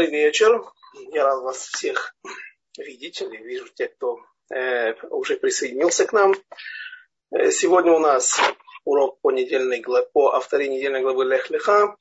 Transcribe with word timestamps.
Добрый 0.00 0.18
вечер. 0.18 0.64
Я 1.12 1.26
рад 1.26 1.42
вас 1.42 1.58
всех 1.58 2.16
видеть. 2.78 3.20
Я 3.20 3.26
вижу 3.28 3.68
тех, 3.68 3.94
кто 3.96 4.18
э, 4.48 4.94
уже 5.10 5.36
присоединился 5.36 6.06
к 6.06 6.14
нам. 6.14 6.34
Э, 7.30 7.50
сегодня 7.50 7.92
у 7.92 7.98
нас 7.98 8.40
урок 8.86 9.20
по, 9.20 9.30
недельной, 9.30 9.84
по 10.14 10.30
авторе 10.30 10.70
недельной 10.70 11.02
главы 11.02 11.26
Лех 11.26 11.50
Леха. 11.50 11.98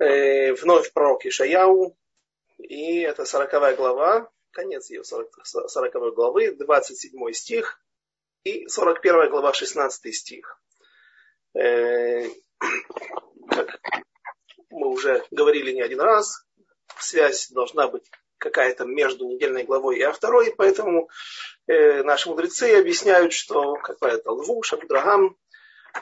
Э, 0.00 0.52
вновь 0.54 0.92
пророк 0.92 1.24
Ишаяу. 1.24 1.96
И 2.58 3.02
это 3.02 3.24
40 3.24 3.76
глава, 3.76 4.28
конец 4.50 4.90
ее 4.90 5.04
40, 5.04 5.28
40 5.44 6.12
главы, 6.12 6.56
27 6.56 7.32
стих 7.34 7.80
и 8.42 8.66
41 8.66 9.30
глава, 9.30 9.52
16 9.52 10.12
стих. 10.12 10.60
Э, 11.54 12.28
как 13.48 13.78
мы 14.70 14.88
уже 14.88 15.24
говорили 15.30 15.70
не 15.70 15.82
один 15.82 16.00
раз, 16.00 16.45
связь 17.00 17.50
должна 17.50 17.88
быть 17.88 18.04
какая-то 18.38 18.84
между 18.84 19.26
недельной 19.26 19.64
главой 19.64 19.98
и 19.98 20.02
авторой, 20.02 20.54
поэтому 20.56 21.08
э, 21.66 22.02
наши 22.02 22.28
мудрецы 22.28 22.78
объясняют, 22.78 23.32
что 23.32 23.74
какая-то 23.74 24.32
лву, 24.32 24.62
шабдрагам, 24.62 25.36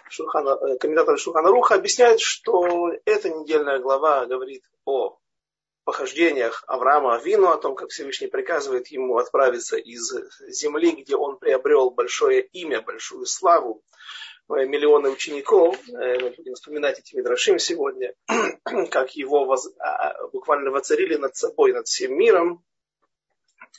Шурхана, 0.08 0.58
э, 0.60 0.78
комментаторы 0.78 1.18
Шурхана 1.18 1.50
Руха 1.50 1.74
объясняют, 1.74 2.20
что 2.20 2.90
эта 3.04 3.30
недельная 3.30 3.78
глава 3.78 4.26
говорит 4.26 4.64
о 4.84 5.18
похождениях 5.84 6.64
Авраама 6.66 7.16
Авину, 7.16 7.48
о 7.48 7.58
том, 7.58 7.74
как 7.74 7.90
Всевышний 7.90 8.26
приказывает 8.26 8.88
ему 8.88 9.18
отправиться 9.18 9.76
из 9.76 10.12
земли, 10.48 10.92
где 10.92 11.14
он 11.14 11.38
приобрел 11.38 11.90
большое 11.90 12.42
имя, 12.42 12.80
большую 12.80 13.26
славу, 13.26 13.82
миллионы 14.48 15.10
учеников, 15.10 15.76
э, 15.88 16.18
мы 16.20 16.30
будем 16.30 16.54
вспоминать 16.54 16.98
эти 16.98 17.14
Мидрашим 17.16 17.58
сегодня, 17.58 18.14
как 18.90 19.16
его 19.16 19.44
воз, 19.44 19.68
а, 19.78 20.10
а, 20.10 20.28
буквально 20.28 20.70
воцарили 20.70 21.16
над 21.16 21.36
собой, 21.36 21.72
над 21.72 21.86
всем 21.86 22.16
миром, 22.16 22.64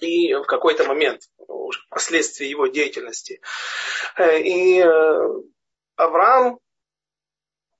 и 0.02 0.34
в 0.34 0.44
какой-то 0.44 0.84
момент, 0.86 1.22
уже 1.48 1.80
последствия 1.90 2.50
его 2.50 2.68
деятельности. 2.68 3.42
Э, 4.18 4.40
и 4.40 4.82
Авраам 5.96 6.60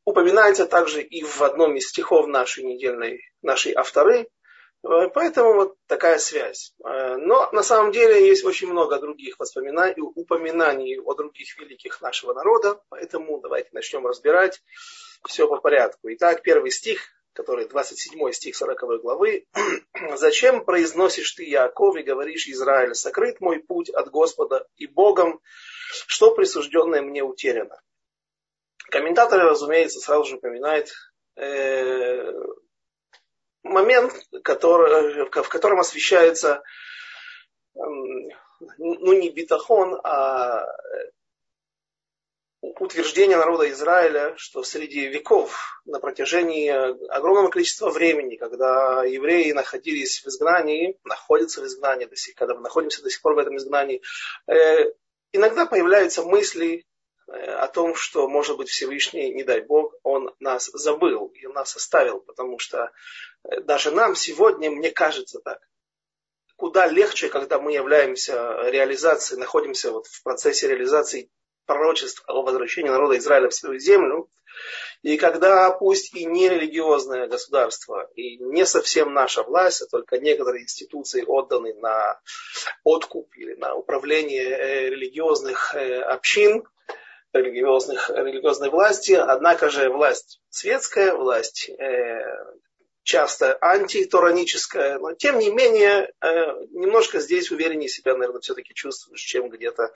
упоминается 0.06 0.66
также 0.66 1.02
и 1.02 1.24
в 1.24 1.42
одном 1.42 1.76
из 1.76 1.90
стихов 1.90 2.28
нашей 2.28 2.64
недельной, 2.64 3.20
нашей 3.42 3.74
авторы, 3.74 4.28
Э, 4.28 4.35
поэтому 5.14 5.54
вот 5.54 5.78
такая 5.88 6.20
связь. 6.20 6.74
Э, 6.84 7.16
но 7.18 7.50
на 7.52 7.64
самом 7.64 7.92
деле 7.92 8.28
есть 8.28 8.46
очень 8.46 8.70
много 8.70 9.00
других 9.00 9.40
воспоминаний, 9.40 9.96
упоминаний 9.98 11.00
о 11.00 11.14
других 11.16 11.58
великих 11.60 12.02
нашего 12.02 12.34
народа, 12.34 12.82
поэтому 12.90 13.40
давайте 13.42 13.70
начнем 13.72 14.06
разбирать 14.06 14.62
все 15.28 15.48
по 15.48 15.58
порядку. 15.58 16.08
Итак, 16.14 16.44
первый 16.44 16.72
стих, 16.72 17.02
который 17.34 17.68
27 17.68 18.32
стих 18.32 18.56
40 18.56 19.02
главы. 19.02 19.46
«Зачем 20.16 20.64
произносишь 20.64 21.32
ты, 21.32 21.44
Яаков, 21.44 21.98
и 21.98 22.04
говоришь, 22.04 22.48
Израиль, 22.48 22.96
сокрыт 22.96 23.42
мой 23.42 23.60
путь 23.60 23.90
от 23.90 24.10
Господа 24.10 24.68
и 24.78 24.88
Богом, 24.88 25.42
что 26.08 26.34
присужденное 26.34 27.02
мне 27.02 27.24
утеряно?» 27.24 27.82
Комментаторы, 28.90 29.44
разумеется, 29.44 30.00
сразу 30.00 30.26
же 30.26 30.36
упоминают 30.38 30.92
э, 31.36 32.32
момент, 33.66 34.14
который, 34.44 35.26
в 35.26 35.50
котором 35.50 35.80
освещается 35.80 36.64
ну 37.74 39.14
не 39.14 39.30
битахон, 39.30 40.00
а 40.04 40.66
утверждение 42.62 43.38
народа 43.38 43.70
Израиля, 43.70 44.34
что 44.38 44.64
среди 44.64 45.08
веков 45.08 45.82
на 45.86 46.00
протяжении 46.00 46.70
огромного 47.10 47.50
количества 47.50 47.90
времени, 47.90 48.38
когда 48.38 49.04
евреи 49.04 49.52
находились 49.52 50.24
в 50.24 50.28
изгнании, 50.28 50.98
находятся 51.04 51.62
в 51.62 51.66
изгнании, 51.66 52.06
до 52.06 52.16
сих, 52.16 52.36
когда 52.36 52.56
мы 52.56 52.62
находимся 52.62 53.04
до 53.04 53.10
сих 53.10 53.22
пор 53.22 53.36
в 53.36 53.40
этом 53.40 53.58
изгнании, 53.58 54.02
э, 54.48 54.92
иногда 55.32 55.66
появляются 55.66 56.24
мысли 56.24 56.86
Э, 56.86 56.95
о 57.28 57.68
том, 57.68 57.96
что, 57.96 58.28
может 58.28 58.58
быть, 58.58 58.70
Всевышний, 58.70 59.34
не 59.34 59.44
дай 59.44 59.62
Бог, 59.62 59.94
Он 60.04 60.34
нас 60.40 60.70
забыл 60.74 61.28
и 61.28 61.48
нас 61.48 61.76
оставил, 61.76 62.20
потому 62.20 62.60
что 62.60 62.92
э, 63.44 63.62
даже 63.62 63.92
нам 63.92 64.16
сегодня, 64.16 64.70
мне 64.70 64.92
кажется 64.92 65.40
так, 65.40 65.60
куда 66.56 66.88
легче, 66.88 67.30
когда 67.30 67.60
мы 67.60 67.74
являемся 67.74 68.70
реализацией, 68.70 69.40
находимся 69.40 69.92
вот 69.92 70.06
в 70.08 70.24
процессе 70.24 70.68
реализации 70.68 71.32
пророчеств 71.66 72.24
о 72.28 72.44
возвращении 72.44 72.90
народа 72.90 73.18
Израиля 73.18 73.50
в 73.50 73.56
свою 73.56 73.80
землю, 73.80 74.30
и 75.02 75.18
когда 75.18 75.72
пусть 75.72 76.14
и 76.16 76.26
не 76.26 76.48
религиозное 76.48 77.28
государство, 77.28 78.08
и 78.16 78.38
не 78.38 78.66
совсем 78.66 79.14
наша 79.14 79.44
власть, 79.44 79.82
а 79.82 79.88
только 79.88 80.20
некоторые 80.20 80.64
институции 80.64 81.24
отданы 81.26 81.74
на 81.74 82.22
откуп 82.84 83.36
или 83.36 83.56
на 83.56 83.74
управление 83.74 84.44
э, 84.44 84.90
религиозных 84.90 85.76
общин, 85.76 86.64
религиозных, 87.36 88.10
религиозной 88.10 88.70
власти, 88.70 89.14
однако 89.14 89.70
же 89.70 89.90
власть 89.90 90.42
светская, 90.50 91.14
власть 91.14 91.70
э, 91.70 92.24
часто 93.04 93.58
антитораническая, 93.62 94.98
но 94.98 95.14
тем 95.14 95.38
не 95.38 95.52
менее 95.52 96.12
э, 96.22 96.28
немножко 96.72 97.20
здесь 97.20 97.52
увереннее 97.52 97.88
себя, 97.88 98.14
наверное, 98.14 98.42
все-таки 98.42 98.74
чувствуешь, 98.74 99.22
чем 99.22 99.50
где-то 99.50 99.94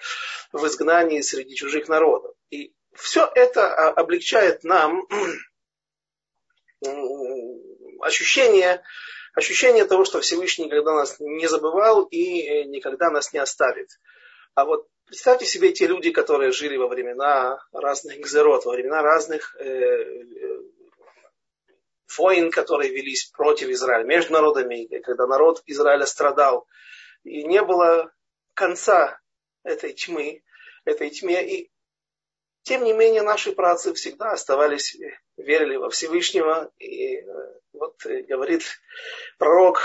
в 0.51 0.65
изгнании 0.67 1.21
среди 1.21 1.55
чужих 1.55 1.87
народов. 1.87 2.35
И 2.51 2.73
все 2.93 3.29
это 3.33 3.67
а, 3.67 3.89
облегчает 3.89 4.63
нам 4.63 5.07
ощущение, 8.01 8.83
ощущение 9.33 9.85
того, 9.85 10.05
что 10.05 10.21
Всевышний 10.21 10.65
никогда 10.65 10.93
нас 10.93 11.15
не 11.19 11.47
забывал 11.47 12.03
и 12.03 12.41
э, 12.41 12.63
никогда 12.65 13.09
нас 13.09 13.33
не 13.33 13.39
оставит. 13.39 13.89
А 14.53 14.65
вот 14.65 14.87
Представьте 15.09 15.47
себе 15.47 15.71
те 15.71 15.87
люди, 15.87 16.11
которые 16.11 16.51
жили 16.51 16.77
во 16.77 16.87
времена 16.87 17.57
разных 17.71 18.19
гзерот, 18.19 18.65
во 18.65 18.73
времена 18.73 19.01
разных 19.01 19.55
э, 19.59 19.65
э, 19.65 20.61
войн, 22.15 22.51
которые 22.51 22.91
велись 22.91 23.25
против 23.35 23.69
Израиля, 23.69 24.03
между 24.03 24.33
народами, 24.33 24.85
когда 24.99 25.25
народ 25.25 25.63
Израиля 25.65 26.05
страдал. 26.05 26.67
И 27.23 27.43
не 27.43 27.63
было 27.63 28.13
конца 28.53 29.19
этой 29.63 29.93
тьмы, 29.93 30.43
этой 30.85 31.09
тьме. 31.09 31.57
И 31.57 31.71
тем 32.61 32.83
не 32.83 32.93
менее 32.93 33.23
наши 33.23 33.51
працы 33.51 33.95
всегда 33.95 34.33
оставались, 34.33 34.95
верили 35.37 35.75
во 35.75 35.89
Всевышнего. 35.89 36.71
И 36.77 37.15
э, 37.15 37.58
вот 37.73 38.05
э, 38.05 38.23
говорит 38.23 38.63
пророк 39.37 39.81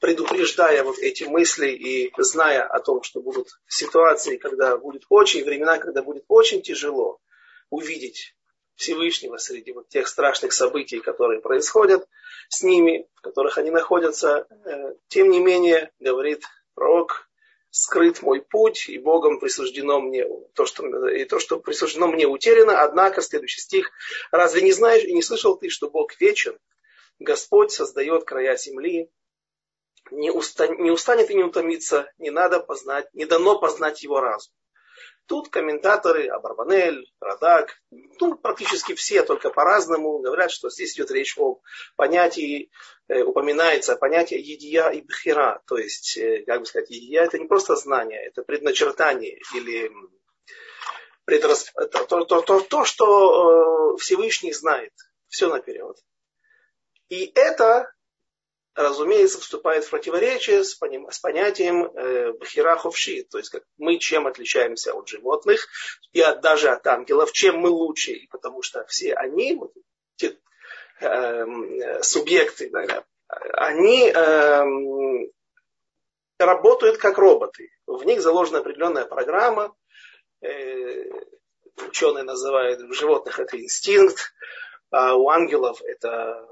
предупреждая 0.00 0.84
вот 0.84 0.98
эти 0.98 1.24
мысли 1.24 1.70
и 1.70 2.12
зная 2.18 2.62
о 2.62 2.80
том, 2.80 3.02
что 3.02 3.20
будут 3.20 3.48
ситуации, 3.66 4.36
когда 4.36 4.76
будет 4.76 5.02
очень, 5.08 5.44
времена, 5.44 5.78
когда 5.78 6.02
будет 6.02 6.24
очень 6.28 6.62
тяжело 6.62 7.20
увидеть 7.70 8.34
Всевышнего 8.76 9.38
среди 9.38 9.72
вот 9.72 9.88
тех 9.88 10.06
страшных 10.06 10.52
событий, 10.52 11.00
которые 11.00 11.40
происходят 11.40 12.06
с 12.48 12.62
ними, 12.62 13.08
в 13.16 13.20
которых 13.22 13.58
они 13.58 13.70
находятся. 13.70 14.46
Э, 14.64 14.94
тем 15.08 15.30
не 15.30 15.40
менее, 15.40 15.90
говорит 15.98 16.44
пророк, 16.74 17.28
скрыт 17.70 18.22
мой 18.22 18.40
путь, 18.40 18.88
и 18.88 18.98
Богом 18.98 19.40
присуждено 19.40 20.00
мне 20.00 20.26
то, 20.54 20.64
что, 20.64 21.08
и 21.08 21.24
то, 21.24 21.38
что 21.38 21.58
присуждено 21.58 22.06
мне 22.06 22.26
утеряно. 22.26 22.82
Однако, 22.82 23.20
следующий 23.20 23.60
стих, 23.60 23.90
разве 24.30 24.62
не 24.62 24.72
знаешь 24.72 25.04
и 25.04 25.12
не 25.12 25.22
слышал 25.22 25.56
ты, 25.56 25.68
что 25.68 25.90
Бог 25.90 26.18
вечен? 26.20 26.56
Господь 27.18 27.72
создает 27.72 28.24
края 28.24 28.56
земли, 28.56 29.10
не, 30.10 30.30
уста, 30.30 30.68
не 30.68 30.90
устанет 30.90 31.30
и 31.30 31.34
не 31.34 31.44
утомится, 31.44 32.10
не 32.18 32.30
надо 32.30 32.60
познать, 32.60 33.12
не 33.12 33.26
дано 33.26 33.58
познать 33.58 34.02
его 34.02 34.20
разум. 34.20 34.52
Тут 35.26 35.50
комментаторы 35.50 36.26
Абарбанель, 36.28 37.04
Радак, 37.20 37.82
ну, 37.90 38.34
практически 38.36 38.94
все, 38.94 39.22
только 39.22 39.50
по-разному, 39.50 40.20
говорят, 40.20 40.50
что 40.50 40.70
здесь 40.70 40.94
идет 40.94 41.10
речь 41.10 41.36
о 41.36 41.60
понятии, 41.96 42.70
э, 43.08 43.20
упоминается 43.22 43.96
понятие 43.96 44.40
едия 44.40 44.88
и 44.88 45.02
бхира. 45.02 45.60
То 45.66 45.76
есть, 45.76 46.16
э, 46.16 46.44
как 46.46 46.60
бы 46.60 46.66
сказать, 46.66 46.88
едия 46.88 47.24
это 47.24 47.38
не 47.38 47.46
просто 47.46 47.76
знание, 47.76 48.26
это 48.26 48.42
предначертание 48.42 49.38
или 49.54 49.92
предрас... 51.26 51.72
то, 51.74 52.06
то, 52.06 52.40
то, 52.40 52.60
то, 52.60 52.84
что 52.86 53.92
э, 53.92 53.96
Всевышний 53.98 54.54
знает. 54.54 54.94
Все 55.28 55.50
наперед. 55.50 55.98
И 57.08 57.32
это 57.34 57.92
разумеется, 58.78 59.40
вступает 59.40 59.84
в 59.84 59.90
противоречие 59.90 60.62
с, 60.62 60.74
поним, 60.74 61.10
с 61.10 61.18
понятием 61.18 61.84
э, 61.84 62.32
бхираховши, 62.32 63.24
то 63.24 63.38
есть 63.38 63.50
как 63.50 63.64
мы 63.76 63.98
чем 63.98 64.26
отличаемся 64.26 64.94
от 64.94 65.08
животных 65.08 65.66
и 66.12 66.20
от, 66.20 66.40
даже 66.40 66.68
от 66.68 66.86
ангелов, 66.86 67.32
чем 67.32 67.58
мы 67.58 67.70
лучше, 67.70 68.12
и 68.12 68.28
потому 68.28 68.62
что 68.62 68.84
все 68.86 69.14
они, 69.14 69.60
те, 70.16 70.38
э, 71.00 72.02
субъекты, 72.02 72.70
да, 72.70 73.04
они 73.54 74.10
э, 74.10 74.64
работают 76.38 76.98
как 76.98 77.18
роботы. 77.18 77.70
В 77.86 78.04
них 78.04 78.20
заложена 78.20 78.58
определенная 78.58 79.06
программа, 79.06 79.74
э, 80.40 81.04
ученые 81.88 82.22
называют 82.22 82.80
в 82.80 82.92
животных 82.92 83.40
это 83.40 83.60
инстинкт, 83.60 84.32
а 84.90 85.16
у 85.16 85.28
ангелов 85.28 85.82
это 85.82 86.48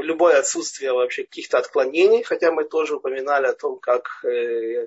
любое 0.00 0.38
отсутствие 0.38 0.92
вообще 0.92 1.24
каких-то 1.24 1.58
отклонений, 1.58 2.22
хотя 2.22 2.52
мы 2.52 2.64
тоже 2.64 2.96
упоминали 2.96 3.46
о 3.46 3.54
том, 3.54 3.78
как 3.78 4.24
э, 4.24 4.86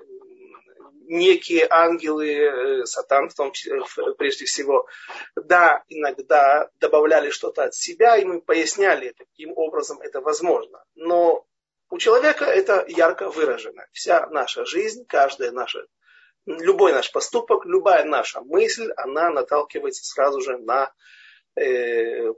некие 1.10 1.66
ангелы, 1.68 2.32
э, 2.32 2.84
сатан 2.86 3.28
в 3.28 3.34
том 3.34 3.52
числе, 3.52 3.82
прежде 4.16 4.44
всего, 4.44 4.86
да, 5.34 5.82
иногда 5.88 6.70
добавляли 6.78 7.30
что-то 7.30 7.64
от 7.64 7.74
себя, 7.74 8.16
и 8.16 8.24
мы 8.24 8.40
поясняли, 8.40 9.12
каким 9.18 9.52
образом 9.56 10.00
это 10.00 10.20
возможно. 10.20 10.82
Но 10.94 11.44
у 11.90 11.98
человека 11.98 12.44
это 12.44 12.84
ярко 12.88 13.28
выражено. 13.28 13.86
Вся 13.92 14.26
наша 14.28 14.64
жизнь, 14.64 15.04
каждая 15.06 15.50
наша, 15.50 15.84
любой 16.46 16.92
наш 16.92 17.10
поступок, 17.10 17.66
любая 17.66 18.04
наша 18.04 18.40
мысль, 18.42 18.92
она 18.96 19.30
наталкивается 19.30 20.04
сразу 20.04 20.40
же 20.40 20.58
на 20.58 20.92
э, 21.56 22.32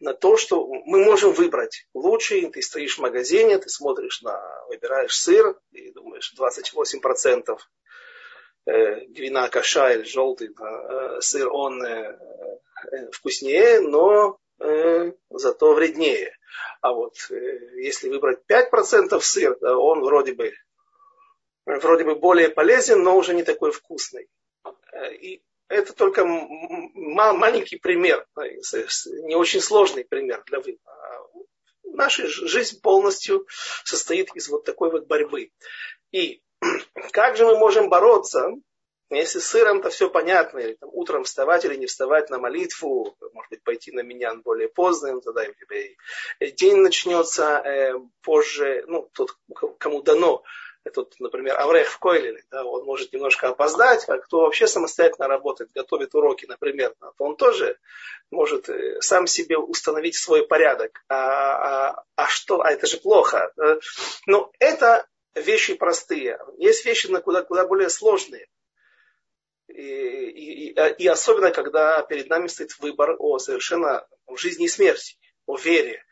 на 0.00 0.12
то, 0.12 0.36
что 0.36 0.66
мы 0.66 1.04
можем 1.04 1.32
выбрать 1.32 1.86
лучший. 1.94 2.50
Ты 2.50 2.62
стоишь 2.62 2.98
в 2.98 3.00
магазине, 3.00 3.58
ты 3.58 3.68
смотришь 3.68 4.22
на, 4.22 4.40
выбираешь 4.68 5.16
сыр, 5.16 5.58
и 5.72 5.90
думаешь, 5.92 6.34
28% 6.38 7.58
э, 8.66 9.00
гвина 9.06 9.48
каша 9.48 9.92
или 9.94 10.02
желтый 10.02 10.48
э, 10.48 11.20
сыр, 11.20 11.48
он 11.50 11.82
э, 11.84 12.18
вкуснее, 13.12 13.80
но 13.80 14.38
зато 15.28 15.74
вреднее. 15.74 16.34
А 16.80 16.94
вот 16.94 17.14
если 17.74 18.08
выбрать 18.08 18.40
5% 18.50 19.20
сыр, 19.20 19.58
он 19.62 20.02
вроде 20.02 20.32
бы, 20.32 20.54
вроде 21.66 22.04
бы 22.04 22.14
более 22.14 22.48
полезен, 22.48 23.02
но 23.02 23.18
уже 23.18 23.34
не 23.34 23.42
такой 23.42 23.70
вкусный. 23.70 24.30
И 25.20 25.42
это 25.68 25.92
только 25.92 26.24
маленький 26.24 27.76
пример, 27.76 28.26
не 28.36 29.34
очень 29.34 29.60
сложный 29.60 30.04
пример 30.04 30.42
для 30.46 30.60
выбора. 30.60 30.96
Наша 31.84 32.26
жизнь 32.26 32.80
полностью 32.80 33.46
состоит 33.84 34.34
из 34.34 34.48
вот 34.48 34.64
такой 34.64 34.90
вот 34.90 35.06
борьбы. 35.06 35.50
И 36.12 36.42
как 37.12 37.36
же 37.36 37.46
мы 37.46 37.58
можем 37.58 37.88
бороться, 37.88 38.50
если 39.08 39.38
с 39.38 39.46
сыром-то 39.46 39.90
все 39.90 40.10
понятно, 40.10 40.58
или 40.58 40.74
там, 40.74 40.90
утром 40.92 41.24
вставать 41.24 41.64
или 41.64 41.76
не 41.76 41.86
вставать 41.86 42.28
на 42.28 42.38
молитву, 42.38 43.16
может 43.32 43.50
быть, 43.50 43.62
пойти 43.62 43.92
на 43.92 44.00
меня 44.00 44.34
более 44.34 44.68
поздно, 44.68 45.20
тогда 45.20 45.44
и 45.44 46.50
день 46.52 46.78
начнется 46.78 47.62
э, 47.64 47.94
позже, 48.22 48.84
ну, 48.88 49.08
тот, 49.12 49.38
кому 49.78 50.02
дано 50.02 50.42
тут, 50.90 51.14
например, 51.18 51.58
Аврех 51.58 51.88
в 51.88 51.98
Койлеле, 51.98 52.44
да, 52.50 52.64
он 52.64 52.84
может 52.84 53.12
немножко 53.12 53.48
опоздать, 53.48 54.08
а 54.08 54.18
кто 54.18 54.40
вообще 54.40 54.66
самостоятельно 54.66 55.28
работает, 55.28 55.70
готовит 55.74 56.14
уроки, 56.14 56.46
например, 56.46 56.94
то 57.00 57.24
он 57.24 57.36
тоже 57.36 57.78
может 58.30 58.68
э, 58.68 59.00
сам 59.00 59.26
себе 59.26 59.58
установить 59.58 60.16
свой 60.16 60.46
порядок. 60.46 61.04
А, 61.08 61.90
а, 61.90 62.04
а 62.16 62.26
что? 62.28 62.60
А 62.62 62.70
это 62.70 62.86
же 62.86 62.98
плохо. 62.98 63.52
Э, 63.60 63.78
но 64.26 64.52
это 64.58 65.06
вещи 65.34 65.74
простые. 65.74 66.38
Есть 66.58 66.84
вещи 66.84 67.08
куда, 67.20 67.42
куда 67.42 67.66
более 67.66 67.88
сложные. 67.88 68.46
И, 69.68 69.82
и, 69.82 70.72
и 70.72 71.06
особенно, 71.08 71.50
когда 71.50 72.02
перед 72.02 72.28
нами 72.28 72.46
стоит 72.46 72.78
выбор 72.78 73.16
о 73.18 73.38
совершенно 73.38 74.06
жизни 74.36 74.66
и 74.66 74.68
смерти, 74.68 75.16
о 75.46 75.56
вере. 75.56 76.04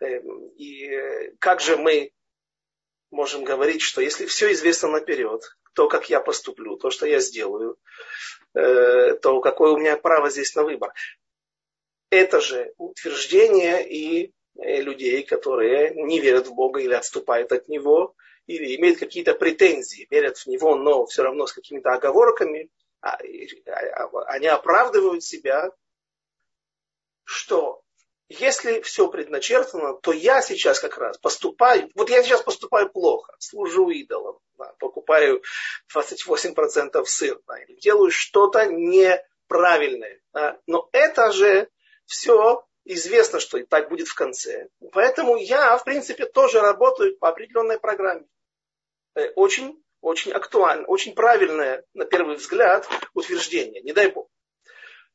Эм, 0.00 0.48
и 0.56 1.32
как 1.38 1.60
же 1.60 1.76
мы 1.76 2.12
можем 3.16 3.44
говорить, 3.44 3.80
что 3.80 4.00
если 4.00 4.26
все 4.26 4.52
известно 4.52 4.88
наперед, 4.90 5.42
то, 5.72 5.88
как 5.88 6.10
я 6.10 6.20
поступлю, 6.20 6.76
то, 6.76 6.90
что 6.90 7.06
я 7.06 7.18
сделаю, 7.18 7.78
э, 8.54 9.14
то 9.14 9.40
какое 9.40 9.72
у 9.72 9.78
меня 9.78 9.96
право 9.96 10.30
здесь 10.30 10.54
на 10.54 10.62
выбор. 10.62 10.92
Это 12.10 12.40
же 12.40 12.72
утверждение 12.76 13.88
и 13.88 14.32
э, 14.58 14.82
людей, 14.82 15.24
которые 15.24 15.94
не 15.94 16.20
верят 16.20 16.46
в 16.46 16.54
Бога 16.54 16.80
или 16.80 16.92
отступают 16.92 17.52
от 17.52 17.68
Него, 17.68 18.14
или 18.46 18.76
имеют 18.76 18.98
какие-то 18.98 19.34
претензии, 19.34 20.06
верят 20.10 20.36
в 20.36 20.46
Него, 20.46 20.76
но 20.76 21.06
все 21.06 21.22
равно 21.22 21.46
с 21.46 21.52
какими-то 21.52 21.94
оговорками, 21.94 22.70
а, 23.00 23.16
а, 23.16 24.24
они 24.26 24.46
оправдывают 24.46 25.24
себя, 25.24 25.70
что 27.24 27.82
если 28.28 28.80
все 28.80 29.08
предначертано, 29.08 29.94
то 29.94 30.12
я 30.12 30.42
сейчас 30.42 30.80
как 30.80 30.98
раз 30.98 31.18
поступаю, 31.18 31.90
вот 31.94 32.10
я 32.10 32.22
сейчас 32.22 32.42
поступаю 32.42 32.90
плохо, 32.90 33.34
служу 33.38 33.88
идолам, 33.90 34.38
да, 34.58 34.72
покупаю 34.78 35.42
28% 35.94 37.04
сыр, 37.04 37.40
да, 37.46 37.54
делаю 37.80 38.10
что-то 38.10 38.66
неправильное. 38.66 40.20
Да, 40.32 40.58
но 40.66 40.88
это 40.92 41.32
же 41.32 41.68
все 42.04 42.66
известно, 42.84 43.40
что 43.40 43.58
и 43.58 43.64
так 43.64 43.88
будет 43.88 44.08
в 44.08 44.14
конце. 44.14 44.68
Поэтому 44.92 45.36
я, 45.36 45.76
в 45.76 45.84
принципе, 45.84 46.26
тоже 46.26 46.60
работаю 46.60 47.16
по 47.18 47.28
определенной 47.28 47.78
программе. 47.78 48.26
Э, 49.14 49.30
очень, 49.34 49.82
очень 50.00 50.32
актуально, 50.32 50.86
очень 50.86 51.14
правильное, 51.14 51.84
на 51.94 52.04
первый 52.04 52.36
взгляд, 52.36 52.88
утверждение, 53.14 53.82
не 53.82 53.92
дай 53.92 54.10
бог. 54.10 54.28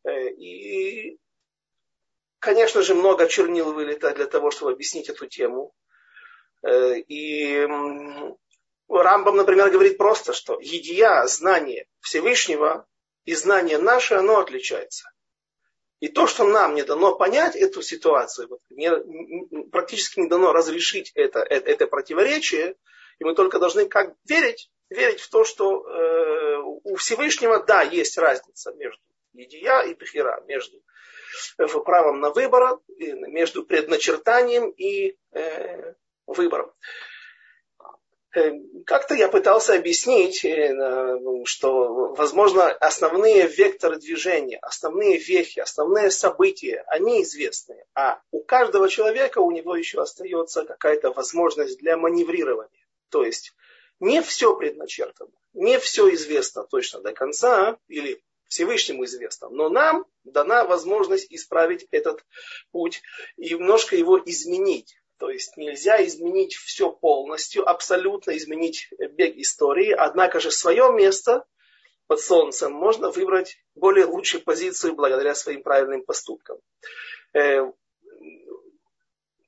Э, 0.04 0.30
и 0.30 1.20
Конечно 2.42 2.82
же, 2.82 2.96
много 2.96 3.28
чернил 3.28 3.72
вылета 3.72 4.16
для 4.16 4.26
того, 4.26 4.50
чтобы 4.50 4.72
объяснить 4.72 5.10
эту 5.10 5.28
тему. 5.28 5.76
Э, 6.64 6.98
и 6.98 7.68
Рамбам, 8.90 9.38
например, 9.38 9.70
говорит 9.70 10.00
просто, 10.00 10.34
что 10.34 10.60
едия, 10.60 11.24
знание 11.28 11.86
Всевышнего 12.00 12.88
и 13.26 13.36
знание 13.36 13.78
наше, 13.78 14.16
оно 14.16 14.40
отличается. 14.40 15.08
И 16.00 16.08
то, 16.08 16.26
что 16.26 16.44
нам 16.44 16.74
не 16.74 16.82
дано 16.82 17.14
понять 17.16 17.56
эту 17.56 17.84
ситуацию, 17.84 18.48
вот, 18.48 18.62
не, 18.72 18.90
практически 19.70 20.22
не 20.22 20.28
дано 20.28 20.52
разрешить 20.52 21.12
это, 21.14 21.42
это, 21.42 21.70
это 21.70 21.86
противоречие, 21.86 22.76
и 23.20 23.24
мы 23.24 23.36
только 23.36 23.60
должны 23.60 23.88
как 23.88 24.16
верить, 24.28 24.72
верить 24.90 25.20
в 25.20 25.30
то, 25.30 25.44
что 25.44 25.88
э, 25.88 26.58
у 26.86 26.96
Всевышнего, 26.96 27.64
да, 27.64 27.84
есть 27.84 28.18
разница 28.18 28.74
между 28.74 29.04
едия 29.34 29.82
и 29.82 29.94
пехера, 29.94 30.44
между 30.48 30.82
в 31.58 31.80
правом 31.80 32.20
на 32.20 32.30
выбор 32.32 32.80
между 32.98 33.64
предначертанием 33.64 34.70
и 34.70 35.18
э, 35.32 35.94
выбором. 36.28 36.72
Э, 38.34 38.52
как-то 38.86 39.14
я 39.14 39.28
пытался 39.28 39.76
объяснить, 39.76 40.46
э, 40.46 40.74
что, 41.46 42.14
возможно, 42.14 42.72
основные 42.72 43.48
векторы 43.48 43.98
движения, 43.98 44.58
основные 44.62 45.18
вехи, 45.18 45.60
основные 45.60 46.12
события, 46.12 46.84
они 46.88 47.24
известны. 47.24 47.84
А 47.94 48.22
у 48.32 48.42
каждого 48.42 48.88
человека 48.88 49.40
у 49.40 49.52
него 49.52 49.76
еще 49.76 50.02
остается 50.02 50.64
какая-то 50.64 51.12
возможность 51.12 51.80
для 51.80 51.98
маневрирования. 51.98 52.88
То 53.10 53.26
есть 53.26 53.54
не 54.00 54.22
все 54.22 54.56
предначертано, 54.56 55.32
не 55.54 55.78
все 55.78 56.14
известно 56.14 56.64
точно 56.64 57.02
до 57.02 57.12
конца, 57.12 57.78
или 57.90 58.24
Всевышнему 58.52 59.06
известно. 59.06 59.48
Но 59.50 59.70
нам 59.70 60.06
дана 60.26 60.66
возможность 60.66 61.32
исправить 61.32 61.88
этот 61.92 62.26
путь 62.72 63.02
и 63.38 63.54
немножко 63.54 63.96
его 63.96 64.20
изменить. 64.20 64.98
То 65.18 65.30
есть 65.30 65.56
нельзя 65.56 66.04
изменить 66.06 66.56
все 66.56 66.92
полностью, 66.92 67.66
абсолютно 67.68 68.36
изменить 68.36 68.90
бег 69.12 69.38
истории, 69.38 69.92
однако 69.92 70.42
же 70.42 70.52
свое 70.52 70.92
место 70.92 71.46
под 72.08 72.20
солнцем 72.20 72.74
можно 72.74 73.10
выбрать 73.10 73.58
более 73.74 74.06
лучшую 74.06 74.44
позицию 74.44 74.96
благодаря 74.96 75.34
своим 75.34 75.64
правильным 75.64 76.04
поступкам. 76.04 76.58
Э, 77.34 77.72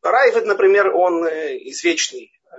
Райвед, 0.01 0.45
например, 0.45 0.95
он 0.95 1.25
э, 1.25 1.57
извечный 1.57 2.31
э, 2.31 2.55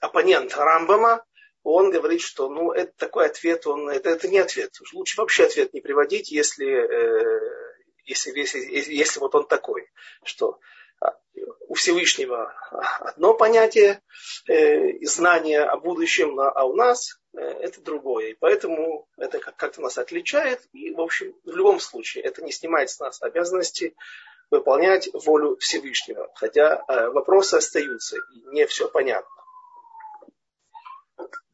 оппонент 0.00 0.56
Рамбама, 0.56 1.24
он 1.62 1.90
говорит, 1.90 2.20
что 2.20 2.48
ну, 2.48 2.72
это 2.72 2.92
такой 2.96 3.26
ответ, 3.26 3.66
он, 3.66 3.88
это, 3.88 4.10
это 4.10 4.28
не 4.28 4.38
ответ. 4.38 4.72
Лучше 4.92 5.20
вообще 5.20 5.44
ответ 5.44 5.72
не 5.74 5.80
приводить, 5.80 6.30
если, 6.30 6.66
э, 6.66 7.74
если, 8.04 8.36
если, 8.36 8.92
если 8.92 9.20
вот 9.20 9.34
он 9.34 9.46
такой, 9.46 9.88
что 10.24 10.58
а, 11.00 11.14
у 11.68 11.74
Всевышнего 11.74 12.52
одно 13.00 13.34
понятие, 13.34 14.02
э, 14.48 15.04
знание 15.06 15.62
о 15.62 15.76
будущем, 15.76 16.38
а 16.40 16.64
у 16.64 16.74
нас 16.74 17.20
э, 17.34 17.40
это 17.40 17.80
другое. 17.80 18.30
И 18.30 18.34
поэтому 18.34 19.08
это 19.16 19.38
как-то 19.38 19.80
нас 19.80 19.98
отличает. 19.98 20.60
И, 20.72 20.92
в 20.92 21.00
общем, 21.00 21.34
в 21.44 21.56
любом 21.56 21.78
случае, 21.78 22.24
это 22.24 22.42
не 22.42 22.52
снимает 22.52 22.90
с 22.90 22.98
нас 22.98 23.22
обязанности 23.22 23.94
выполнять 24.50 25.08
волю 25.14 25.56
Всевышнего. 25.58 26.30
Хотя 26.34 26.84
э, 26.86 27.08
вопросы 27.10 27.54
остаются, 27.54 28.16
и 28.16 28.42
не 28.52 28.66
все 28.66 28.88
понятно. 28.88 29.41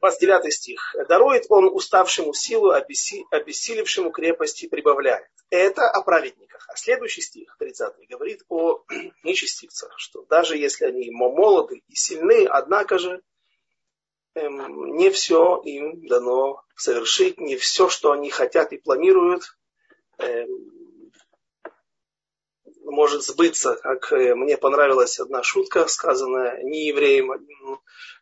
29 0.01 0.53
стих. 0.53 0.95
«Дарует 1.09 1.47
он 1.49 1.67
уставшему 1.67 2.33
силу, 2.35 2.71
обессилившему 2.71 4.11
крепости 4.11 4.69
прибавляет». 4.69 5.29
Это 5.51 5.89
о 5.89 6.03
праведниках. 6.03 6.67
А 6.69 6.77
следующий 6.77 7.23
стих, 7.23 7.57
30 7.59 7.95
говорит 8.09 8.43
о 8.49 8.85
нечестивцах, 9.25 9.95
что 9.97 10.25
даже 10.25 10.57
если 10.57 10.85
они 10.85 11.11
молоды 11.11 11.83
и 11.89 11.95
сильны, 11.95 12.47
однако 12.47 12.99
же 12.99 13.23
эм, 14.35 14.97
не 14.97 15.11
все 15.11 15.61
им 15.65 16.07
дано 16.07 16.63
совершить, 16.77 17.39
не 17.39 17.57
все, 17.57 17.89
что 17.89 18.13
они 18.13 18.31
хотят 18.31 18.73
и 18.73 18.79
планируют, 18.79 19.57
эм, 20.19 20.79
может 22.91 23.23
сбыться, 23.23 23.77
как 23.77 24.13
э, 24.13 24.35
мне 24.35 24.57
понравилась 24.57 25.19
одна 25.19 25.43
шутка, 25.43 25.87
сказанная 25.87 26.63
не 26.63 26.87
евреем. 26.87 27.33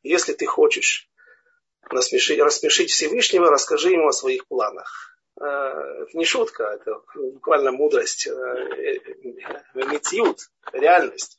Если 0.02 0.32
ты 0.32 0.46
хочешь 0.46 1.08
рассмешить, 1.90 2.40
рассмешить 2.40 2.90
Всевышнего, 2.90 3.50
расскажи 3.50 3.90
ему 3.90 4.08
о 4.08 4.12
своих 4.12 4.46
планах. 4.46 5.16
Э, 5.40 5.44
это 5.44 6.16
не 6.16 6.24
шутка, 6.24 6.64
это 6.64 7.02
буквально 7.14 7.72
мудрость, 7.72 8.26
э, 8.26 8.32
метьют, 9.74 10.38
реальность. 10.72 11.38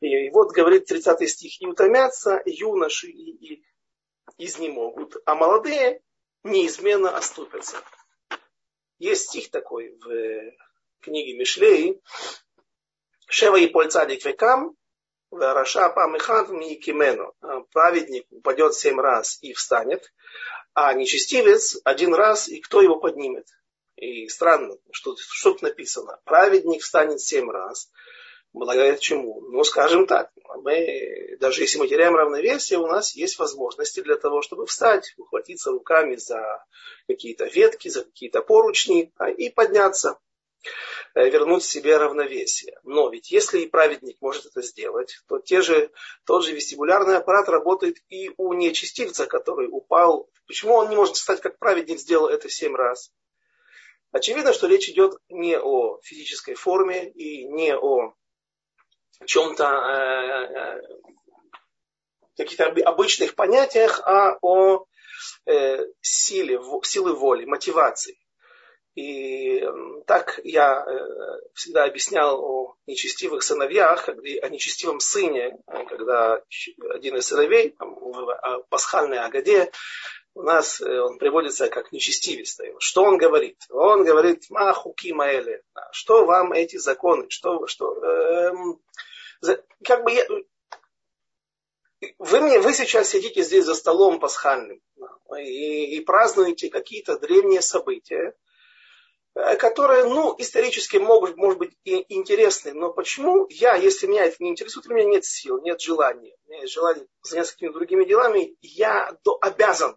И 0.00 0.30
вот 0.30 0.52
говорит 0.52 0.86
30 0.86 1.28
стих, 1.28 1.60
и 1.60 1.66
утомятся 1.66 2.42
юноши 2.44 3.08
и, 3.08 3.54
и 3.54 3.64
изнемогут, 4.38 5.16
а 5.26 5.34
молодые 5.34 6.02
неизменно 6.44 7.16
оступятся. 7.16 7.76
Есть 8.98 9.28
стих 9.28 9.50
такой 9.50 9.96
в 9.98 10.52
книге 11.00 11.38
Мишлей, 11.38 12.00
Шева 13.28 13.56
и 13.56 13.68
польцадик 13.68 14.24
векам, 14.24 14.76
Раша 15.30 15.88
памихат 15.90 16.48
кимену. 16.80 17.34
Праведник 17.72 18.26
упадет 18.30 18.74
семь 18.74 19.00
раз 19.00 19.38
и 19.42 19.52
встанет, 19.52 20.12
а 20.74 20.92
нечестивец 20.92 21.80
один 21.84 22.14
раз, 22.14 22.48
и 22.48 22.60
кто 22.60 22.82
его 22.82 22.96
поднимет? 22.96 23.46
И 23.96 24.28
странно, 24.28 24.76
что, 24.92 25.14
что 25.16 25.52
тут 25.52 25.62
написано. 25.62 26.18
Праведник 26.24 26.82
встанет 26.82 27.20
семь 27.20 27.50
раз. 27.50 27.90
Благодаря 28.52 28.96
чему? 28.96 29.40
Ну, 29.42 29.62
скажем 29.62 30.06
так, 30.08 30.30
мы, 30.62 31.36
даже 31.38 31.62
если 31.62 31.78
мы 31.78 31.86
теряем 31.86 32.16
равновесие, 32.16 32.80
у 32.80 32.86
нас 32.86 33.14
есть 33.14 33.38
возможности 33.38 34.00
для 34.00 34.16
того, 34.16 34.42
чтобы 34.42 34.66
встать, 34.66 35.14
ухватиться 35.16 35.70
руками 35.70 36.16
за 36.16 36.64
какие-то 37.06 37.44
ветки, 37.44 37.88
за 37.88 38.04
какие-то 38.04 38.42
поручни 38.42 39.12
а, 39.16 39.30
и 39.30 39.50
подняться. 39.50 40.18
Э, 41.14 41.28
вернуть 41.28 41.64
себе 41.64 41.96
равновесие. 41.96 42.78
Но 42.84 43.08
ведь 43.08 43.30
если 43.30 43.60
и 43.60 43.68
праведник 43.68 44.18
может 44.20 44.46
это 44.46 44.62
сделать, 44.62 45.18
то 45.28 45.38
те 45.38 45.62
же, 45.62 45.90
тот 46.24 46.44
же 46.44 46.52
вестибулярный 46.52 47.16
аппарат 47.16 47.48
работает 47.48 47.96
и 48.08 48.30
у 48.36 48.52
нечестивца, 48.52 49.26
который 49.26 49.68
упал. 49.70 50.28
Почему 50.46 50.74
он 50.74 50.88
не 50.88 50.96
может 50.96 51.16
стать 51.16 51.40
как 51.40 51.58
праведник, 51.58 51.98
сделал 51.98 52.28
это 52.28 52.48
семь 52.48 52.76
раз? 52.76 53.10
Очевидно, 54.12 54.52
что 54.52 54.66
речь 54.66 54.88
идет 54.88 55.16
не 55.28 55.58
о 55.58 55.98
физической 56.02 56.54
форме 56.54 57.08
и 57.10 57.44
не 57.46 57.74
о 57.74 58.14
чем-то 59.24 59.64
э, 59.64 60.54
э, 60.54 60.82
каких-то 62.36 62.66
обычных 62.66 63.34
понятиях, 63.34 64.00
а 64.04 64.36
о 64.42 64.84
э, 65.46 65.84
силе, 66.00 66.60
силы 66.82 67.14
воли, 67.14 67.46
мотивации. 67.46 68.18
И 68.96 69.64
так 70.06 70.40
я 70.42 70.84
э, 70.84 70.98
всегда 71.54 71.84
объяснял 71.84 72.42
о 72.42 72.76
нечестивых 72.86 73.44
сыновьях, 73.44 74.08
о 74.08 74.48
нечестивом 74.48 74.98
сыне, 74.98 75.56
когда 75.66 76.42
один 76.90 77.16
из 77.16 77.26
сыновей 77.26 77.76
в 77.78 78.66
пасхальной 78.68 79.18
Агаде 79.18 79.70
у 80.34 80.42
нас 80.42 80.80
э, 80.80 81.00
он 81.00 81.18
приводится 81.18 81.68
как 81.68 81.92
нечестивец. 81.92 82.58
Что 82.78 83.04
он 83.04 83.16
говорит? 83.16 83.62
Он 83.70 84.04
говорит, 84.04 84.50
махуки 84.50 85.12
маэле. 85.12 85.62
Что 85.92 86.24
вам 86.24 86.52
эти 86.52 86.76
законы? 86.76 87.30
Что, 87.30 87.68
что, 87.68 87.94
эм, 87.94 88.80
как 89.84 90.02
бы 90.02 90.10
я, 90.10 90.26
вы, 92.18 92.40
мне, 92.40 92.58
вы 92.58 92.72
сейчас 92.72 93.10
сидите 93.10 93.42
здесь 93.42 93.66
за 93.66 93.76
столом 93.76 94.18
пасхальным 94.18 94.80
и, 95.38 95.96
и 95.96 96.00
празднуете 96.00 96.70
какие-то 96.70 97.18
древние 97.18 97.62
события, 97.62 98.34
Э, 98.34 98.49
которые, 99.34 100.04
ну, 100.04 100.34
исторически 100.38 100.96
могут, 100.96 101.36
может 101.36 101.58
быть, 101.58 101.76
и 101.84 102.04
интересны, 102.12 102.72
но 102.72 102.92
почему 102.92 103.46
я, 103.48 103.74
если 103.74 104.06
меня 104.06 104.24
это 104.24 104.36
не 104.40 104.50
интересует, 104.50 104.86
у 104.86 104.94
меня 104.94 105.04
нет 105.04 105.24
сил, 105.24 105.60
нет 105.62 105.80
желания, 105.80 106.36
у 106.46 106.50
меня 106.50 106.62
есть 106.62 106.72
желание 106.72 107.06
заняться 107.22 107.52
какими-то 107.52 107.78
другими 107.78 108.04
делами, 108.04 108.56
я 108.60 109.16
обязан 109.40 109.96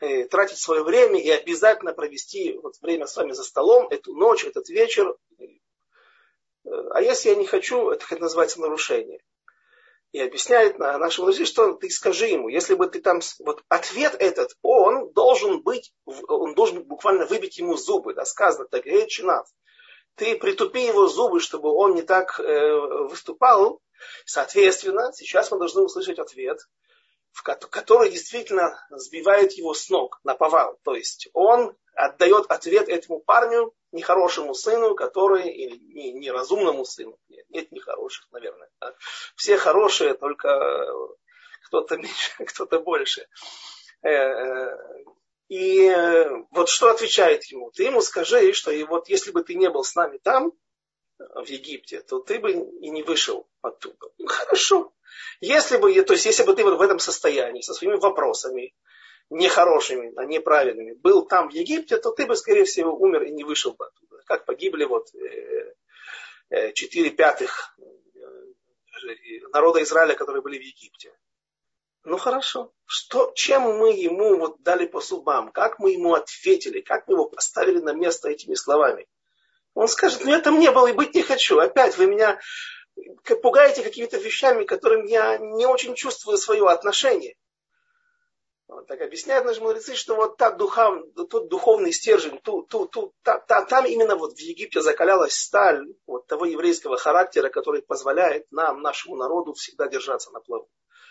э, 0.00 0.24
тратить 0.24 0.58
свое 0.58 0.82
время 0.82 1.20
и 1.20 1.30
обязательно 1.30 1.92
провести 1.92 2.58
вот 2.62 2.74
время 2.80 3.06
с 3.06 3.16
вами 3.16 3.32
за 3.32 3.44
столом, 3.44 3.88
эту 3.90 4.14
ночь, 4.14 4.44
этот 4.44 4.68
вечер. 4.68 5.16
Э, 5.38 5.46
а 6.90 7.00
если 7.00 7.28
я 7.28 7.36
не 7.36 7.46
хочу, 7.46 7.90
это, 7.90 8.04
это 8.10 8.22
называется 8.22 8.60
нарушение 8.60 9.20
и 10.14 10.20
объясняет 10.20 10.78
нашему 10.78 11.26
друзья, 11.26 11.44
что 11.44 11.72
ты 11.72 11.90
скажи 11.90 12.28
ему, 12.28 12.48
если 12.48 12.76
бы 12.76 12.86
ты 12.86 13.00
там, 13.00 13.18
вот 13.40 13.64
ответ 13.68 14.14
этот, 14.20 14.56
он 14.62 15.12
должен 15.12 15.60
быть, 15.60 15.92
он 16.04 16.54
должен 16.54 16.84
буквально 16.84 17.26
выбить 17.26 17.58
ему 17.58 17.76
зубы, 17.76 18.14
да, 18.14 18.24
сказано, 18.24 18.68
так 18.68 18.84
чинав. 19.08 19.48
Ты 20.14 20.36
притупи 20.36 20.86
его 20.86 21.08
зубы, 21.08 21.40
чтобы 21.40 21.72
он 21.72 21.96
не 21.96 22.02
так 22.02 22.38
э, 22.38 22.76
выступал. 23.08 23.80
Соответственно, 24.24 25.10
сейчас 25.14 25.50
мы 25.50 25.58
должны 25.58 25.82
услышать 25.82 26.20
ответ, 26.20 26.60
в 27.32 27.42
который 27.42 28.08
действительно 28.08 28.78
сбивает 28.90 29.54
его 29.54 29.74
с 29.74 29.90
ног 29.90 30.20
на 30.22 30.36
повал. 30.36 30.78
То 30.84 30.94
есть 30.94 31.28
он 31.32 31.76
отдает 31.92 32.46
ответ 32.50 32.88
этому 32.88 33.18
парню, 33.18 33.74
нехорошему 33.94 34.54
сыну, 34.54 34.94
который, 34.94 35.48
или 35.48 35.76
не, 35.76 36.12
неразумному 36.12 36.84
сыну, 36.84 37.18
нет, 37.28 37.46
нет 37.48 37.72
нехороших, 37.72 38.26
наверное. 38.32 38.68
Да? 38.80 38.94
Все 39.36 39.56
хорошие, 39.56 40.14
только 40.14 40.86
кто-то 41.66 41.96
меньше, 41.96 42.44
кто-то 42.44 42.80
больше. 42.80 43.26
Э, 44.02 44.10
э, 44.10 44.76
и 45.48 45.94
вот 46.50 46.68
что 46.68 46.90
отвечает 46.90 47.44
ему? 47.46 47.70
Ты 47.70 47.84
ему 47.84 48.00
скажи, 48.00 48.52
что 48.52 48.70
и 48.70 48.82
вот 48.82 49.08
если 49.08 49.30
бы 49.30 49.42
ты 49.42 49.54
не 49.54 49.70
был 49.70 49.84
с 49.84 49.94
нами 49.94 50.18
там, 50.18 50.52
в 51.18 51.46
Египте, 51.46 52.00
то 52.00 52.18
ты 52.18 52.38
бы 52.38 52.52
и 52.52 52.90
не 52.90 53.02
вышел 53.02 53.48
оттуда. 53.62 54.08
Ну, 54.18 54.26
хорошо. 54.26 54.92
Если 55.40 55.76
бы, 55.76 56.00
то 56.02 56.12
есть, 56.12 56.26
если 56.26 56.42
бы 56.42 56.54
ты 56.54 56.64
вот 56.64 56.78
в 56.78 56.82
этом 56.82 56.98
состоянии, 56.98 57.60
со 57.60 57.74
своими 57.74 57.96
вопросами, 57.96 58.74
нехорошими, 59.30 60.12
а 60.16 60.24
неправильными, 60.24 60.92
был 60.92 61.26
там 61.26 61.48
в 61.48 61.52
Египте, 61.52 61.96
то 61.98 62.10
ты 62.12 62.26
бы, 62.26 62.36
скорее 62.36 62.64
всего, 62.64 62.94
умер 62.94 63.22
и 63.24 63.30
не 63.32 63.44
вышел 63.44 63.72
бы 63.72 63.86
оттуда. 63.86 64.22
Как 64.26 64.44
погибли 64.44 64.84
вот 64.84 65.08
э, 65.14 65.74
э, 66.50 66.72
четыре 66.72 67.10
пятых 67.10 67.76
э, 67.78 67.84
народа 69.52 69.82
Израиля, 69.82 70.14
которые 70.14 70.42
были 70.42 70.58
в 70.58 70.62
Египте. 70.62 71.12
Ну 72.04 72.18
хорошо. 72.18 72.72
Что, 72.84 73.32
чем 73.34 73.62
мы 73.62 73.92
ему 73.92 74.36
вот 74.36 74.62
дали 74.62 74.86
по 74.86 75.00
зубам? 75.00 75.50
Как 75.50 75.78
мы 75.78 75.92
ему 75.92 76.14
ответили? 76.14 76.80
Как 76.80 77.08
мы 77.08 77.14
его 77.14 77.24
поставили 77.24 77.80
на 77.80 77.92
место 77.92 78.28
этими 78.28 78.54
словами? 78.54 79.08
Он 79.72 79.88
скажет, 79.88 80.22
ну 80.24 80.30
я 80.30 80.40
там 80.40 80.58
не 80.58 80.70
был 80.70 80.86
и 80.86 80.92
быть 80.92 81.14
не 81.14 81.22
хочу. 81.22 81.58
Опять 81.58 81.96
вы 81.96 82.06
меня 82.06 82.38
пугаете 83.42 83.82
какими-то 83.82 84.18
вещами, 84.18 84.64
к 84.64 84.68
которым 84.68 85.04
я 85.06 85.38
не 85.38 85.66
очень 85.66 85.94
чувствую 85.94 86.36
свое 86.36 86.68
отношение. 86.68 87.36
Вот 88.66 88.86
так 88.86 89.00
объясняют 89.02 89.44
наши 89.44 89.60
мудрецы, 89.60 89.94
что 89.94 90.16
вот 90.16 90.38
та 90.38 90.50
духа, 90.50 91.02
тот 91.28 91.48
духовный 91.48 91.92
стержень, 91.92 92.38
ту, 92.38 92.62
ту, 92.62 92.86
ту, 92.86 93.12
та, 93.22 93.38
та, 93.38 93.62
там 93.62 93.84
именно 93.84 94.16
вот 94.16 94.32
в 94.32 94.38
Египте 94.38 94.80
закалялась 94.80 95.36
сталь 95.36 95.86
вот 96.06 96.26
того 96.26 96.46
еврейского 96.46 96.96
характера, 96.96 97.50
который 97.50 97.82
позволяет 97.82 98.50
нам, 98.50 98.80
нашему 98.80 99.16
народу, 99.16 99.52
всегда 99.52 99.86
держаться 99.86 100.30
на 100.30 100.40
плаву. 100.40 100.68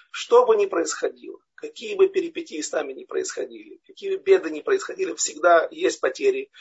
Что 0.09 0.45
бы 0.45 0.55
ни 0.55 0.65
происходило, 0.65 1.39
какие 1.55 1.95
бы 1.95 2.07
перипетии 2.07 2.61
с 2.61 2.71
нами 2.71 2.93
ни 2.93 3.03
происходили, 3.03 3.79
какие 3.85 4.15
бы 4.15 4.23
беды 4.23 4.51
ни 4.51 4.61
происходили, 4.61 5.13
всегда 5.15 5.67
есть 5.71 6.01
потери, 6.01 6.51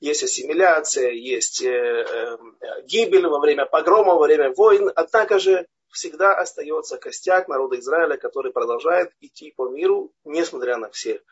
есть 0.00 0.22
ассимиляция, 0.22 1.10
есть 1.10 1.62
э, 1.62 1.68
э, 1.68 2.38
гибель 2.84 3.26
во 3.26 3.38
время 3.38 3.66
погрома, 3.66 4.14
во 4.14 4.24
время 4.26 4.52
войн. 4.52 4.90
Однако 4.94 5.38
же 5.38 5.66
всегда 5.90 6.34
остается 6.34 6.98
костяк 6.98 7.48
народа 7.48 7.78
Израиля, 7.78 8.16
который 8.16 8.52
продолжает 8.52 9.12
идти 9.20 9.52
по 9.56 9.68
миру, 9.68 10.12
несмотря 10.24 10.76
на 10.76 10.90
все 10.90 11.22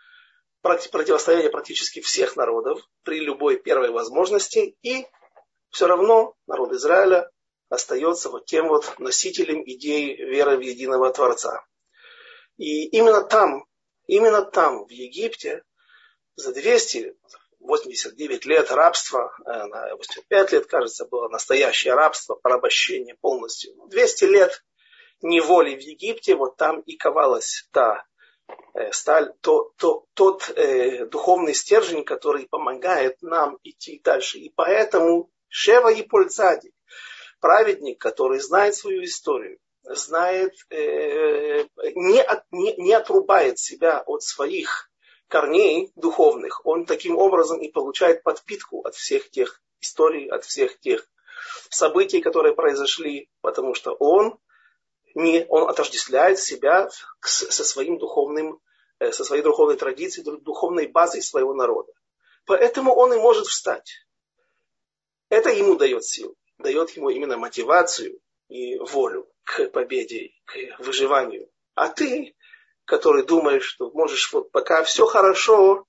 противостояние 0.62 1.50
практически 1.50 2.00
всех 2.00 2.36
народов 2.36 2.80
при 3.02 3.20
любой 3.20 3.56
первой 3.58 3.90
возможности. 3.90 4.76
И 4.82 5.06
все 5.70 5.86
равно 5.86 6.34
народ 6.46 6.72
Израиля 6.72 7.30
остается 7.68 8.30
вот 8.30 8.46
тем 8.46 8.68
вот 8.68 8.98
носителем 8.98 9.62
идеи 9.64 10.14
веры 10.16 10.56
в 10.56 10.60
единого 10.60 11.12
Творца. 11.12 11.64
И 12.56 12.86
именно 12.86 13.22
там, 13.22 13.66
именно 14.06 14.42
там, 14.42 14.86
в 14.86 14.90
Египте, 14.90 15.62
за 16.36 16.52
289 17.66 18.46
лет 18.46 18.70
рабства, 18.70 19.32
85 19.44 20.52
э, 20.52 20.56
лет, 20.56 20.66
кажется, 20.66 21.06
было 21.06 21.28
настоящее 21.28 21.94
рабство, 21.94 22.34
порабощение 22.34 23.16
полностью. 23.20 23.74
200 23.88 24.24
лет 24.24 24.64
неволи 25.22 25.74
в 25.74 25.80
Египте, 25.80 26.36
вот 26.36 26.56
там 26.56 26.80
и 26.80 26.96
ковалась 26.96 27.68
та 27.72 28.04
э, 28.74 28.92
сталь, 28.92 29.32
то, 29.40 29.72
то, 29.76 30.06
тот 30.14 30.50
э, 30.50 31.06
духовный 31.06 31.54
стержень, 31.54 32.04
который 32.04 32.46
помогает 32.46 33.20
нам 33.22 33.58
идти 33.62 34.00
дальше. 34.02 34.38
И 34.38 34.52
поэтому 34.54 35.30
Шева 35.48 35.92
и 35.92 36.02
Польцади, 36.02 36.72
праведник, 37.40 38.00
который 38.00 38.40
знает 38.40 38.74
свою 38.74 39.04
историю, 39.04 39.58
знает, 39.82 40.52
э, 40.70 41.64
не, 41.94 42.22
от, 42.22 42.44
не, 42.50 42.74
не 42.76 42.92
отрубает 42.92 43.58
себя 43.58 44.00
от 44.00 44.22
своих 44.22 44.90
корней 45.28 45.92
духовных, 45.96 46.64
он 46.64 46.86
таким 46.86 47.16
образом 47.18 47.60
и 47.60 47.70
получает 47.70 48.22
подпитку 48.22 48.82
от 48.82 48.94
всех 48.94 49.30
тех 49.30 49.60
историй, 49.80 50.28
от 50.28 50.44
всех 50.44 50.78
тех 50.80 51.06
событий, 51.70 52.20
которые 52.20 52.54
произошли, 52.54 53.28
потому 53.40 53.74
что 53.74 53.92
он, 53.92 54.38
не, 55.14 55.44
он 55.48 55.68
отождествляет 55.68 56.38
себя 56.38 56.88
со 57.20 57.64
своим 57.64 57.98
духовным, 57.98 58.60
э, 58.98 59.12
со 59.12 59.24
своей 59.24 59.42
духовной 59.42 59.76
традицией, 59.76 60.40
духовной 60.40 60.86
базой 60.86 61.22
своего 61.22 61.54
народа. 61.54 61.92
Поэтому 62.44 62.94
он 62.94 63.12
и 63.12 63.18
может 63.18 63.46
встать. 63.46 64.06
Это 65.28 65.50
ему 65.50 65.74
дает 65.74 66.04
силу, 66.04 66.36
дает 66.58 66.90
ему 66.90 67.10
именно 67.10 67.36
мотивацию 67.36 68.20
и 68.48 68.78
волю 68.78 69.28
к 69.42 69.68
победе, 69.70 70.30
к 70.44 70.56
выживанию. 70.78 71.50
А 71.74 71.88
ты, 71.88 72.35
который 72.86 73.24
думаешь, 73.24 73.64
что 73.64 73.90
можешь 73.90 74.32
вот 74.32 74.50
пока 74.50 74.82
все 74.84 75.04
хорошо, 75.06 75.86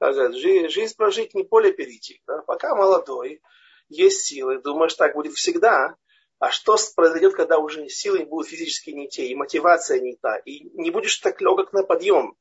жизнь 0.00 0.96
прожить, 0.96 1.34
не 1.34 1.44
поле 1.44 1.72
перейти. 1.72 2.22
Да? 2.26 2.42
Пока 2.42 2.74
молодой, 2.74 3.40
есть 3.88 4.26
силы, 4.26 4.60
думаешь, 4.60 4.94
так 4.94 5.14
будет 5.14 5.34
всегда. 5.34 5.96
А 6.40 6.50
что 6.50 6.76
произойдет, 6.94 7.34
когда 7.34 7.58
уже 7.58 7.88
силы 7.88 8.24
будут 8.24 8.48
физически 8.48 8.90
не 8.90 9.08
те, 9.08 9.26
и 9.26 9.34
мотивация 9.34 10.00
не 10.00 10.16
та, 10.16 10.36
и 10.36 10.70
не 10.80 10.90
будешь 10.90 11.18
так 11.18 11.40
легок 11.40 11.72
на 11.72 11.82
подъем? 11.82 12.36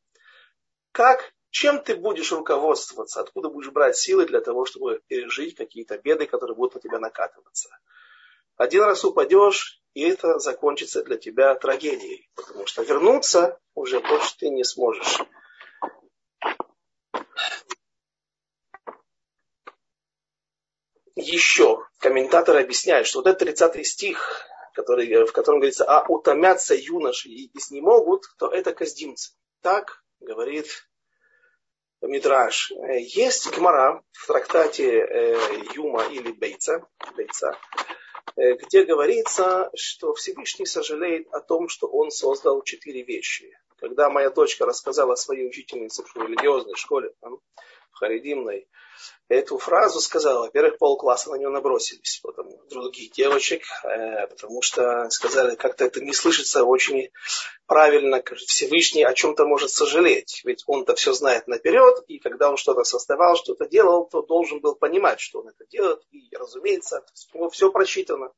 Как, 0.92 1.34
чем 1.50 1.82
ты 1.82 1.96
будешь 1.96 2.32
руководствоваться, 2.32 3.22
откуда 3.22 3.50
будешь 3.50 3.72
брать 3.72 3.98
силы 3.98 4.26
для 4.26 4.40
того, 4.40 4.66
чтобы 4.66 5.02
пережить 5.08 5.56
какие-то 5.56 5.98
беды, 5.98 6.28
которые 6.28 6.56
будут 6.56 6.76
на 6.76 6.82
тебя 6.82 7.00
накатываться? 7.00 7.70
Один 8.56 8.84
раз 8.84 9.04
упадешь, 9.04 9.82
и 9.98 10.02
это 10.02 10.38
закончится 10.38 11.04
для 11.04 11.18
тебя 11.18 11.56
трагедией, 11.56 12.30
потому 12.36 12.68
что 12.68 12.84
вернуться 12.84 13.60
уже 13.74 14.00
больше 14.00 14.38
ты 14.38 14.50
не 14.50 14.64
сможешь. 14.64 15.22
еще 21.16 21.84
комментаторы 21.98 22.62
объясняют, 22.62 23.08
что 23.08 23.20
вот 23.20 23.28
этот 23.28 23.40
30 23.40 23.88
стих, 23.88 24.46
который, 24.76 25.26
в 25.26 25.32
котором 25.32 25.60
говорится, 25.60 25.84
а 25.86 26.06
утомятся 26.08 26.76
юноши 26.76 27.30
и 27.30 27.52
не 27.72 27.82
могут, 27.82 28.26
то 28.38 28.50
это 28.50 28.76
каздимцы. 28.76 29.34
Так 29.64 30.04
говорит 30.20 30.68
Мидраш. 32.02 32.72
Есть 33.00 33.52
Гмара 33.52 34.04
в 34.12 34.28
трактате 34.28 34.92
э, 34.92 35.64
Юма 35.74 36.04
или 36.04 36.32
Бейца, 36.32 36.88
Бейца 37.16 37.58
где 38.38 38.84
говорится, 38.84 39.72
что 39.76 40.14
Всевышний 40.14 40.68
сожалеет 40.68 41.28
о 41.34 41.40
том, 41.40 41.70
что 41.70 41.88
он 41.88 42.12
создал 42.12 42.62
четыре 42.62 43.04
вещи. 43.04 43.58
Когда 43.80 44.10
моя 44.10 44.30
дочка 44.30 44.66
рассказала 44.66 45.16
своей 45.16 45.48
учительнице 45.48 46.04
в 46.04 46.16
религиозной 46.16 46.76
школе, 46.76 47.14
там, 47.22 47.40
в 47.92 48.00
Харидимной, 48.00 48.68
эту 49.28 49.58
фразу 49.58 50.00
сказала, 50.00 50.42
во-первых, 50.46 50.78
полкласса 50.78 51.30
на 51.30 51.36
нее 51.36 51.50
набросились, 51.50 52.20
потому 52.24 52.60
других 52.70 53.12
девочек, 53.12 53.64
э, 53.84 54.28
потому 54.28 54.62
что 54.62 55.10
сказали, 55.10 55.56
как-то 55.56 55.86
это 55.86 56.02
не 56.02 56.14
слышится 56.14 56.64
очень 56.64 57.10
правильно, 57.66 58.24
Всевышний 58.48 59.04
о 59.04 59.14
чем-то 59.14 59.46
может 59.46 59.70
сожалеть, 59.70 60.42
ведь 60.44 60.64
он-то 60.66 60.96
все 60.96 61.14
знает 61.14 61.48
наперед, 61.48 62.04
и 62.08 62.20
когда 62.20 62.50
он 62.50 62.58
что-то 62.58 62.84
создавал, 62.84 63.36
что-то 63.36 63.68
делал, 63.68 64.08
то 64.08 64.22
должен 64.22 64.60
был 64.60 64.76
понимать, 64.76 65.20
что 65.20 65.42
он 65.42 65.50
это 65.50 65.66
делает, 65.70 66.02
и, 66.12 66.36
разумеется, 66.36 67.06
него 67.34 67.50
все 67.50 67.72
просчитано. 67.72 68.32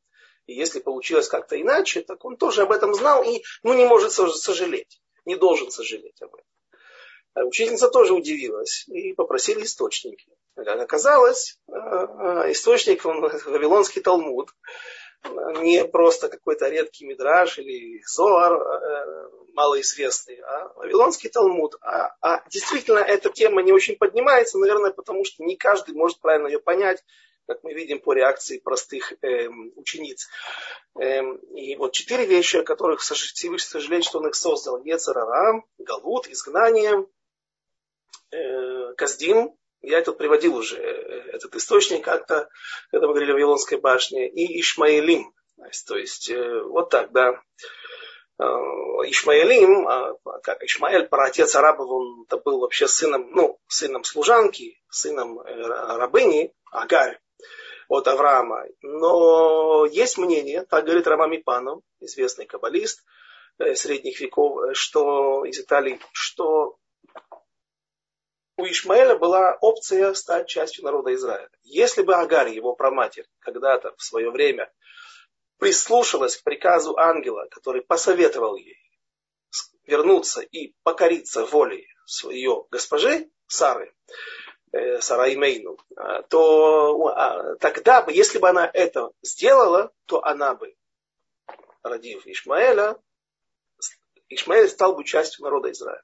И 0.47 0.53
если 0.53 0.79
получилось 0.79 1.27
как-то 1.27 1.61
иначе, 1.61 2.01
так 2.01 2.25
он 2.25 2.35
тоже 2.35 2.63
об 2.63 2.71
этом 2.71 2.95
знал 2.95 3.23
и 3.23 3.43
ну, 3.61 3.73
не 3.73 3.85
может 3.85 4.11
сожалеть, 4.11 4.99
не 5.25 5.35
должен 5.35 5.71
сожалеть 5.71 6.21
об 6.21 6.35
этом. 6.35 6.45
А 7.35 7.43
учительница 7.45 7.89
тоже 7.89 8.13
удивилась 8.13 8.85
и 8.87 9.13
попросили 9.13 9.63
источники. 9.63 10.27
Оказалось, 10.55 11.57
э, 11.67 11.73
э, 11.73 12.51
источник, 12.51 13.05
он 13.05 13.21
Вавилонский 13.21 14.01
Талмуд, 14.01 14.49
не 15.61 15.85
просто 15.85 16.29
какой-то 16.29 16.69
редкий 16.69 17.05
мидраж 17.05 17.59
или 17.59 18.01
зоар 18.05 18.53
э, 18.53 19.29
малоизвестный, 19.53 20.39
а 20.41 20.71
Вавилонский 20.75 21.29
Талмуд. 21.29 21.75
А, 21.81 22.13
а 22.21 22.43
действительно 22.49 22.99
эта 22.99 23.29
тема 23.29 23.61
не 23.61 23.73
очень 23.73 23.97
поднимается, 23.97 24.57
наверное, 24.57 24.91
потому 24.91 25.25
что 25.25 25.43
не 25.43 25.55
каждый 25.55 25.93
может 25.95 26.19
правильно 26.19 26.47
ее 26.47 26.59
понять, 26.59 27.03
как 27.49 27.63
мы 27.63 27.73
видим 27.73 27.99
по 27.99 28.13
реакции 28.13 28.59
простых 28.59 29.13
эм, 29.23 29.73
учениц. 29.75 30.27
Эм, 30.99 31.37
и 31.55 31.75
вот 31.77 31.93
четыре 31.93 32.27
вещи, 32.27 32.57
о 32.57 32.63
которых 32.63 33.01
Всевышний 33.01 33.67
сожалеет, 33.67 34.03
что 34.05 34.19
он 34.19 34.27
их 34.27 34.35
создал. 34.35 34.83
Ецарара, 34.83 35.63
Галут, 35.79 36.27
изгнание, 36.27 37.07
э, 38.31 38.93
Каздим, 38.95 39.55
я 39.81 40.03
тут 40.03 40.19
приводил 40.19 40.57
уже 40.57 40.77
э, 40.77 41.31
этот 41.33 41.55
источник 41.55 42.05
как-то, 42.05 42.49
когда 42.91 43.07
мы 43.07 43.13
говорили 43.13 43.31
о 43.31 43.33
Вавилонской 43.33 43.79
башне, 43.79 44.29
и 44.29 44.61
Ишмаэлим. 44.61 45.33
То 45.87 45.97
есть, 45.97 46.29
э, 46.29 46.61
вот 46.61 46.91
так, 46.91 47.11
да. 47.11 47.41
Э, 48.37 48.43
Ишмаэлим, 49.07 49.87
а, 49.87 50.13
как 50.43 50.63
Ишмаэль, 50.63 51.07
праотец 51.07 51.55
арабов, 51.55 51.89
он 51.89 52.27
был 52.45 52.59
вообще 52.59 52.87
сыном, 52.87 53.31
ну, 53.31 53.59
сыном 53.67 54.03
служанки, 54.03 54.79
сыном 54.91 55.39
рабыни, 55.39 56.53
Агарь 56.71 57.19
от 57.89 58.07
Авраама. 58.07 58.65
Но 58.81 59.85
есть 59.85 60.17
мнение, 60.17 60.63
так 60.63 60.85
говорит 60.85 61.07
Рамами 61.07 61.37
Пану, 61.37 61.81
известный 61.99 62.45
каббалист 62.45 63.03
средних 63.75 64.21
веков, 64.21 64.77
что 64.77 65.43
из 65.43 65.59
Италии, 65.59 65.99
что 66.13 66.77
у 68.55 68.65
Ишмаэля 68.65 69.17
была 69.17 69.57
опция 69.59 70.13
стать 70.13 70.47
частью 70.47 70.85
народа 70.85 71.13
Израиля. 71.15 71.49
Если 71.63 72.03
бы 72.03 72.15
Агарь, 72.15 72.53
его 72.53 72.75
проматерь, 72.75 73.25
когда-то 73.39 73.93
в 73.97 74.03
свое 74.03 74.29
время 74.29 74.71
прислушалась 75.57 76.37
к 76.37 76.43
приказу 76.43 76.97
ангела, 76.97 77.47
который 77.51 77.81
посоветовал 77.81 78.55
ей 78.55 78.77
вернуться 79.83 80.41
и 80.41 80.75
покориться 80.83 81.45
воле 81.45 81.85
своей 82.05 82.49
госпожи 82.69 83.29
Сары, 83.47 83.93
э, 84.71 85.01
Сара 85.01 85.33
Имейну, 85.33 85.77
а, 85.95 86.21
то 86.23 87.07
а, 87.07 87.55
тогда 87.57 88.01
бы, 88.01 88.13
если 88.13 88.39
бы 88.39 88.49
она 88.49 88.69
это 88.73 89.11
сделала, 89.21 89.91
то 90.05 90.23
она 90.23 90.55
бы, 90.55 90.75
родив 91.83 92.25
Ишмаэля, 92.25 92.97
Ишмаэль 94.29 94.69
стал 94.69 94.95
бы 94.95 95.03
частью 95.03 95.43
народа 95.43 95.71
Израиля 95.71 96.03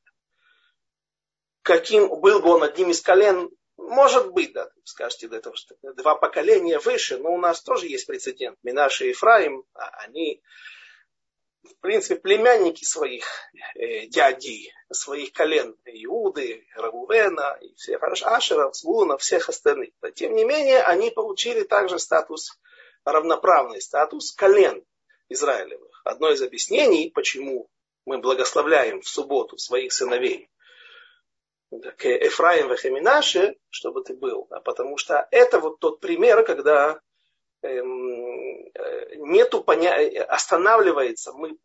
каким 1.66 2.08
был 2.20 2.42
бы 2.42 2.50
он 2.50 2.64
одним 2.64 2.92
из 2.92 3.02
колен, 3.02 3.50
может 3.76 4.32
быть, 4.32 4.54
да, 4.54 4.70
скажете, 4.84 5.28
этого, 5.28 5.56
что 5.56 5.76
два 5.96 6.16
поколения 6.16 6.78
выше, 6.80 7.18
но 7.18 7.34
у 7.34 7.38
нас 7.38 7.62
тоже 7.62 7.88
есть 7.88 8.06
прецедент. 8.06 8.58
Минаши 8.62 9.08
и 9.08 9.10
Ефраим, 9.10 9.64
а 9.74 9.88
они, 10.04 10.44
в 11.66 11.80
принципе, 11.82 12.16
племянники 12.16 12.84
своих 12.84 13.26
э, 13.76 14.08
дядей, 14.08 14.72
своих 14.92 15.34
колен, 15.34 15.76
Иуды, 15.86 16.66
Рагувена, 16.76 17.58
и 17.62 17.74
всех 17.76 18.02
Ашеров, 18.04 18.76
Звуна, 18.76 19.18
всех 19.18 19.50
остальных. 19.50 19.92
Но, 20.02 20.12
тем 20.12 20.36
не 20.36 20.46
менее, 20.46 20.82
они 20.82 21.12
получили 21.12 21.64
также 21.64 22.00
статус, 22.00 22.60
равноправный 23.04 23.82
статус 23.82 24.32
колен 24.34 24.84
Израилевых. 25.30 26.02
Одно 26.04 26.32
из 26.32 26.42
объяснений, 26.42 27.12
почему 27.14 27.70
мы 28.06 28.20
благословляем 28.20 29.02
в 29.02 29.08
субботу 29.08 29.58
своих 29.58 29.92
сыновей, 29.92 30.50
к 31.98 32.06
Эфраим 32.06 32.70
Вехеминаше, 32.70 33.56
чтобы 33.70 34.04
ты 34.04 34.14
был. 34.14 34.48
Да, 34.50 34.60
потому 34.60 34.98
что 34.98 35.28
это 35.32 35.60
вот 35.60 35.80
тот 35.80 36.00
пример, 36.00 36.46
когда 36.46 37.00
нету 39.18 39.64
поня... 39.64 39.96
останавливается, 40.26 41.34
мы 41.34 41.58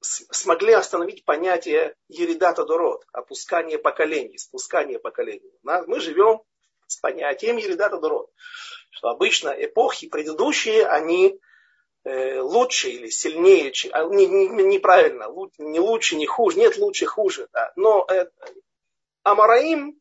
смогли 0.00 0.72
остановить 0.72 1.24
понятие 1.24 1.94
Еридата 2.08 2.64
Дород, 2.64 3.04
опускание 3.12 3.78
поколений, 3.78 4.38
спускание 4.38 4.98
поколений. 4.98 5.52
Мы 5.62 6.00
живем 6.00 6.42
с 6.86 6.96
понятием 6.96 7.56
Еридата 7.56 7.98
Дород, 7.98 8.30
что 8.90 9.08
обычно 9.08 9.48
эпохи 9.48 10.08
предыдущие, 10.08 10.86
они 10.86 11.38
э, 12.04 12.40
лучше 12.40 12.90
или 12.90 13.08
сильнее, 13.08 13.72
а, 13.92 14.04
не, 14.04 14.26
не, 14.26 14.48
неправильно, 14.48 15.28
не 15.58 15.80
лучше, 15.80 16.16
не 16.16 16.26
хуже, 16.26 16.58
нет 16.58 16.76
лучше, 16.76 17.06
хуже, 17.06 17.48
да, 17.52 17.72
но 17.76 18.06
э, 18.10 18.26
Амараим, 19.22 19.98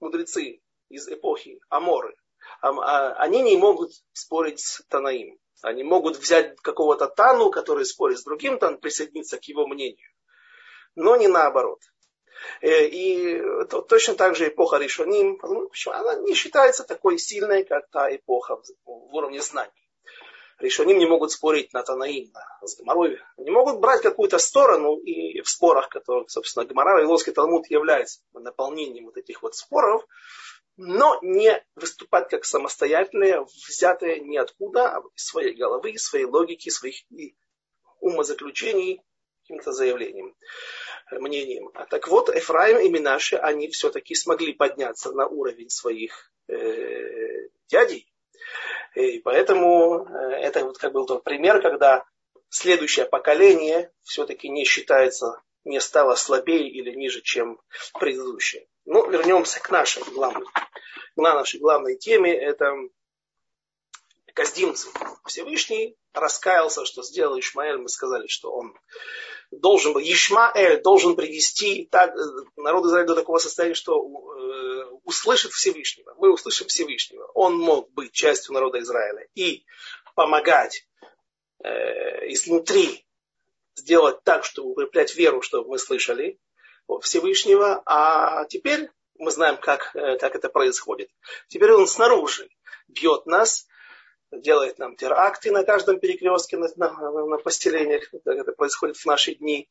мудрецы 0.00 0.60
из 0.88 1.08
эпохи 1.08 1.60
Аморы, 1.68 2.16
они 2.60 3.42
не 3.42 3.56
могут 3.56 3.92
спорить 4.12 4.60
с 4.60 4.82
Танаим. 4.88 5.38
Они 5.62 5.84
могут 5.84 6.16
взять 6.16 6.56
какого-то 6.60 7.06
Тану, 7.06 7.50
который 7.50 7.84
спорит 7.84 8.18
с 8.18 8.24
другим 8.24 8.58
Тан, 8.58 8.78
присоединиться 8.78 9.38
к 9.38 9.44
его 9.44 9.66
мнению. 9.66 10.10
Но 10.96 11.16
не 11.16 11.28
наоборот. 11.28 11.80
Э, 12.60 12.86
и 12.86 13.40
точно 13.88 14.14
так 14.14 14.34
же 14.34 14.48
эпоха 14.48 14.78
Ришоним, 14.78 15.40
она 15.86 16.14
не 16.16 16.34
считается 16.34 16.84
такой 16.84 17.18
сильной, 17.18 17.64
как 17.64 17.88
та 17.90 18.14
эпоха 18.14 18.56
в 18.84 19.14
уровне 19.14 19.40
знаний. 19.40 19.70
Решоним 20.58 20.98
не 20.98 21.06
могут 21.06 21.32
спорить 21.32 21.72
на 21.72 21.82
Танаим, 21.82 22.32
с 22.62 22.76
Гамарой. 22.76 23.18
Не 23.36 23.50
могут 23.50 23.80
брать 23.80 24.02
какую-то 24.02 24.38
сторону 24.38 24.96
и 24.96 25.40
в 25.40 25.48
спорах, 25.48 25.88
которых, 25.88 26.30
собственно, 26.30 26.64
Гамара 26.64 26.92
и 26.92 26.94
Вавилонский 27.02 27.32
Талмуд 27.32 27.66
является 27.68 28.20
наполнением 28.32 29.06
вот 29.06 29.16
этих 29.16 29.42
вот 29.42 29.56
споров, 29.56 30.06
но 30.84 31.18
не 31.22 31.64
выступать 31.76 32.28
как 32.28 32.44
самостоятельные, 32.44 33.44
взятые 33.68 34.18
ниоткуда, 34.20 34.96
а 34.96 35.02
из 35.14 35.24
своей 35.24 35.54
головы, 35.54 35.92
из 35.92 36.04
своей 36.04 36.24
логики, 36.24 36.70
своих 36.70 36.96
умозаключений, 38.00 39.00
каким-то 39.42 39.72
заявлением, 39.72 40.34
мнением. 41.12 41.70
А 41.74 41.86
так 41.86 42.08
вот, 42.08 42.30
Эфраим 42.30 42.78
и 42.78 42.88
Минаши, 42.88 43.36
они 43.36 43.68
все-таки 43.68 44.16
смогли 44.16 44.54
подняться 44.54 45.12
на 45.12 45.26
уровень 45.26 45.70
своих 45.70 46.32
э, 46.48 47.48
дядей. 47.68 48.12
И 48.96 49.20
поэтому 49.20 50.04
э, 50.04 50.32
это 50.32 50.64
вот 50.64 50.78
как 50.78 50.92
был 50.92 51.06
тот 51.06 51.22
пример, 51.22 51.62
когда 51.62 52.04
следующее 52.48 53.06
поколение 53.06 53.92
все-таки 54.02 54.48
не 54.48 54.64
считается, 54.64 55.42
не 55.64 55.80
стало 55.80 56.14
слабее 56.16 56.68
или 56.68 56.94
ниже, 56.94 57.20
чем 57.22 57.60
предыдущее. 57.98 58.66
Но 58.84 59.04
ну, 59.04 59.10
вернемся 59.10 59.60
к 59.60 59.70
нашей 59.70 60.02
главной, 60.04 60.46
нашей 61.16 61.60
главной 61.60 61.96
теме. 61.96 62.34
Это 62.34 62.74
каздимцы. 64.34 64.88
Всевышний 65.26 65.96
раскаялся, 66.12 66.84
что 66.84 67.02
сделал 67.02 67.38
Ишмаэль. 67.38 67.78
Мы 67.78 67.88
сказали, 67.88 68.26
что 68.26 68.52
он 68.52 68.74
должен 69.50 69.92
был, 69.92 70.00
Ишмаэль 70.00 70.82
должен 70.82 71.14
привести 71.14 71.86
так, 71.90 72.14
народ 72.56 72.86
Израиля 72.86 73.08
до 73.08 73.14
такого 73.14 73.38
состояния, 73.38 73.74
что 73.74 74.00
э, 74.00 74.84
услышит 75.04 75.52
Всевышнего. 75.52 76.14
Мы 76.18 76.32
услышим 76.32 76.66
Всевышнего. 76.68 77.26
Он 77.34 77.56
мог 77.56 77.90
быть 77.92 78.12
частью 78.12 78.54
народа 78.54 78.80
Израиля 78.80 79.28
и 79.34 79.64
помогать 80.14 80.86
э, 81.62 82.32
изнутри 82.32 83.06
сделать 83.74 84.22
так, 84.24 84.44
чтобы 84.44 84.70
укреплять 84.70 85.14
веру, 85.14 85.42
чтобы 85.42 85.70
мы 85.70 85.78
слышали 85.78 86.38
Всевышнего, 87.00 87.82
а 87.86 88.44
теперь 88.46 88.90
мы 89.16 89.30
знаем, 89.30 89.56
как, 89.56 89.94
э, 89.94 90.18
как 90.18 90.34
это 90.34 90.48
происходит. 90.48 91.10
Теперь 91.48 91.72
он 91.72 91.86
снаружи 91.86 92.48
бьет 92.88 93.26
нас, 93.26 93.66
делает 94.30 94.78
нам 94.78 94.96
теракты 94.96 95.52
на 95.52 95.64
каждом 95.64 96.00
перекрестке, 96.00 96.56
на, 96.56 96.68
на, 96.76 97.26
на 97.26 97.38
поселениях, 97.38 98.10
как 98.10 98.36
это 98.36 98.52
происходит 98.52 98.96
в 98.96 99.06
наши 99.06 99.34
дни. 99.34 99.68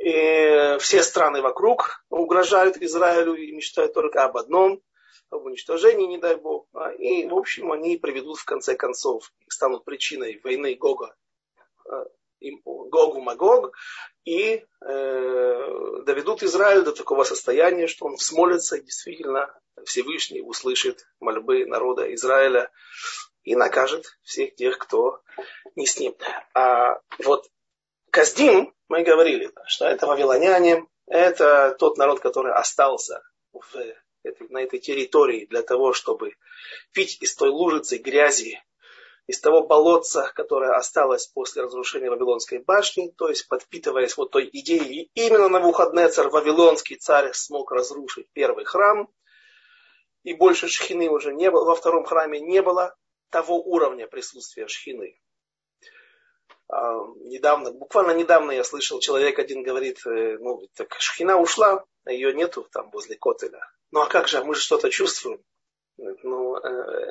И 0.00 0.76
все 0.80 1.02
страны 1.02 1.42
вокруг 1.42 2.04
угрожают 2.08 2.76
Израилю 2.78 3.34
и 3.34 3.52
мечтают 3.52 3.92
только 3.92 4.24
об 4.24 4.36
одном, 4.36 4.82
об 5.30 5.44
уничтожении, 5.44 6.06
не 6.06 6.18
дай 6.18 6.36
бог. 6.36 6.66
А, 6.72 6.90
и, 6.92 7.26
в 7.26 7.34
общем, 7.34 7.70
они 7.70 7.96
приведут 7.96 8.38
в 8.38 8.44
конце 8.44 8.74
концов, 8.74 9.32
станут 9.48 9.84
причиной 9.84 10.40
войны 10.42 10.74
Гога 10.74 11.14
а, 12.42 12.48
Гогу 12.64 13.20
Магог, 13.20 13.72
и 14.24 14.64
э, 14.80 16.02
доведут 16.04 16.42
Израиль 16.42 16.82
до 16.82 16.92
такого 16.92 17.24
состояния, 17.24 17.86
что 17.86 18.06
он 18.06 18.14
взмолится, 18.14 18.76
и 18.76 18.82
действительно 18.82 19.54
Всевышний 19.84 20.42
услышит 20.42 21.06
мольбы 21.20 21.64
народа 21.66 22.12
Израиля 22.14 22.70
и 23.42 23.56
накажет 23.56 24.06
всех 24.22 24.54
тех, 24.54 24.78
кто 24.78 25.20
не 25.74 25.86
с 25.86 25.98
ним. 25.98 26.14
А 26.54 27.00
вот 27.24 27.48
Каздим, 28.10 28.74
мы 28.88 29.02
говорили, 29.02 29.52
что 29.66 29.86
это 29.86 30.06
вавилоняне, 30.06 30.86
это 31.06 31.76
тот 31.78 31.96
народ, 31.96 32.20
который 32.20 32.52
остался 32.52 33.22
в 33.52 33.76
этой, 34.22 34.48
на 34.48 34.58
этой 34.62 34.80
территории 34.80 35.46
для 35.46 35.62
того, 35.62 35.92
чтобы 35.92 36.34
пить 36.92 37.18
из 37.20 37.34
той 37.36 37.50
лужицы 37.50 37.98
грязи, 37.98 38.60
из 39.30 39.40
того 39.40 39.62
болотца, 39.62 40.32
которое 40.34 40.72
осталось 40.72 41.28
после 41.28 41.62
разрушения 41.62 42.10
Вавилонской 42.10 42.58
башни, 42.58 43.14
то 43.16 43.28
есть 43.28 43.46
подпитываясь 43.46 44.16
вот 44.16 44.32
той 44.32 44.50
идеей, 44.52 45.08
именно 45.14 45.48
на 45.48 45.60
выходные 45.60 46.08
царь 46.08 46.28
Вавилонский 46.28 46.96
царь 46.96 47.32
смог 47.32 47.70
разрушить 47.70 48.26
первый 48.32 48.64
храм, 48.64 49.08
и 50.24 50.34
больше 50.34 50.66
шхины 50.66 51.08
уже 51.08 51.32
не 51.32 51.48
было, 51.48 51.64
во 51.64 51.76
втором 51.76 52.04
храме 52.04 52.40
не 52.40 52.60
было 52.60 52.96
того 53.30 53.62
уровня 53.62 54.08
присутствия 54.08 54.66
шхины. 54.66 55.16
А, 56.66 56.98
недавно, 57.18 57.70
буквально 57.70 58.10
недавно 58.10 58.50
я 58.50 58.64
слышал, 58.64 58.98
человек 58.98 59.38
один 59.38 59.62
говорит, 59.62 60.04
э, 60.06 60.38
ну, 60.40 60.66
так 60.74 60.96
шхина 60.98 61.38
ушла, 61.38 61.84
а 62.04 62.10
ее 62.10 62.34
нету 62.34 62.66
там 62.72 62.90
возле 62.90 63.16
котеля. 63.16 63.60
Ну 63.92 64.00
а 64.00 64.06
как 64.06 64.26
же, 64.26 64.42
мы 64.42 64.56
же 64.56 64.60
что-то 64.60 64.90
чувствуем. 64.90 65.40
Ну, 66.22 66.56
э, 66.56 66.68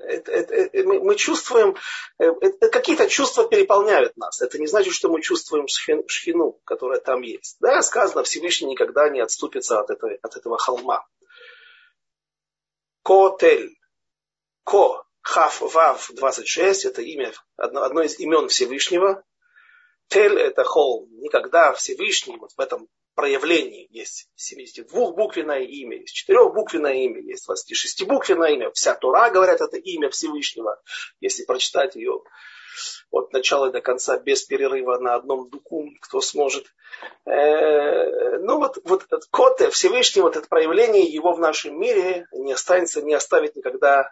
это, 0.08 0.32
это, 0.32 0.54
это, 0.56 0.88
мы, 0.88 1.00
мы 1.00 1.16
чувствуем, 1.16 1.76
э, 2.18 2.26
это, 2.42 2.70
какие-то 2.70 3.08
чувства 3.08 3.48
переполняют 3.48 4.18
нас. 4.18 4.42
Это 4.42 4.58
не 4.58 4.66
значит, 4.66 4.94
что 4.94 5.10
мы 5.10 5.22
чувствуем 5.22 5.68
шхину, 5.68 6.60
которая 6.64 7.00
там 7.00 7.22
есть. 7.22 7.58
Да, 7.60 7.82
сказано, 7.84 8.24
Всевышний 8.24 8.70
никогда 8.70 9.10
не 9.10 9.20
отступится 9.20 9.80
от, 9.80 9.92
этой, 9.92 10.16
от 10.16 10.36
этого 10.36 10.58
холма. 10.58 11.06
Котель. 13.04 13.76
Ко. 14.64 15.04
Хав 15.22 15.62
Вав 15.62 16.10
26. 16.16 16.86
Это 16.86 17.02
имя, 17.04 17.32
одно, 17.58 17.84
одно 17.84 18.02
из 18.02 18.18
имен 18.20 18.48
Всевышнего. 18.48 19.24
Тель 20.08 20.40
это 20.40 20.64
холм. 20.64 21.08
Никогда 21.20 21.74
Всевышний 21.74 22.38
вот 22.38 22.52
в 22.54 22.60
этом 22.60 22.88
проявлений. 23.16 23.88
Есть 23.90 24.30
72-буквенное 24.38 25.62
имя, 25.62 25.98
есть 25.98 26.30
4-буквенное 26.30 26.94
имя, 26.94 27.22
есть 27.22 27.48
26-буквенное 27.50 28.52
имя. 28.52 28.72
Вся 28.72 28.96
Тура, 28.96 29.30
говорят, 29.30 29.62
это 29.62 29.78
имя 29.78 30.10
Всевышнего. 30.10 30.82
Если 31.20 31.46
прочитать 31.46 31.96
ее 31.96 32.22
от 33.12 33.34
начала 33.34 33.72
до 33.72 33.82
конца 33.82 34.18
без 34.18 34.44
перерыва 34.44 35.00
на 35.00 35.16
одном 35.16 35.50
духу, 35.50 35.90
кто 36.02 36.22
сможет. 36.22 36.66
Э, 37.26 38.38
ну 38.40 38.58
вот, 38.60 38.78
вот 38.84 39.06
Коте, 39.32 39.70
Всевышний, 39.70 40.22
вот 40.22 40.38
это 40.38 40.48
проявление 40.48 41.04
его 41.04 41.34
в 41.34 41.40
нашем 41.40 41.80
мире 41.80 42.28
не 42.32 42.54
останется, 42.54 43.02
не 43.02 43.14
оставит 43.14 43.56
никогда 43.56 44.12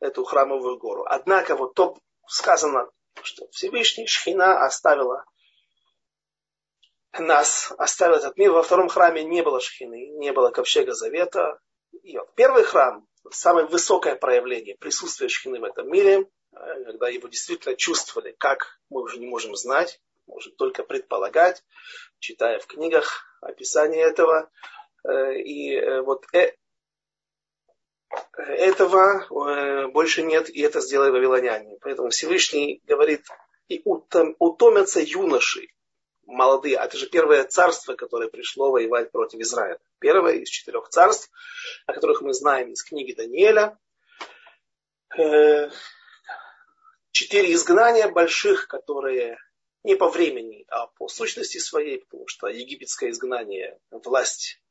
эту 0.00 0.24
храмовую 0.24 0.78
гору. 0.78 1.04
Однако 1.06 1.56
вот 1.56 1.74
то 1.74 1.96
сказано, 2.26 2.90
что 3.22 3.46
Всевышний 3.50 4.06
Шхина 4.06 4.64
оставила 4.64 5.24
нас 7.18 7.72
оставил 7.78 8.16
этот 8.16 8.36
мир. 8.36 8.52
Во 8.52 8.62
втором 8.62 8.88
храме 8.88 9.24
не 9.24 9.42
было 9.42 9.60
шхины, 9.60 10.08
не 10.18 10.32
было 10.32 10.50
ковчега 10.50 10.94
завета. 10.94 11.60
И 12.02 12.16
вот 12.16 12.34
первый 12.34 12.64
храм, 12.64 13.06
самое 13.30 13.66
высокое 13.66 14.16
проявление 14.16 14.76
присутствия 14.76 15.28
шхины 15.28 15.60
в 15.60 15.64
этом 15.64 15.90
мире, 15.90 16.20
э, 16.52 16.84
когда 16.84 17.08
его 17.08 17.28
действительно 17.28 17.76
чувствовали, 17.76 18.34
как 18.38 18.80
мы 18.88 19.02
уже 19.02 19.18
не 19.18 19.26
можем 19.26 19.54
знать, 19.56 20.00
можем 20.26 20.54
только 20.56 20.82
предполагать, 20.84 21.62
читая 22.18 22.58
в 22.58 22.66
книгах 22.66 23.24
описание 23.42 24.02
этого. 24.02 24.50
Э, 25.04 25.34
и 25.34 25.74
э, 25.74 26.00
вот 26.00 26.24
этого 28.36 29.88
больше 29.88 30.22
нет, 30.22 30.50
и 30.50 30.60
это 30.60 30.80
сделали 30.80 31.10
вавилоняне. 31.10 31.78
Поэтому 31.80 32.10
Всевышний 32.10 32.82
говорит, 32.84 33.26
и 33.68 33.80
утомятся 33.84 35.00
юноши, 35.00 35.68
молодые. 36.26 36.76
А 36.76 36.84
это 36.84 36.96
же 36.96 37.08
первое 37.08 37.44
царство, 37.44 37.94
которое 37.94 38.28
пришло 38.28 38.70
воевать 38.70 39.10
против 39.10 39.40
Израиля. 39.40 39.78
Первое 39.98 40.34
из 40.34 40.48
четырех 40.48 40.88
царств, 40.88 41.30
о 41.86 41.92
которых 41.92 42.22
мы 42.22 42.32
знаем 42.34 42.72
из 42.72 42.82
книги 42.82 43.12
Даниэля. 43.12 43.78
Э, 45.18 45.70
четыре 47.10 47.52
изгнания 47.52 48.08
больших, 48.08 48.68
которые 48.68 49.38
не 49.84 49.96
по 49.96 50.08
времени, 50.08 50.64
а 50.68 50.86
по 50.86 51.08
сущности 51.08 51.58
своей, 51.58 52.00
потому 52.00 52.26
что 52.28 52.48
египетское 52.48 53.10
изгнание, 53.10 53.78
власть, 53.90 54.62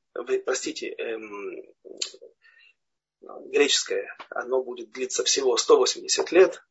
простите, 0.45 0.89
эм, 0.89 1.63
греческое, 3.21 4.15
оно 4.29 4.63
будет 4.63 4.91
длиться 4.91 5.23
всего 5.23 5.57
180 5.57 6.31
лет 6.31 6.63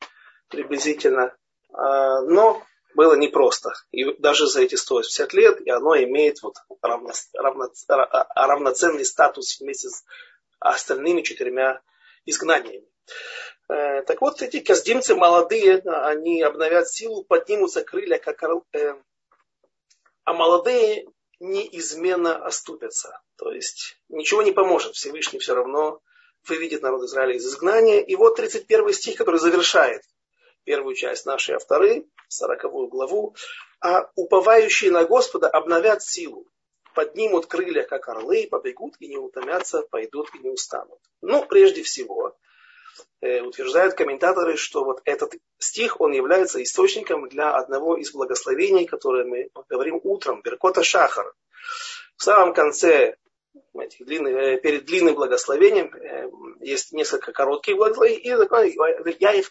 приблизительно. 0.49 1.37
А, 1.73 2.23
но 2.23 2.63
было 2.95 3.15
непросто. 3.15 3.73
И 3.91 4.13
даже 4.15 4.47
за 4.47 4.63
эти 4.63 4.75
160 4.75 5.33
лет, 5.35 5.61
и 5.61 5.71
оно 5.71 5.97
имеет 5.97 6.43
вот 6.43 6.57
равно, 6.83 7.13
равно, 7.35 7.71
равноценный 8.35 9.05
статус 9.05 9.61
вместе 9.61 9.89
с 9.89 10.05
остальными 10.59 11.23
четырьмя 11.23 11.81
изгнаниями. 12.25 12.87
Э, 13.69 14.03
так 14.03 14.21
вот, 14.21 14.43
эти 14.43 14.61
каздимцы 14.61 15.15
молодые, 15.15 15.79
они 15.79 16.43
обновят 16.43 16.89
силу, 16.89 17.25
поднимутся 17.25 17.83
крылья, 17.83 18.19
как 18.19 18.43
э, 18.73 18.95
а 20.25 20.33
молодые 20.33 21.07
неизменно 21.39 22.45
оступятся. 22.45 23.21
То 23.37 23.53
есть 23.53 23.97
ничего 24.09 24.43
не 24.43 24.53
поможет. 24.53 24.95
Всевышний 24.95 25.39
все 25.39 25.55
равно 25.55 26.01
выведет 26.47 26.83
народ 26.83 27.05
Израиля 27.05 27.37
из 27.37 27.47
изгнания. 27.47 28.01
И 28.01 28.15
вот 28.17 28.37
31 28.37 28.93
стих, 28.93 29.17
который 29.17 29.41
завершает 29.41 30.03
первую 30.65 30.95
часть 30.95 31.27
нашей 31.27 31.57
авторы, 31.57 32.07
сороковую 32.29 32.89
главу, 32.89 33.35
а 33.81 34.11
уповающие 34.15 34.91
на 34.91 35.05
Господа 35.05 35.49
обновят 35.49 36.03
силу, 36.03 36.47
поднимут 36.95 37.47
крылья, 37.47 37.83
как 37.83 38.09
орлы, 38.09 38.47
побегут 38.51 38.95
и 38.99 39.09
не 39.09 39.17
утомятся, 39.17 39.83
пойдут 39.83 40.29
и 40.35 40.39
не 40.39 40.51
устанут. 40.51 40.99
Ну, 41.23 41.45
прежде 41.47 41.83
всего, 41.83 42.37
э, 43.21 43.41
утверждают 43.41 43.95
комментаторы, 43.95 44.57
что 44.57 44.85
вот 44.85 45.01
этот 45.05 45.35
стих, 45.59 46.01
он 46.01 46.13
является 46.13 46.63
источником 46.63 47.29
для 47.29 47.55
одного 47.55 47.97
из 47.97 48.13
благословений, 48.13 48.87
которые 48.87 49.25
мы 49.25 49.51
говорим 49.69 50.01
утром, 50.03 50.43
Беркота 50.43 50.83
Шахар. 50.83 51.33
В 52.17 52.23
самом 52.23 52.53
конце 52.53 53.17
э, 53.55 54.57
перед 54.59 54.85
длинным 54.85 55.15
благословением 55.15 55.95
э, 55.95 56.31
есть 56.61 56.93
несколько 56.93 57.33
коротких 57.33 57.77
благословений 57.77 58.21
и 58.21 58.35
закон 58.35 58.65
Яев 58.65 59.51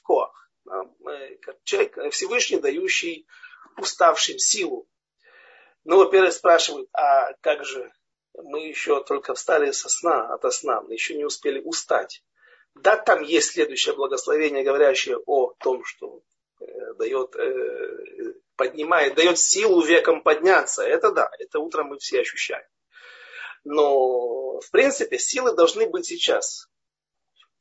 Коах. 0.69 0.88
Человек 1.63 2.13
Всевышний, 2.13 2.60
дающий 2.60 3.27
уставшим 3.77 4.38
силу. 4.38 4.88
Ну, 5.84 5.97
во-первых, 5.97 6.34
спрашивают, 6.34 6.89
а 6.93 7.34
как 7.41 7.65
же 7.65 7.91
мы 8.34 8.67
еще 8.67 9.03
только 9.03 9.34
встали 9.34 9.71
со 9.71 9.89
сна, 9.89 10.34
от 10.34 10.53
сна, 10.53 10.82
мы 10.82 10.93
еще 10.93 11.15
не 11.15 11.25
успели 11.25 11.60
устать. 11.62 12.23
Да, 12.75 12.95
там 12.95 13.23
есть 13.23 13.51
следующее 13.51 13.95
благословение, 13.95 14.63
говорящее 14.63 15.17
о 15.25 15.53
том, 15.60 15.84
что 15.84 16.21
э, 16.62 16.65
дает, 16.97 17.36
э, 17.36 18.34
поднимает, 18.55 19.15
дает 19.15 19.39
силу 19.39 19.82
веком 19.82 20.21
подняться. 20.21 20.84
Это 20.84 21.12
да, 21.12 21.29
это 21.39 21.60
утром 21.60 21.88
мы 21.88 21.97
все 21.97 22.21
ощущаем. 22.21 22.65
Но, 23.63 24.60
в 24.60 24.71
принципе, 24.71 25.17
силы 25.17 25.53
должны 25.53 25.89
быть 25.89 26.05
сейчас 26.05 26.69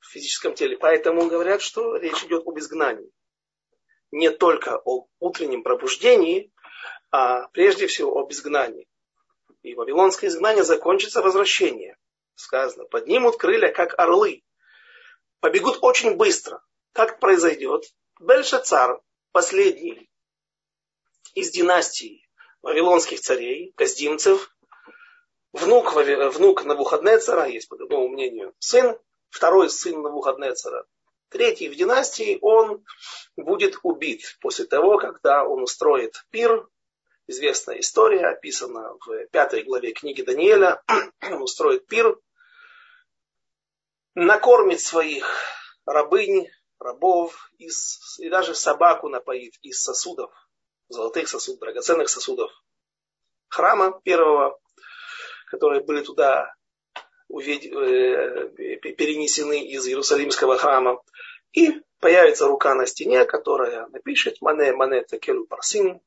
в 0.00 0.10
физическом 0.10 0.54
теле. 0.54 0.76
Поэтому 0.76 1.28
говорят, 1.28 1.62
что 1.62 1.96
речь 1.96 2.24
идет 2.24 2.46
об 2.46 2.58
изгнании. 2.58 3.10
Не 4.10 4.30
только 4.30 4.80
о 4.84 5.06
утреннем 5.18 5.62
пробуждении, 5.62 6.52
а 7.10 7.48
прежде 7.48 7.86
всего 7.86 8.18
об 8.18 8.30
изгнании. 8.32 8.88
И 9.62 9.74
вавилонское 9.74 10.30
изгнание 10.30 10.64
закончится 10.64 11.22
возвращение. 11.22 11.96
Сказано, 12.34 12.84
поднимут 12.84 13.36
крылья, 13.36 13.72
как 13.72 13.98
орлы. 13.98 14.44
Побегут 15.40 15.78
очень 15.82 16.16
быстро. 16.16 16.62
Как 16.92 17.20
произойдет? 17.20 17.84
Бельшацар, 18.20 19.00
последний 19.32 20.10
из 21.34 21.50
династии 21.50 22.28
вавилонских 22.62 23.20
царей, 23.20 23.72
каздимцев, 23.76 24.54
внук, 25.52 25.94
внук 25.94 26.64
Навуходнецера, 26.64 27.46
есть 27.46 27.68
по 27.68 27.76
другому 27.76 28.08
мнению, 28.08 28.54
сын, 28.58 28.98
второй 29.30 29.70
сын 29.70 30.00
Навуходнецера, 30.02 30.86
третий 31.28 31.68
в 31.68 31.76
династии, 31.76 32.38
он 32.40 32.84
будет 33.36 33.78
убит 33.82 34.36
после 34.40 34.66
того, 34.66 34.98
когда 34.98 35.44
он 35.44 35.62
устроит 35.62 36.24
пир, 36.30 36.68
известная 37.26 37.80
история, 37.80 38.26
описана 38.26 38.94
в 39.04 39.26
пятой 39.26 39.62
главе 39.62 39.92
книги 39.92 40.22
Даниэля, 40.22 40.82
он 41.22 41.42
устроит 41.42 41.86
пир, 41.86 42.18
накормит 44.14 44.80
своих 44.80 45.26
рабынь, 45.84 46.48
рабов 46.78 47.50
из, 47.58 48.18
и 48.18 48.28
даже 48.28 48.54
собаку 48.54 49.08
напоит 49.08 49.54
из 49.62 49.82
сосудов, 49.82 50.32
золотых 50.88 51.28
сосудов, 51.28 51.60
драгоценных 51.60 52.08
сосудов 52.08 52.50
храма 53.48 54.00
первого, 54.04 54.58
которые 55.46 55.82
были 55.82 56.02
туда 56.02 56.54
перенесены 57.28 59.64
из 59.64 59.86
Иерусалимского 59.86 60.56
храма. 60.56 61.02
И 61.52 61.72
появится 62.00 62.46
рука 62.46 62.74
на 62.74 62.86
стене, 62.86 63.24
которая 63.24 63.86
напишет 63.88 64.40
«Мане, 64.40 64.72
мане, 64.72 65.04
текелу 65.04 65.46
парсин». 65.46 66.00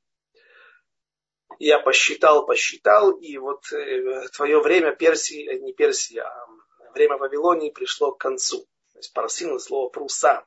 Я 1.59 1.79
посчитал, 1.79 2.45
посчитал, 2.45 3.11
и 3.11 3.37
вот 3.37 3.71
э, 3.71 4.27
твое 4.35 4.59
время 4.61 4.95
Персии, 4.95 5.47
э, 5.47 5.59
не 5.59 5.73
Персии, 5.73 6.17
а 6.17 6.47
время 6.93 7.17
Вавилонии 7.17 7.69
пришло 7.69 8.13
к 8.13 8.19
концу. 8.19 8.65
То 8.93 8.99
есть 8.99 9.13
парсин– 9.13 9.59
слово 9.59 9.89
пруса, 9.89 10.45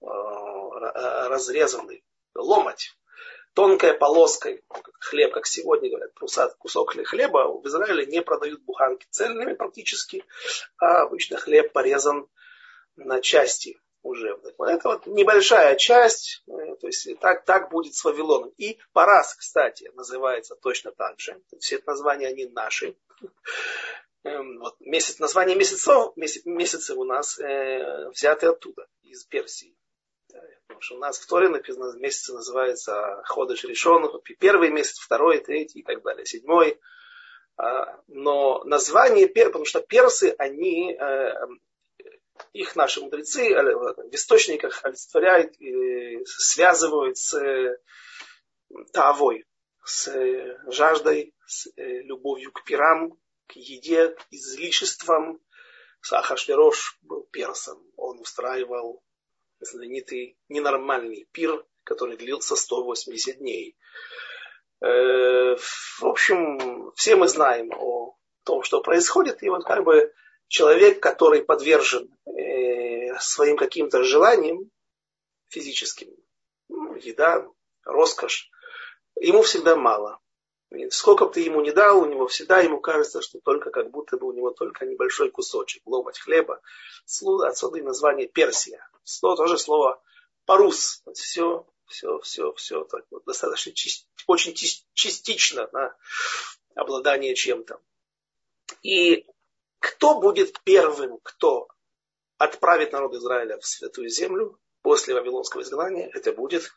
разрезанный, 0.00 2.02
ломать 2.34 2.96
тонкой 3.54 3.94
полоской, 3.94 4.62
хлеб, 5.00 5.32
как 5.32 5.46
сегодня 5.46 5.90
говорят, 5.90 6.14
прусат, 6.14 6.54
кусок 6.56 6.94
хлеба, 6.94 7.48
в 7.48 7.66
Израиле 7.66 8.06
не 8.06 8.22
продают 8.22 8.62
буханки 8.62 9.06
цельными 9.10 9.54
практически, 9.54 10.24
а 10.78 11.02
обычно 11.02 11.36
хлеб 11.36 11.72
порезан 11.72 12.28
на 12.96 13.20
части 13.20 13.80
уже. 14.02 14.38
Это 14.58 14.88
вот 14.88 15.06
небольшая 15.06 15.76
часть, 15.76 16.42
э, 16.48 16.76
то 16.80 16.86
есть 16.86 17.08
так, 17.20 17.44
так 17.44 17.70
будет 17.70 17.94
с 17.94 18.04
Вавилоном. 18.04 18.52
И 18.56 18.78
Парас, 18.92 19.34
кстати, 19.34 19.90
называется 19.94 20.54
точно 20.56 20.92
так 20.92 21.20
же. 21.20 21.40
Все 21.58 21.76
это 21.76 21.90
названия, 21.90 22.28
они 22.28 22.46
наши. 22.46 22.96
Эм, 24.22 24.58
вот 24.58 24.76
месяц, 24.80 25.18
название 25.18 25.56
месяцев, 25.56 26.12
месяцы 26.16 26.94
у 26.94 27.04
нас 27.04 27.38
э, 27.38 28.08
взяты 28.10 28.46
оттуда, 28.46 28.86
из 29.02 29.24
Персии. 29.24 29.74
Потому 30.70 30.82
что 30.82 30.94
у 30.94 30.98
нас 30.98 31.18
в 31.18 31.26
Торе 31.26 31.48
написано, 31.48 31.98
месяцы 31.98 32.32
называются 32.32 33.22
Ходыш 33.24 33.64
решен, 33.64 34.08
первый 34.38 34.70
месяц, 34.70 35.00
второй, 35.00 35.40
третий 35.40 35.80
и 35.80 35.82
так 35.82 36.00
далее, 36.02 36.24
седьмой. 36.24 36.78
А, 37.56 38.00
но 38.06 38.62
название, 38.62 39.26
потому 39.26 39.64
что 39.64 39.80
персы, 39.80 40.32
они, 40.38 40.92
э, 40.94 41.34
их 42.52 42.76
наши 42.76 43.00
мудрецы 43.00 43.52
в 43.52 44.14
источниках 44.14 44.84
олицетворяют, 44.84 45.56
связывают 46.26 47.18
с 47.18 47.34
э, 47.34 47.76
тавой, 48.92 49.46
с 49.84 50.08
жаждой, 50.68 51.34
с 51.46 51.66
э, 51.76 52.02
любовью 52.02 52.52
к 52.52 52.62
пирам, 52.62 53.18
к 53.48 53.56
еде, 53.56 54.16
излишествам. 54.30 55.40
Сахашверош 56.00 56.96
был 57.02 57.24
персом. 57.24 57.84
Он 57.96 58.20
устраивал 58.20 59.02
знаменитый 59.60 60.36
ненормальный 60.48 61.28
пир, 61.32 61.64
который 61.84 62.16
длился 62.16 62.56
180 62.56 63.38
дней. 63.38 63.76
Э, 64.82 65.56
в 65.56 66.04
общем, 66.04 66.92
все 66.94 67.16
мы 67.16 67.28
знаем 67.28 67.72
о 67.72 68.16
том, 68.44 68.62
что 68.62 68.82
происходит, 68.82 69.42
и 69.42 69.48
вот 69.48 69.64
как 69.64 69.84
бы 69.84 70.12
человек, 70.48 71.00
который 71.00 71.42
подвержен 71.42 72.08
э, 72.26 73.18
своим 73.20 73.56
каким-то 73.56 74.02
желаниям 74.02 74.70
физическим, 75.48 76.08
ну, 76.68 76.94
еда, 76.94 77.46
роскошь, 77.84 78.50
ему 79.20 79.42
всегда 79.42 79.76
мало. 79.76 80.18
Сколько 80.90 81.26
бы 81.26 81.32
ты 81.32 81.40
ему 81.40 81.60
не 81.62 81.72
дал, 81.72 82.00
у 82.00 82.06
него 82.06 82.28
всегда 82.28 82.60
ему 82.60 82.80
кажется, 82.80 83.22
что 83.22 83.40
только 83.40 83.70
как 83.70 83.90
будто 83.90 84.16
бы 84.16 84.28
у 84.28 84.32
него 84.32 84.50
только 84.50 84.86
небольшой 84.86 85.30
кусочек, 85.30 85.82
ломать 85.84 86.18
хлеба. 86.18 86.60
Отсюда 87.04 87.78
и 87.78 87.82
название 87.82 88.28
Персия. 88.28 88.88
Слово 89.02 89.36
тоже 89.36 89.58
слово 89.58 90.00
парус. 90.44 91.02
Все, 91.14 91.66
все, 91.86 92.20
все, 92.20 92.52
все 92.52 92.84
так 92.84 93.04
вот, 93.10 93.24
достаточно 93.24 93.72
очень 94.28 94.54
частично 94.94 95.68
на 95.72 95.96
обладание 96.76 97.34
чем-то. 97.34 97.80
И 98.82 99.26
кто 99.80 100.20
будет 100.20 100.60
первым, 100.62 101.18
кто 101.24 101.68
отправит 102.38 102.92
народ 102.92 103.14
Израиля 103.14 103.58
в 103.58 103.66
Святую 103.66 104.08
Землю 104.08 104.58
после 104.82 105.14
Вавилонского 105.14 105.62
изгнания, 105.62 106.08
это 106.14 106.32
будет, 106.32 106.72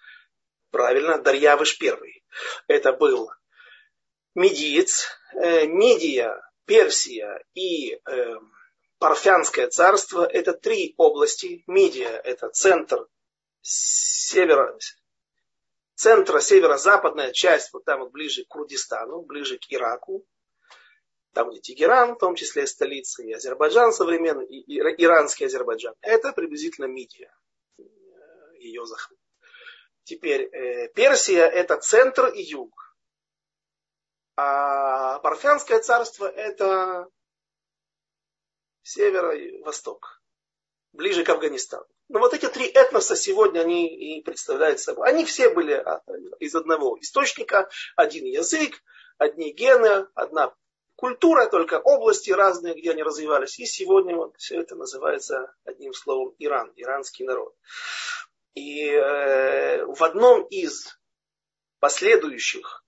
правильно, 0.71 1.19
Дарьявыш 1.19 1.77
первый. 1.77 2.25
Это 2.67 2.91
был 2.91 3.29
Медиец, 4.35 5.07
э, 5.35 5.67
Медия, 5.67 6.41
Персия 6.65 7.43
и 7.53 7.93
э, 7.93 8.35
Парфянское 8.97 9.67
царство– 9.67 10.25
это 10.31 10.53
три 10.53 10.95
области. 10.97 11.63
Медия– 11.67 12.09
это 12.23 12.49
центр 12.49 13.07
севера, 13.61 14.75
центра 15.93 16.39
северо-западная 16.39 17.31
часть, 17.31 17.73
вот 17.73 17.85
там 17.85 17.99
вот 17.99 18.11
ближе 18.11 18.43
к 18.43 18.47
Курдистану, 18.47 19.21
ближе 19.21 19.59
к 19.59 19.71
Ираку. 19.71 20.25
Там 21.33 21.49
где 21.49 21.59
Тегеран, 21.59 22.15
в 22.15 22.19
том 22.19 22.35
числе 22.35 22.65
столица, 22.65 23.23
и 23.23 23.33
Азербайджан 23.33 23.91
современный, 23.91 24.45
и 24.45 24.79
иранский 24.79 25.47
Азербайджан. 25.47 25.95
Это 26.01 26.31
приблизительно 26.31 26.85
Мидия, 26.85 27.35
э, 27.77 27.83
ее 28.59 28.85
захват. 28.85 29.19
Теперь 30.05 30.49
Персия– 30.95 31.45
это 31.47 31.77
центр 31.77 32.27
и 32.27 32.41
юг. 32.41 32.92
А 34.35 35.19
Парфянское 35.19 35.79
царство 35.79 36.25
это 36.25 37.07
север 38.81 39.31
и 39.31 39.61
восток, 39.61 40.21
ближе 40.91 41.23
к 41.23 41.29
Афганистану. 41.29 41.85
Но 42.09 42.19
вот 42.19 42.33
эти 42.33 42.47
три 42.47 42.65
этноса 42.67 43.15
сегодня 43.15 43.61
они 43.61 43.87
и 43.87 44.21
представляют 44.21 44.79
собой. 44.79 45.07
Они 45.07 45.25
все 45.25 45.49
были 45.49 45.73
а, 45.73 46.03
из 46.39 46.53
одного 46.55 46.97
источника, 46.99 47.69
один 47.95 48.25
язык, 48.25 48.83
одни 49.17 49.51
гены, 49.53 50.07
одна 50.13 50.53
культура, 50.95 51.47
только 51.47 51.79
области 51.79 52.31
разные, 52.31 52.75
где 52.75 52.91
они 52.91 53.03
развивались. 53.03 53.57
И 53.59 53.65
сегодня 53.65 54.15
вот 54.15 54.35
все 54.37 54.59
это 54.59 54.75
называется 54.75 55.55
одним 55.63 55.93
словом 55.93 56.35
Иран, 56.39 56.71
иранский 56.75 57.25
народ. 57.25 57.55
И 58.53 58.89
э, 58.89 59.85
в 59.85 60.03
одном 60.03 60.43
из 60.47 60.99
последующих 61.79 62.82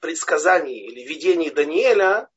предсказаний 0.00 0.86
или 0.86 1.06
видений 1.06 1.50
Даниэля, 1.50 2.28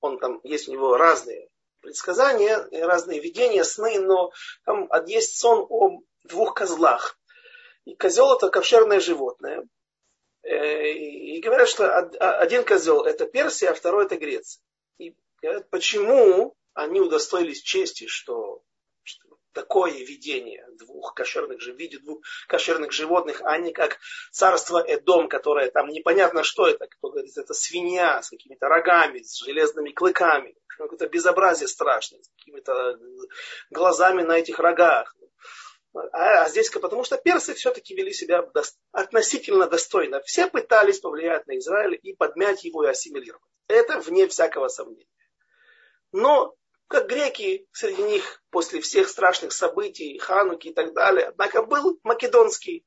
он 0.00 0.18
там, 0.18 0.40
есть 0.42 0.68
у 0.68 0.72
него 0.72 0.96
разные 0.96 1.48
предсказания, 1.80 2.58
разные 2.84 3.20
видения, 3.20 3.64
сны, 3.64 3.98
но 3.98 4.32
там 4.64 4.88
есть 5.06 5.38
сон 5.38 5.66
о 5.68 6.00
двух 6.24 6.54
козлах. 6.54 7.18
И 7.84 7.94
козел 7.96 8.34
это 8.34 8.48
ковшерное 8.48 9.00
животное. 9.00 9.66
Э, 10.42 10.88
и 10.90 11.40
говорят, 11.40 11.68
что 11.68 11.96
один 11.96 12.64
козел 12.64 13.02
это 13.02 13.26
Персия, 13.26 13.70
а 13.70 13.74
второй 13.74 14.04
это 14.04 14.16
Греция. 14.16 14.62
И 14.98 15.16
Говорят, 15.42 15.68
почему 15.70 16.54
они 16.72 17.00
удостоились 17.00 17.62
чести, 17.62 18.06
что, 18.06 18.62
что 19.02 19.36
такое 19.52 19.92
видение 19.92 20.66
двух 20.78 21.14
кошерных, 21.14 21.60
в 21.60 21.76
виде 21.76 21.98
двух 21.98 22.20
кошерных 22.48 22.92
животных, 22.92 23.40
а 23.44 23.58
не 23.58 23.72
как 23.72 23.98
царство 24.30 24.82
Эдом, 24.86 25.28
которое 25.28 25.70
там 25.70 25.88
непонятно 25.88 26.42
что 26.42 26.66
это, 26.66 26.86
кто 26.86 27.10
говорит, 27.10 27.36
это 27.36 27.54
свинья 27.54 28.22
с 28.22 28.30
какими-то 28.30 28.68
рогами, 28.68 29.22
с 29.22 29.42
железными 29.44 29.90
клыками, 29.90 30.54
какое-то 30.66 31.08
безобразие 31.08 31.68
страшное, 31.68 32.22
с 32.22 32.28
какими-то 32.36 32.98
глазами 33.70 34.22
на 34.22 34.38
этих 34.38 34.58
рогах. 34.58 35.14
А, 35.94 36.44
а 36.44 36.48
здесь, 36.48 36.70
потому 36.70 37.04
что 37.04 37.18
персы 37.18 37.54
все-таки 37.54 37.94
вели 37.94 38.12
себя 38.12 38.44
относительно 38.92 39.66
достойно. 39.66 40.20
Все 40.22 40.46
пытались 40.46 41.00
повлиять 41.00 41.46
на 41.46 41.58
Израиль 41.58 41.98
и 42.02 42.14
подмять 42.14 42.64
его 42.64 42.84
и 42.84 42.88
ассимилировать. 42.88 43.42
Это 43.68 43.98
вне 44.00 44.26
всякого 44.26 44.68
сомнения. 44.68 45.06
Но, 46.12 46.54
как 46.92 47.08
греки, 47.08 47.66
среди 47.72 48.02
них 48.02 48.42
после 48.50 48.80
всех 48.82 49.08
страшных 49.08 49.52
событий, 49.52 50.18
Хануки 50.18 50.68
и 50.68 50.74
так 50.74 50.92
далее, 50.92 51.28
однако 51.28 51.62
был 51.62 51.98
македонский. 52.04 52.84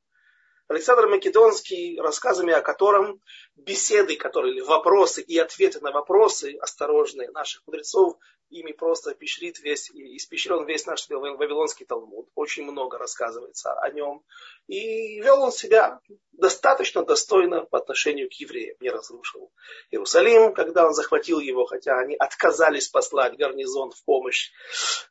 Александр 0.68 1.08
Македонский, 1.08 2.00
рассказами 2.00 2.54
о 2.54 2.62
котором 2.62 3.22
беседы, 3.56 4.15
которые, 4.15 4.63
вопросы 4.63 5.22
и 5.22 5.38
ответы 5.38 5.80
на 5.80 5.91
вопросы 5.91 6.56
осторожные 6.60 7.30
наших 7.32 7.63
мудрецов 7.65 8.18
ими 8.50 8.72
просто 8.72 9.14
пещрит 9.14 9.60
весь, 9.60 9.90
испещрен 9.92 10.66
весь 10.66 10.86
наш 10.86 11.08
Вавилонский 11.10 11.86
Талмуд. 11.86 12.30
Очень 12.36 12.64
много 12.64 12.98
рассказывается 12.98 13.74
о 13.74 13.90
нем. 13.90 14.24
И 14.68 15.20
вел 15.22 15.44
он 15.44 15.52
себя 15.52 16.00
достаточно 16.32 17.04
достойно 17.04 17.66
по 17.66 17.78
отношению 17.78 18.30
к 18.30 18.34
евреям. 18.34 18.78
Не 18.80 18.90
разрушил 18.90 19.52
Иерусалим, 19.92 20.54
когда 20.54 20.86
он 20.86 20.94
захватил 20.94 21.40
его, 21.40 21.66
хотя 21.66 21.98
они 22.00 22.16
отказались 22.16 22.90
послать 22.90 23.38
гарнизон 23.38 23.92
в 23.92 24.04
помощь 24.04 24.52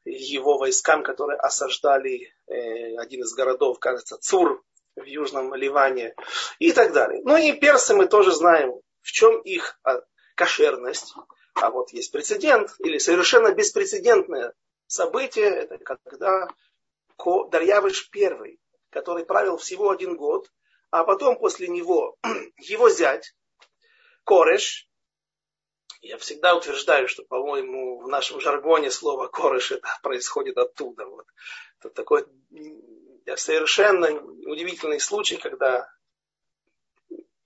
его 0.05 0.59
войскам, 0.59 1.03
которые 1.03 1.39
осаждали 1.39 2.33
э, 2.47 2.97
один 2.97 3.23
из 3.23 3.33
городов, 3.35 3.79
кажется, 3.79 4.17
Цур 4.19 4.65
в 4.97 5.05
Южном 5.05 5.55
Ливане 5.55 6.15
и 6.59 6.73
так 6.73 6.93
далее. 6.93 7.23
Ну 7.25 7.37
и 7.37 7.53
персы 7.53 7.95
мы 7.95 8.07
тоже 8.07 8.33
знаем, 8.33 8.73
в 9.03 9.13
чем 9.13 9.41
их 9.41 9.79
а, 9.83 10.01
кошерность. 10.35 11.15
А 11.55 11.71
вот 11.71 11.91
есть 11.93 12.13
прецедент 12.13 12.75
или 12.79 12.99
совершенно 12.99 13.53
беспрецедентное 13.53 14.55
событие, 14.87 15.51
это 15.51 15.79
когда 15.79 16.49
Дарьявыш 17.17 18.11
I, 18.15 18.59
который 18.91 19.25
правил 19.25 19.57
всего 19.57 19.91
один 19.91 20.17
год, 20.17 20.51
а 20.91 21.05
потом 21.05 21.39
после 21.39 21.69
него 21.69 22.17
его 22.59 22.91
зять, 22.91 23.35
Кореш, 24.25 24.89
я 26.05 26.19
всегда 26.19 26.55
утверждаю, 26.55 27.09
что, 27.09 27.25
по-моему, 27.25 28.01
в 28.01 28.09
нашем 28.09 28.39
жаргоне 28.41 28.91
слово 28.91 29.27
кореш 29.27 29.73
это 29.73 29.89
происходит 30.03 30.59
оттуда. 30.59 31.07
Вот. 31.07 31.27
Это 31.81 31.91
такой 31.91 32.27
совершенно 33.37 34.13
удивительный 34.13 35.01
случай, 35.01 35.37
когда 35.37 35.89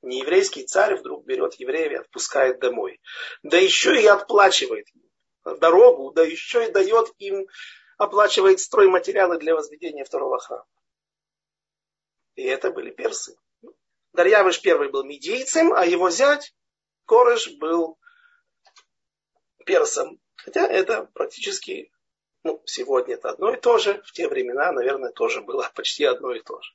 нееврейский 0.09 0.65
царь 0.65 0.97
вдруг 0.97 1.25
берет 1.25 1.55
евреев 1.55 1.93
и 1.93 1.97
отпускает 1.97 2.59
домой. 2.59 3.01
Да 3.43 3.57
еще 3.57 4.01
и 4.01 4.07
отплачивает 4.07 4.87
дорогу, 5.45 6.13
да 6.13 6.23
еще 6.23 6.67
и 6.67 6.73
дает 6.73 7.13
им, 7.19 7.47
оплачивает 7.97 8.61
стройматериалы 8.61 9.39
для 9.39 9.55
возведения 9.55 10.05
второго 10.05 10.39
храма. 10.39 10.67
И 12.35 12.43
это 12.43 12.71
были 12.71 12.91
персы. 12.91 13.37
Дарьявыш 14.13 14.61
первый 14.61 14.91
был 14.91 15.05
медийцем, 15.05 15.73
а 15.73 15.85
его 15.85 16.11
зять 16.11 16.55
Корыш 17.05 17.53
был 17.59 17.99
персом. 19.65 20.21
Хотя 20.37 20.67
это 20.67 21.05
практически, 21.15 21.93
ну, 22.43 22.63
сегодня 22.65 23.15
это 23.15 23.31
одно 23.31 23.53
и 23.53 23.61
то 23.61 23.79
же, 23.79 24.03
в 24.03 24.13
те 24.13 24.29
времена, 24.29 24.73
наверное, 24.73 25.11
тоже 25.11 25.43
было 25.43 25.71
почти 25.75 26.05
одно 26.05 26.33
и 26.33 26.41
то 26.41 26.61
же. 26.61 26.73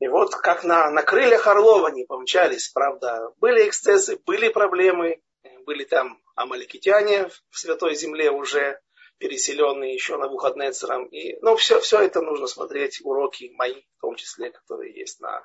И 0.00 0.06
вот 0.06 0.34
как 0.34 0.62
на, 0.62 0.90
на 0.90 1.02
крыльях 1.02 1.46
Орлова 1.46 1.88
они 1.88 2.04
помчались, 2.04 2.68
правда, 2.68 3.32
были 3.38 3.66
эксцессы, 3.68 4.16
были 4.24 4.48
проблемы, 4.48 5.20
были 5.66 5.84
там 5.84 6.22
амаликитяне 6.36 7.28
в 7.50 7.58
Святой 7.58 7.96
Земле 7.96 8.30
уже 8.30 8.80
переселенные 9.18 9.94
еще 9.94 10.16
на 10.16 10.26
Навуходнецером. 10.26 11.06
И, 11.06 11.36
ну, 11.40 11.56
все, 11.56 11.80
все 11.80 12.00
это 12.00 12.22
нужно 12.22 12.46
смотреть, 12.46 13.00
уроки 13.04 13.50
мои, 13.56 13.82
в 13.96 14.00
том 14.00 14.14
числе, 14.14 14.50
которые 14.50 14.94
есть 14.94 15.20
на 15.20 15.44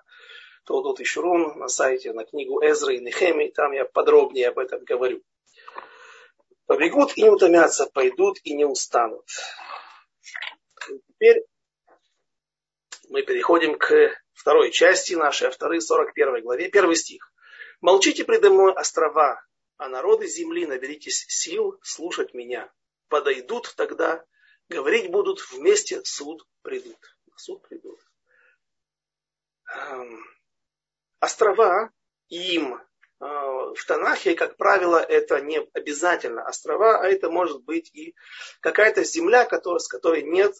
Толдот 0.66 1.00
и 1.00 1.04
Шурун, 1.04 1.58
на 1.58 1.68
сайте, 1.68 2.14
на 2.14 2.24
книгу 2.24 2.64
Эзра 2.64 2.94
и 2.94 3.00
Нехеми, 3.00 3.50
там 3.50 3.72
я 3.72 3.86
подробнее 3.86 4.50
об 4.50 4.60
этом 4.60 4.84
говорю. 4.84 5.24
Побегут 6.68 7.18
и 7.18 7.24
не 7.24 7.30
утомятся, 7.30 7.88
пойдут 7.88 8.38
и 8.44 8.54
не 8.54 8.66
устанут. 8.66 9.26
Теперь 11.08 11.44
мы 13.10 13.24
переходим 13.24 13.78
к 13.78 14.23
второй 14.44 14.72
части 14.72 15.14
нашей, 15.14 15.48
а 15.48 15.52
второй 15.52 15.80
41 15.80 16.42
главе, 16.44 16.68
первый 16.68 16.98
стих. 16.98 17.32
«Молчите 17.80 18.26
предо 18.26 18.50
мной, 18.50 18.74
острова, 18.74 19.42
а 19.78 19.88
народы 19.88 20.28
земли, 20.28 20.66
наберитесь 20.66 21.24
сил 21.30 21.80
слушать 21.82 22.34
меня. 22.34 22.70
Подойдут 23.08 23.74
тогда, 23.78 24.22
говорить 24.68 25.10
будут, 25.10 25.40
вместе 25.52 26.04
суд 26.04 26.46
придут». 26.62 26.98
Суд 27.38 27.66
придут. 27.70 27.98
Эм, 29.74 30.26
острова, 31.22 31.90
им 32.28 32.82
а, 33.20 33.74
в 33.74 33.86
Танахе, 33.88 34.36
как 34.36 34.58
правило, 34.58 34.98
это 34.98 35.40
не 35.40 35.60
обязательно 35.72 36.46
острова, 36.46 37.00
а 37.00 37.08
это 37.08 37.30
может 37.30 37.64
быть 37.64 37.90
и 37.96 38.14
какая-то 38.60 39.06
земля, 39.06 39.46
которая, 39.46 39.80
с 39.80 39.88
которой 39.88 40.24
нет 40.24 40.54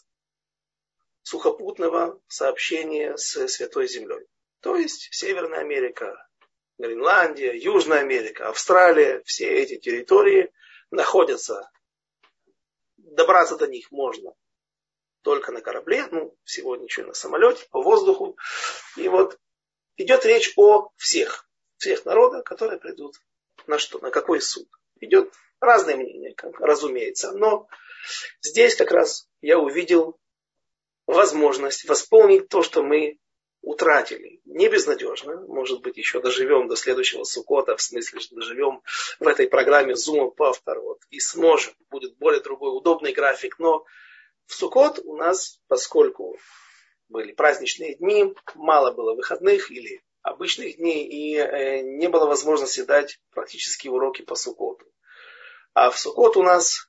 сухопутного 1.24 2.20
сообщения 2.28 3.16
с 3.16 3.48
Святой 3.48 3.88
Землей. 3.88 4.26
То 4.60 4.76
есть 4.76 5.08
Северная 5.10 5.60
Америка, 5.60 6.16
Гренландия, 6.78 7.52
Южная 7.52 8.00
Америка, 8.00 8.48
Австралия, 8.48 9.22
все 9.24 9.50
эти 9.50 9.78
территории 9.78 10.52
находятся, 10.90 11.70
добраться 12.96 13.56
до 13.56 13.66
них 13.66 13.90
можно 13.90 14.34
только 15.22 15.52
на 15.52 15.62
корабле, 15.62 16.06
ну, 16.10 16.36
сегодня 16.44 16.84
еще 16.84 17.02
на 17.02 17.14
самолете, 17.14 17.66
по 17.70 17.82
воздуху. 17.82 18.36
И 18.96 19.08
вот 19.08 19.38
идет 19.96 20.26
речь 20.26 20.52
о 20.56 20.90
всех, 20.96 21.48
всех 21.78 22.04
народах, 22.04 22.44
которые 22.44 22.78
придут 22.78 23.16
на 23.66 23.78
что, 23.78 23.98
на 24.00 24.10
какой 24.10 24.42
суд. 24.42 24.68
Идет 25.00 25.32
разные 25.60 25.96
мнения, 25.96 26.34
разумеется, 26.58 27.32
но 27.32 27.66
здесь 28.42 28.76
как 28.76 28.90
раз 28.90 29.26
я 29.40 29.58
увидел 29.58 30.18
возможность 31.06 31.88
восполнить 31.88 32.48
то, 32.48 32.62
что 32.62 32.82
мы 32.82 33.18
утратили. 33.64 34.40
Не 34.44 34.68
безнадежно. 34.68 35.40
Может 35.46 35.80
быть, 35.80 35.96
еще 35.96 36.20
доживем 36.20 36.68
до 36.68 36.76
следующего 36.76 37.24
Сукота, 37.24 37.76
в 37.76 37.82
смысле, 37.82 38.20
что 38.20 38.36
доживем 38.36 38.82
в 39.18 39.26
этой 39.26 39.48
программе 39.48 39.94
Zoom 39.94 40.30
по 40.32 40.54
вот, 40.66 41.00
и 41.10 41.18
сможем. 41.18 41.74
Будет 41.90 42.16
более 42.18 42.40
другой 42.40 42.76
удобный 42.76 43.12
график. 43.12 43.58
Но 43.58 43.84
в 44.46 44.54
Сукот 44.54 45.00
у 45.04 45.16
нас, 45.16 45.60
поскольку 45.66 46.38
были 47.08 47.32
праздничные 47.32 47.96
дни, 47.96 48.34
мало 48.54 48.92
было 48.92 49.14
выходных 49.14 49.70
или 49.70 50.02
обычных 50.22 50.76
дней, 50.76 51.06
и 51.06 51.36
э, 51.36 51.82
не 51.82 52.08
было 52.08 52.26
возможности 52.26 52.82
дать 52.82 53.20
практические 53.30 53.92
уроки 53.92 54.22
по 54.22 54.34
Сукоту. 54.34 54.86
А 55.74 55.90
в 55.90 55.98
Сукот 55.98 56.36
у 56.36 56.42
нас 56.42 56.88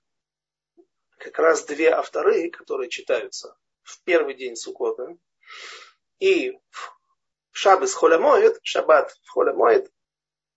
как 1.18 1.38
раз 1.40 1.66
две 1.66 1.90
авторы, 1.90 2.50
которые 2.50 2.90
читаются 2.90 3.58
в 3.86 4.04
первый 4.04 4.34
день 4.34 4.56
Суккота, 4.56 5.16
и 6.20 6.60
в 6.72 6.98
Шаббат 7.52 7.92
Холямоид, 7.92 8.60
Шаббат 8.64 9.12
в 9.24 9.30
Холямоид, 9.30 9.90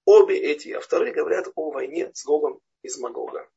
обе 0.05 0.37
эти 0.37 0.71
авторы 0.71 1.13
говорят 1.13 1.49
о 1.55 1.71
войне 1.71 2.11
с 2.15 2.25
Гогом 2.25 2.61
из 2.83 2.99
Магога. 2.99 3.49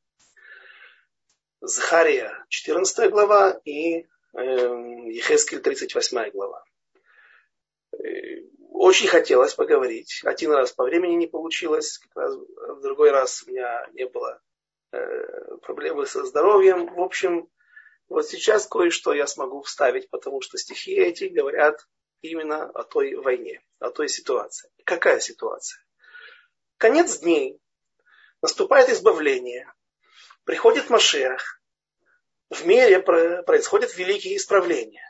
Захария 1.60 2.44
14 2.48 3.10
глава 3.10 3.60
и 3.64 4.02
э, 4.02 4.06
Ехескель 4.34 5.60
38 5.60 6.30
глава. 6.30 6.64
Очень 8.70 9.06
хотелось 9.06 9.54
поговорить. 9.54 10.20
Один 10.24 10.50
раз 10.52 10.72
по 10.72 10.84
времени 10.84 11.14
не 11.14 11.26
получилось, 11.28 11.98
как 11.98 12.16
раз 12.16 12.34
в 12.36 12.80
другой 12.80 13.10
раз 13.10 13.44
у 13.44 13.50
меня 13.50 13.86
не 13.92 14.06
было 14.06 14.40
э, 14.92 15.56
проблемы 15.62 16.06
со 16.06 16.24
здоровьем. 16.24 16.92
В 16.92 17.00
общем, 17.00 17.48
вот 18.12 18.28
сейчас 18.28 18.66
кое-что 18.66 19.12
я 19.12 19.26
смогу 19.26 19.62
вставить, 19.62 20.10
потому 20.10 20.40
что 20.40 20.58
стихи 20.58 20.92
эти 20.92 21.24
говорят 21.24 21.86
именно 22.20 22.64
о 22.70 22.84
той 22.84 23.14
войне, 23.14 23.60
о 23.78 23.90
той 23.90 24.08
ситуации. 24.08 24.70
Какая 24.84 25.18
ситуация? 25.18 25.82
Конец 26.78 27.18
дней, 27.18 27.58
наступает 28.40 28.88
избавление, 28.88 29.72
приходит 30.44 30.90
Машех, 30.90 31.60
в 32.50 32.66
мире 32.66 33.00
происходят 33.00 33.96
великие 33.96 34.36
исправления. 34.36 35.08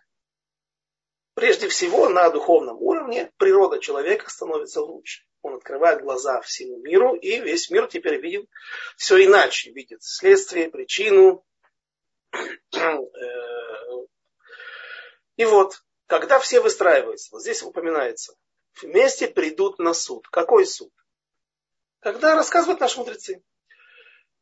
Прежде 1.35 1.69
всего, 1.69 2.09
на 2.09 2.29
духовном 2.31 2.77
уровне 2.81 3.33
природа 3.39 3.81
человека 3.81 4.31
становится 4.31 4.83
лучше. 4.83 5.25
Он 5.41 5.55
открывает 5.55 6.03
глаза 6.03 6.41
всему 6.43 6.79
миру, 6.79 7.15
и 7.15 7.41
весь 7.41 7.71
мир 7.71 7.89
теперь 7.89 8.21
видит 8.21 8.49
все 8.97 9.25
иначе. 9.25 9.73
Видит 9.73 10.03
следствие, 10.03 10.69
причину. 10.69 11.45
Э, 12.33 12.99
и 15.37 15.45
вот, 15.45 15.83
когда 16.07 16.39
все 16.39 16.61
выстраиваются, 16.61 17.31
вот 17.33 17.43
здесь 17.43 17.63
упоминается, 17.63 18.35
вместе 18.81 19.29
придут 19.29 19.79
на 19.79 19.95
суд. 19.95 20.27
Какой 20.29 20.67
суд? 20.67 20.93
Когда 22.01 22.35
рассказывают 22.35 22.81
наши 22.81 22.99
мудрецы. 22.99 23.43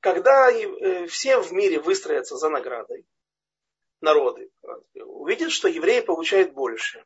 Когда 0.01 0.51
э, 0.51 1.07
все 1.07 1.39
в 1.39 1.53
мире 1.53 1.79
выстроятся 1.79 2.37
за 2.37 2.49
наградой, 2.49 3.07
народы, 4.01 4.51
увидят, 4.95 5.53
что 5.53 5.69
евреи 5.69 6.01
получают 6.01 6.53
больше. 6.53 7.05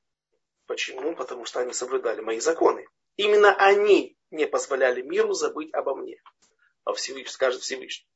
Почему? 0.67 1.15
Потому 1.17 1.45
что 1.45 1.61
они 1.61 1.73
соблюдали 1.73 2.21
мои 2.21 2.39
законы. 2.39 2.87
Именно 3.17 3.55
они 3.57 4.17
не 4.31 4.47
позволяли 4.47 5.03
миру 5.03 5.33
забыть 5.33 5.75
обо 5.75 5.95
мне. 5.95 6.23
А 6.85 6.93
Всевышний, 6.93 7.31
скажет 7.31 7.63
Всевышний. 7.63 8.09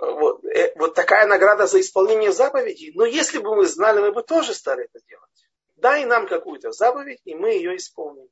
Вот, 0.00 0.44
э, 0.44 0.72
вот 0.76 0.94
такая 0.94 1.26
награда 1.26 1.66
за 1.66 1.80
исполнение 1.80 2.30
заповедей. 2.30 2.92
Но 2.94 3.04
если 3.04 3.38
бы 3.38 3.56
мы 3.56 3.66
знали, 3.66 3.98
мы 3.98 4.12
бы 4.12 4.22
тоже 4.22 4.54
стали 4.54 4.84
это 4.84 5.04
делать. 5.04 5.48
Дай 5.74 6.04
нам 6.04 6.28
какую-то 6.28 6.70
заповедь, 6.70 7.20
и 7.24 7.34
мы 7.34 7.50
ее 7.50 7.76
исполним. 7.76 8.28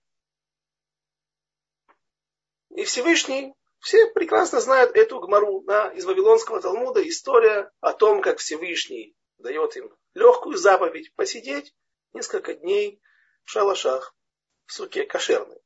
И 2.71 2.85
Всевышний, 2.85 3.53
все 3.81 4.07
прекрасно 4.07 4.61
знают 4.61 4.97
эту 4.97 5.19
гмару 5.19 5.63
да, 5.63 5.89
из 5.89 6.05
Вавилонского 6.05 6.61
Талмуда, 6.61 7.07
история 7.09 7.73
о 7.81 7.93
том, 7.93 8.23
как 8.23 8.39
Всевышний 8.39 9.17
дает 9.39 9.77
им 9.77 9.93
легкую 10.15 10.57
заповедь 10.57 11.13
посидеть 11.17 11.75
несколько 12.13 12.55
дней 12.55 13.01
в 13.43 13.51
шалашах, 13.51 14.15
в 14.67 14.73
суке 14.73 15.05
кошерной. 15.05 15.61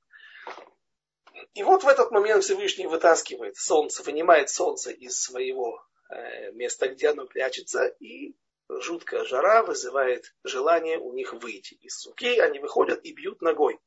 И 1.53 1.63
вот 1.63 1.85
в 1.85 1.89
этот 1.89 2.11
момент 2.11 2.43
Всевышний 2.43 2.87
вытаскивает 2.87 3.57
солнце, 3.57 4.03
вынимает 4.03 4.49
солнце 4.49 4.93
из 4.93 5.21
своего 5.21 5.85
э, 6.11 6.53
места, 6.53 6.89
где 6.89 7.09
оно 7.09 7.27
прячется, 7.27 7.87
и 7.87 8.35
жуткая 8.69 9.25
жара 9.25 9.63
вызывает 9.63 10.35
желание 10.45 10.99
у 10.99 11.13
них 11.13 11.33
выйти 11.33 11.75
из 11.75 11.99
суки. 11.99 12.39
Они 12.39 12.59
выходят 12.59 13.05
и 13.05 13.13
бьют 13.13 13.43
ногой 13.43 13.79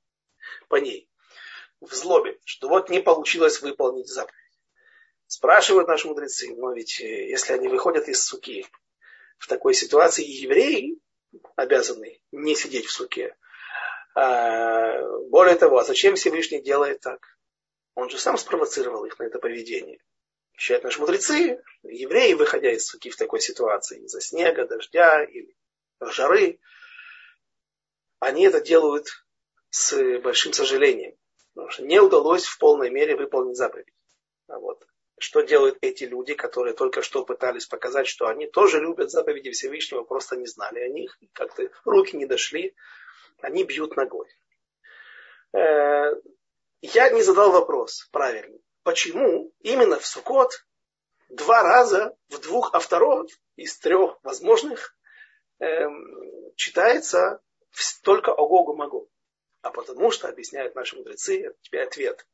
по 0.68 0.76
ней 0.76 1.10
в 1.80 1.94
злобе, 1.94 2.40
что 2.46 2.70
вот 2.70 2.90
не 2.90 3.02
получилось 3.02 3.62
выполнить 3.62 4.08
заповедь. 4.08 4.40
Спрашивают 5.28 5.88
наши 5.88 6.08
мудрецы, 6.08 6.56
но 6.56 6.74
ведь 6.74 7.00
э, 7.02 7.28
если 7.30 7.54
они 7.54 7.68
выходят 7.68 8.08
из 8.08 8.24
суки 8.24 8.66
в 9.38 9.48
такой 9.48 9.74
ситуации, 9.74 10.24
евреи 10.24 11.00
обязаны 11.56 12.22
не 12.32 12.56
сидеть 12.56 12.86
в 12.86 12.92
суке. 12.92 13.36
А, 14.16 15.02
более 15.30 15.56
того, 15.56 15.80
а 15.80 15.84
зачем 15.84 16.16
Всевышний 16.16 16.62
делает 16.62 17.00
так? 17.02 17.38
Он 17.96 18.10
же 18.10 18.18
сам 18.18 18.38
спровоцировал 18.38 19.06
их 19.06 19.18
на 19.20 19.24
это 19.24 19.40
поведение. 19.40 20.00
Считают 20.64 20.86
наши 20.86 21.02
мудрецы, 21.02 21.62
евреи, 21.84 22.36
выходя 22.36 22.72
из 22.72 22.86
суки 22.86 23.10
в 23.10 23.18
такой 23.18 23.42
ситуации, 23.42 24.06
из-за 24.06 24.22
снега, 24.22 24.66
дождя 24.66 25.22
или 25.22 25.58
жары, 26.00 26.62
они 28.22 28.46
это 28.46 28.62
делают 28.62 29.08
с 29.72 30.20
большим 30.20 30.54
сожалением. 30.54 31.18
Потому 31.54 31.70
что 31.70 31.84
не 31.84 32.00
удалось 32.00 32.46
в 32.46 32.58
полной 32.60 32.90
мере 32.92 33.18
выполнить 33.18 33.58
заповедь. 33.58 33.94
А 34.48 34.58
вот. 34.58 34.88
Что 35.20 35.42
делают 35.42 35.80
эти 35.82 36.06
люди, 36.06 36.34
которые 36.34 36.74
только 36.74 37.02
что 37.02 37.26
пытались 37.26 37.66
показать, 37.66 38.08
что 38.08 38.28
они 38.28 38.48
тоже 38.48 38.80
любят 38.80 39.12
заповеди 39.12 39.52
Всевышнего, 39.52 40.04
просто 40.04 40.38
не 40.38 40.46
знали 40.46 40.80
о 40.80 40.88
них, 40.88 41.20
как-то 41.34 41.70
руки 41.84 42.16
не 42.16 42.26
дошли, 42.26 42.74
они 43.42 43.66
бьют 43.66 43.98
ногой. 43.98 44.30
Э, 45.52 46.14
я 46.80 47.10
не 47.10 47.22
задал 47.22 47.52
вопрос 47.52 48.08
правильный 48.14 48.63
почему 48.84 49.52
именно 49.60 50.00
в 50.00 50.06
Сукот 50.06 50.66
два 51.30 51.64
раза 51.64 52.16
в 52.30 52.40
двух 52.40 52.74
авторов 52.74 53.30
из 53.56 53.78
трех 53.80 54.20
возможных 54.24 54.96
эм, 55.60 56.54
читается 56.56 57.42
только 58.04 58.32
о 58.32 58.48
Гогу 58.48 58.76
Магу. 58.76 59.10
А 59.62 59.72
потому 59.72 60.12
что, 60.12 60.28
объясняют 60.28 60.76
наши 60.76 60.96
мудрецы, 60.96 61.56
тебе 61.62 61.84
ответ, 61.84 62.28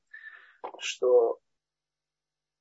что 0.79 1.39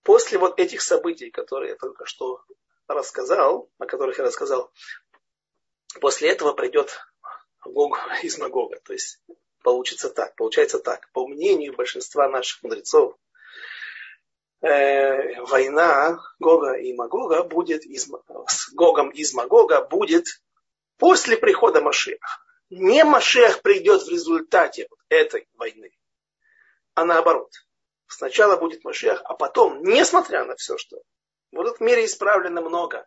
после 0.03 0.39
вот 0.39 0.61
этих 0.61 0.83
событий, 0.83 1.31
которые 1.31 1.71
я 1.71 1.77
только 1.77 2.05
что 2.05 2.43
рассказал, 2.87 3.71
о 3.79 3.87
которых 3.87 4.19
я 4.19 4.25
рассказал, 4.25 4.71
после 6.01 6.31
этого 6.31 6.53
придет 6.53 7.01
Гог 7.65 7.99
из 8.23 8.39
Магога. 8.39 8.79
То 8.81 8.93
есть 8.93 9.23
получится 9.63 10.11
так, 10.11 10.37
получается 10.37 10.79
так. 10.79 11.11
По 11.13 11.27
мнению 11.27 11.75
большинства 11.75 12.29
наших 12.29 12.63
мудрецов, 12.63 13.19
э, 14.61 15.41
война 15.43 16.19
Гога 16.39 16.75
и 16.75 16.93
Магога 16.95 17.43
будет 17.45 17.85
из, 17.85 18.09
с 18.49 18.73
Гогом 18.73 19.11
из 19.11 19.35
Магога 19.35 19.83
будет 19.83 20.27
после 20.97 21.37
прихода 21.37 21.81
Машеха. 21.81 22.29
Не 22.71 23.05
Машех 23.05 23.63
придет 23.63 24.03
в 24.03 24.09
результате 24.09 24.89
этой 25.09 25.49
войны, 25.55 25.91
а 26.95 27.05
наоборот. 27.05 27.51
Сначала 28.07 28.57
будет 28.57 28.85
Машех, 28.85 29.21
а 29.25 29.35
потом, 29.35 29.83
несмотря 29.83 30.45
на 30.45 30.57
все, 30.57 30.79
что 30.79 30.99
будут 31.53 31.79
в 31.79 31.81
мире 31.81 32.07
исправлено 32.07 32.61
много, 32.63 33.07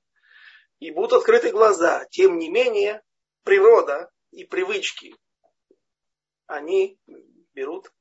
и 0.79 0.91
будут 0.91 1.13
открыты 1.13 1.51
глаза, 1.51 2.05
тем 2.11 2.37
не 2.37 2.49
менее, 2.49 3.03
природа 3.43 4.09
и 4.31 4.43
привычки, 4.45 5.15
они 6.47 6.99
берут 7.53 7.91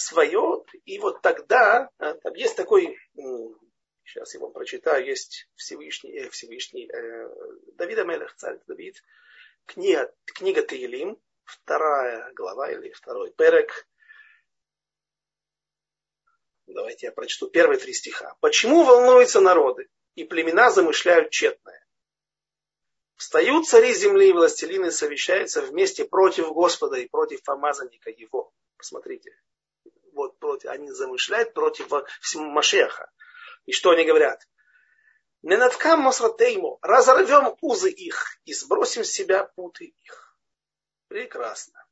свое, 0.00 0.64
и 0.84 0.98
вот 0.98 1.22
тогда, 1.22 1.90
а, 1.98 2.14
там 2.14 2.34
есть 2.34 2.56
такой, 2.56 2.96
сейчас 4.04 4.34
я 4.34 4.40
вам 4.40 4.52
прочитаю, 4.52 5.04
есть 5.04 5.48
Всевышний, 5.54 6.16
э, 6.18 6.30
Всевышний 6.30 6.90
э, 6.90 7.28
Давида 7.74 8.04
Мелех, 8.04 8.34
царь 8.36 8.58
Давид, 8.66 9.02
книга, 9.66 10.12
книга 10.24 10.62
Таилим, 10.62 11.18
вторая 11.44 12.32
глава 12.34 12.70
или 12.70 12.90
второй 12.92 13.32
перек, 13.32 13.86
Давайте 16.72 17.06
я 17.06 17.12
прочту 17.12 17.48
первые 17.48 17.78
три 17.78 17.92
стиха. 17.92 18.36
Почему 18.40 18.84
волнуются 18.84 19.40
народы, 19.40 19.88
и 20.14 20.22
племена 20.22 20.70
замышляют 20.70 21.30
тщетное? 21.30 21.84
Встают 23.16 23.66
цари 23.66 23.92
земли 23.92 24.30
и 24.30 24.32
властелины 24.32 24.90
совещаются 24.90 25.62
вместе 25.62 26.04
против 26.04 26.52
Господа 26.52 26.96
и 26.96 27.08
против 27.08 27.42
помазанника 27.42 28.10
его. 28.10 28.52
Посмотрите, 28.76 29.36
вот 30.20 30.38
против, 30.38 30.70
они 30.70 30.90
замышляют 30.90 31.54
против 31.54 31.88
Машеха. 32.34 33.10
И 33.66 33.72
что 33.72 33.90
они 33.90 34.04
говорят? 34.04 34.46
Не 35.42 35.56
наткам 35.56 36.00
масратейму, 36.00 36.78
разорвем 36.82 37.56
узы 37.62 37.90
их 37.90 38.38
и 38.44 38.52
сбросим 38.52 39.04
с 39.04 39.10
себя 39.10 39.44
путы 39.44 39.86
их. 39.86 40.36
Прекрасно. 41.08 41.82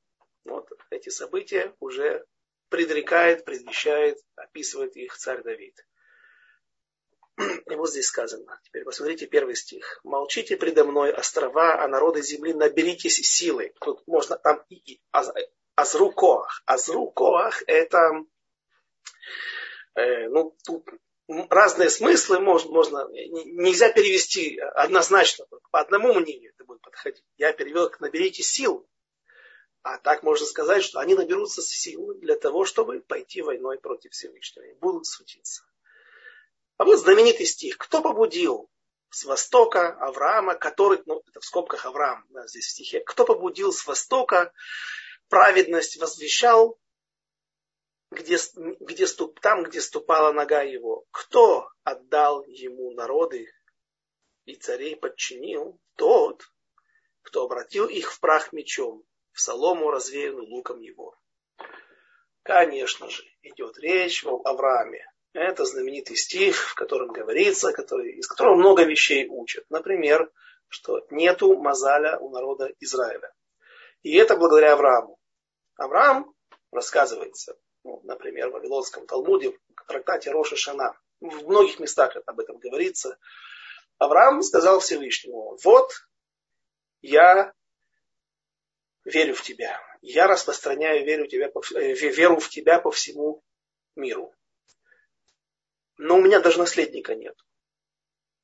Вот 0.45 0.69
эти 0.91 1.09
события 1.09 1.75
уже 1.81 2.27
предрекает, 2.69 3.45
предвещает, 3.47 4.19
описывает 4.37 4.97
их 4.97 5.17
царь 5.17 5.43
Давид. 5.43 5.75
И 7.39 7.75
вот 7.75 7.91
здесь 7.91 8.07
сказано. 8.07 8.61
Теперь 8.65 8.85
посмотрите 8.85 9.27
первый 9.27 9.55
стих. 9.55 10.01
Молчите 10.05 10.57
предо 10.57 10.85
мной, 10.85 11.13
острова, 11.13 11.83
а 11.83 11.89
народы 11.89 12.21
земли, 12.21 12.53
наберитесь 12.53 13.17
силы. 13.17 13.73
Тут 13.81 14.07
можно 14.07 14.37
там 14.37 14.63
и, 14.69 14.75
и 14.75 15.01
Азру 15.79 16.11
Коах. 16.11 16.63
Азру 16.67 17.09
Коах 17.13 17.63
это, 17.69 18.25
э, 19.95 20.29
ну, 20.29 20.57
тут 20.65 20.89
разные 21.29 21.89
смыслы 21.89 22.41
можно, 22.41 22.73
можно, 22.73 23.09
нельзя 23.13 23.93
перевести 23.93 24.59
однозначно, 24.59 25.47
по 25.71 25.79
одному 25.79 26.15
мнению 26.15 26.51
это 26.53 26.65
будет 26.65 26.81
подходить. 26.81 27.23
Я 27.37 27.53
перевел 27.53 27.89
как 27.89 28.01
наберите 28.01 28.43
сил. 28.43 28.89
А 29.83 29.99
так 29.99 30.25
можно 30.25 30.47
сказать, 30.47 30.83
что 30.83 30.99
они 30.99 31.15
наберутся 31.15 31.63
силы 31.63 32.17
для 32.17 32.35
того, 32.35 32.65
чтобы 32.65 32.99
пойти 33.01 33.41
войной 33.41 33.79
против 33.79 34.11
Всевышнего 34.11 34.65
и 34.65 34.75
будут 34.75 35.07
сутиться. 35.07 35.63
А 36.79 36.85
вот 36.85 36.97
знаменитый 36.97 37.47
стих. 37.47 37.79
Кто 37.79 38.03
побудил 38.03 38.69
с 39.11 39.25
востока 39.25 39.91
Авраама, 40.01 40.57
который, 40.57 41.01
ну, 41.07 41.23
это 41.29 41.39
в 41.39 41.45
скобках 41.45 41.87
Авраам, 41.87 42.27
да, 42.31 42.49
здесь 42.49 42.67
в 42.67 42.71
стихе, 42.71 42.99
кто 42.99 43.25
побудил 43.25 43.73
с 43.73 43.87
востока 43.87 44.53
праведность 45.29 45.99
возвещал, 45.99 46.79
где, 48.11 48.39
где 48.81 49.07
ступ, 49.07 49.41
там, 49.41 49.65
где 49.65 49.81
ступала 49.81 50.33
нога 50.33 50.63
его. 50.63 51.05
Кто 51.11 51.69
отдал 51.85 52.45
ему 52.47 52.93
народы 52.93 53.47
и 54.45 54.55
царей 54.55 54.97
подчинил? 54.97 55.79
Тот, 55.97 56.43
кто 57.23 57.45
обратил 57.45 57.87
их 57.87 58.13
в 58.13 58.21
прах 58.21 58.53
мечом, 58.53 59.05
в 59.33 59.41
солому 59.41 59.91
развеянную 59.91 60.47
луком 60.47 60.81
его. 60.81 61.15
Конечно 62.43 63.11
же, 63.11 63.23
идет 63.43 63.79
речь 63.79 64.25
об 64.25 64.47
Аврааме. 64.47 65.05
Это 65.35 65.65
знаменитый 65.67 66.17
стих, 66.17 66.71
в 66.71 66.75
котором 66.75 67.09
говорится, 67.09 67.73
который, 67.73 68.13
из 68.13 68.27
которого 68.27 68.57
много 68.57 68.85
вещей 68.85 69.29
учат. 69.29 69.65
Например, 69.69 70.33
что 70.69 71.07
нету 71.11 71.57
мазаля 71.57 72.19
у 72.19 72.31
народа 72.31 72.73
Израиля. 72.81 73.33
И 74.03 74.17
это 74.17 74.37
благодаря 74.37 74.73
Аврааму. 74.73 75.18
Авраам 75.79 76.35
рассказывается, 76.73 77.57
ну, 77.85 78.01
например, 78.03 78.51
в 78.51 78.55
Вавилонском 78.55 79.07
Талмуде, 79.07 79.51
в 79.51 79.85
трактате 79.87 80.31
Роша 80.31 80.57
Шана. 80.57 80.99
В 81.21 81.47
многих 81.47 81.79
местах 81.79 82.17
об 82.27 82.41
этом 82.41 82.59
говорится. 82.59 83.17
Авраам 83.99 84.43
сказал 84.43 84.81
Всевышнему, 84.81 85.57
вот 85.65 85.91
я 87.01 87.53
верю 89.05 89.35
в 89.35 89.43
тебя. 89.43 89.81
Я 90.03 90.27
распространяю 90.27 91.05
веру, 91.05 91.27
тебя, 91.27 91.51
э, 91.75 91.95
веру 91.95 92.39
в 92.39 92.49
тебя 92.49 92.81
по 92.81 92.91
всему 92.91 93.43
миру. 93.97 94.35
Но 95.97 96.17
у 96.17 96.21
меня 96.21 96.41
даже 96.41 96.59
наследника 96.59 97.15
нет. 97.15 97.37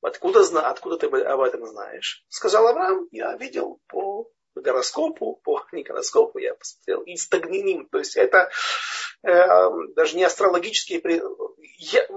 Откуда, 0.01 0.41
откуда 0.69 0.97
ты 0.97 1.07
об 1.07 1.41
этом 1.41 1.65
знаешь? 1.65 2.25
Сказал 2.29 2.67
Авраам, 2.67 3.07
я 3.11 3.35
видел 3.37 3.81
по 3.87 4.29
гороскопу, 4.55 5.39
по 5.43 5.65
не 5.71 5.83
гороскопу, 5.83 6.39
я 6.39 6.55
посмотрел, 6.55 7.01
и 7.01 7.15
стагниним. 7.15 7.87
То 7.87 7.99
есть 7.99 8.15
это 8.15 8.49
э, 9.23 9.69
даже 9.95 10.15
не 10.15 10.23
астрологические... 10.23 11.01
Я, 11.77 12.07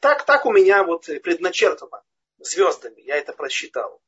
так, 0.00 0.24
так 0.24 0.46
у 0.46 0.52
меня 0.52 0.84
вот 0.84 1.06
предначертано 1.22 2.02
звездами. 2.38 3.00
Я 3.00 3.16
это 3.16 3.32
просчитал. 3.32 4.00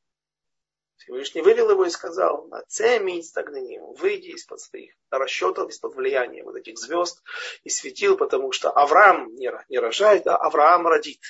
Всевышний 0.96 1.42
вывел 1.42 1.70
его 1.70 1.84
и 1.84 1.90
сказал, 1.90 2.46
«Нацеми 2.48 3.20
стагнаним, 3.20 3.92
выйди 3.94 4.28
из-под 4.28 4.60
своих 4.60 4.94
расчетов, 5.10 5.70
из-под 5.70 5.94
влияния 5.94 6.42
вот 6.42 6.56
этих 6.56 6.78
звезд 6.78 7.22
и 7.62 7.68
светил, 7.68 8.16
потому 8.16 8.52
что 8.52 8.70
Авраам 8.70 9.34
не, 9.34 9.52
не 9.68 9.78
рожает, 9.78 10.26
а 10.26 10.36
Авраам 10.36 10.86
родит». 10.86 11.20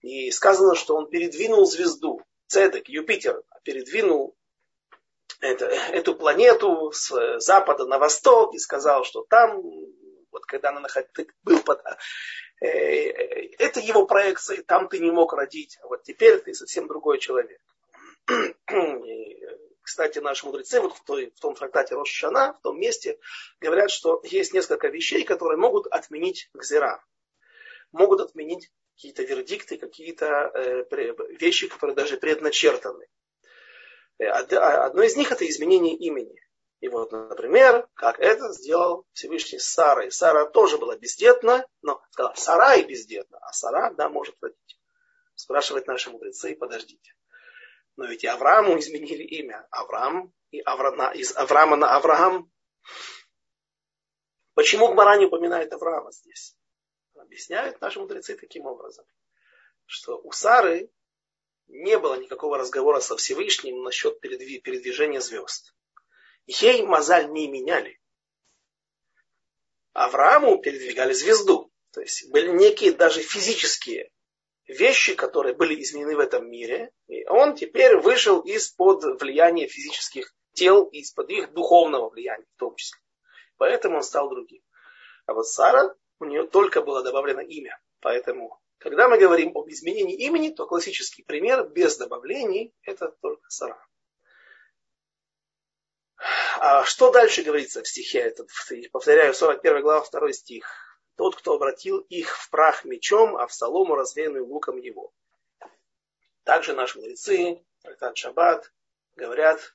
И 0.00 0.30
сказано, 0.30 0.74
что 0.74 0.96
он 0.96 1.08
передвинул 1.08 1.66
звезду, 1.66 2.22
Цедек, 2.46 2.88
Юпитер, 2.88 3.42
передвинул 3.62 4.36
это, 5.40 5.66
эту 5.66 6.14
планету 6.14 6.90
с 6.92 7.38
запада 7.40 7.86
на 7.86 7.98
восток 7.98 8.54
и 8.54 8.58
сказал, 8.58 9.04
что 9.04 9.24
там, 9.28 9.62
вот 10.30 10.44
когда 10.46 10.70
она 10.70 10.86
был 11.42 11.62
под, 11.62 11.80
э, 12.60 12.66
это 13.58 13.80
его 13.80 14.06
проекция, 14.06 14.62
там 14.62 14.88
ты 14.88 14.98
не 14.98 15.10
мог 15.10 15.32
родить, 15.32 15.78
а 15.82 15.88
вот 15.88 16.02
теперь 16.02 16.38
ты 16.38 16.54
совсем 16.54 16.88
другой 16.88 17.18
человек. 17.18 17.60
И, 18.28 19.40
кстати, 19.82 20.18
наши 20.18 20.44
мудрецы 20.44 20.80
вот 20.80 20.94
в, 20.94 21.04
той, 21.04 21.32
в 21.34 21.40
том 21.40 21.54
трактате 21.54 21.94
Рошана, 21.94 22.54
в 22.54 22.60
том 22.60 22.78
месте, 22.78 23.18
говорят, 23.60 23.90
что 23.90 24.20
есть 24.24 24.52
несколько 24.52 24.88
вещей, 24.88 25.24
которые 25.24 25.58
могут 25.58 25.86
отменить 25.86 26.50
гзера. 26.52 27.02
Могут 27.92 28.20
отменить 28.20 28.70
какие-то 28.94 29.22
вердикты, 29.22 29.78
какие-то 29.78 30.50
э, 30.54 30.84
вещи, 31.40 31.68
которые 31.68 31.94
даже 31.94 32.18
предначертаны. 32.18 33.06
Э, 34.18 34.26
а, 34.26 34.86
одно 34.86 35.02
из 35.02 35.16
них 35.16 35.32
это 35.32 35.48
изменение 35.48 35.96
имени. 35.96 36.40
И 36.80 36.88
вот, 36.88 37.10
например, 37.10 37.88
как 37.94 38.20
это 38.20 38.52
сделал 38.52 39.04
Всевышний 39.12 39.58
с 39.58 39.66
Сарой. 39.66 40.12
Сара 40.12 40.46
тоже 40.46 40.78
была 40.78 40.96
бездетна, 40.96 41.66
но 41.82 42.00
сказала, 42.10 42.34
Сара 42.34 42.76
и 42.76 42.84
бездетна, 42.84 43.38
а 43.40 43.52
Сара, 43.52 43.92
да, 43.94 44.08
может 44.08 44.36
родить. 44.40 44.80
Спрашивают 45.34 45.86
наши 45.86 46.10
мудрецы, 46.10 46.54
подождите. 46.54 47.14
Но 47.96 48.06
ведь 48.06 48.22
и 48.22 48.28
Аврааму 48.28 48.78
изменили 48.78 49.24
имя. 49.24 49.66
Авраам 49.70 50.32
и 50.50 50.60
Авра... 50.60 51.12
из 51.14 51.36
Авраама 51.36 51.76
на 51.76 51.96
Авраам. 51.96 52.50
Почему 54.54 54.88
Гмара 54.88 55.16
не 55.16 55.26
упоминает 55.26 55.72
Авраама 55.72 56.12
здесь? 56.12 56.56
Объясняют 57.16 57.80
наши 57.80 57.98
мудрецы 57.98 58.36
таким 58.36 58.66
образом, 58.66 59.04
что 59.86 60.18
у 60.18 60.30
Сары 60.30 60.90
не 61.68 61.98
было 61.98 62.14
никакого 62.14 62.58
разговора 62.58 63.00
со 63.00 63.16
Всевышним 63.16 63.82
насчет 63.82 64.20
передвижения 64.20 65.20
звезд. 65.20 65.74
Ей 66.46 66.82
мозаль 66.82 67.30
не 67.30 67.48
меняли. 67.48 68.00
Аврааму 69.92 70.58
передвигали 70.58 71.12
звезду. 71.12 71.70
То 71.92 72.00
есть 72.00 72.30
были 72.30 72.48
некие 72.48 72.92
даже 72.92 73.22
физические 73.22 74.10
вещи, 74.66 75.14
которые 75.14 75.54
были 75.54 75.80
изменены 75.82 76.16
в 76.16 76.20
этом 76.20 76.48
мире, 76.50 76.92
и 77.06 77.26
он 77.26 77.56
теперь 77.56 77.96
вышел 77.96 78.40
из-под 78.40 79.20
влияния 79.20 79.66
физических 79.66 80.34
тел, 80.52 80.84
из-под 80.86 81.30
их 81.30 81.52
духовного 81.52 82.10
влияния 82.10 82.46
в 82.54 82.58
том 82.58 82.76
числе. 82.76 83.00
Поэтому 83.56 83.96
он 83.96 84.02
стал 84.02 84.28
другим. 84.28 84.62
А 85.26 85.34
вот 85.34 85.46
Сара, 85.48 85.94
у 86.20 86.24
нее 86.24 86.46
только 86.46 86.82
было 86.82 87.02
добавлено 87.02 87.40
имя. 87.40 87.78
Поэтому, 88.00 88.60
когда 88.78 89.08
мы 89.08 89.18
говорим 89.18 89.56
об 89.56 89.68
изменении 89.68 90.16
имени, 90.16 90.50
то 90.50 90.66
классический 90.66 91.22
пример 91.22 91.68
без 91.68 91.96
добавлений– 91.96 92.72
это 92.82 93.08
только 93.20 93.48
Сара. 93.50 93.84
А 96.60 96.84
что 96.84 97.12
дальше 97.12 97.42
говорится 97.42 97.82
в 97.82 97.88
стихе? 97.88 98.20
Этот, 98.20 98.48
повторяю, 98.90 99.34
41 99.34 99.82
глава, 99.82 100.04
2 100.10 100.32
стих 100.32 100.66
тот, 101.16 101.34
кто 101.34 101.54
обратил 101.54 101.98
их 101.98 102.36
в 102.36 102.48
прах 102.48 102.84
мечом, 102.84 103.36
а 103.36 103.48
в 103.48 103.52
солому, 103.52 103.96
развеянную 103.96 104.46
луком 104.46 104.76
его. 104.76 105.12
Также 106.44 106.74
наши 106.74 106.96
мудрецы, 106.96 107.64
трактат 107.82 108.16
Шаббат, 108.16 108.72
говорят 109.16 109.74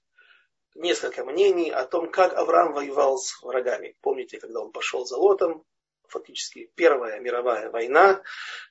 несколько 0.73 1.25
мнений 1.25 1.69
о 1.69 1.85
том, 1.85 2.09
как 2.09 2.33
Авраам 2.33 2.71
воевал 2.71 3.17
с 3.17 3.41
врагами. 3.43 3.97
Помните, 4.01 4.39
когда 4.39 4.61
он 4.61 4.71
пошел 4.71 5.05
за 5.05 5.17
Лотом, 5.17 5.65
фактически 6.07 6.71
Первая 6.75 7.19
мировая 7.19 7.69
война, 7.69 8.21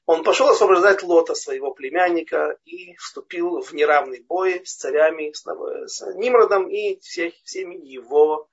он 0.07 0.23
пошел 0.25 0.49
освобождать 0.49 1.03
Лота, 1.03 1.35
своего 1.35 1.73
племянника, 1.73 2.59
и 2.65 2.95
вступил 2.97 3.61
в 3.61 3.73
неравный 3.73 4.21
бой 4.21 4.65
с 4.65 4.77
царями, 4.77 5.33
с 5.33 6.15
Нимродом 6.15 6.69
и 6.69 6.99
всех, 7.01 7.35
всеми 7.45 7.77
его 7.77 8.49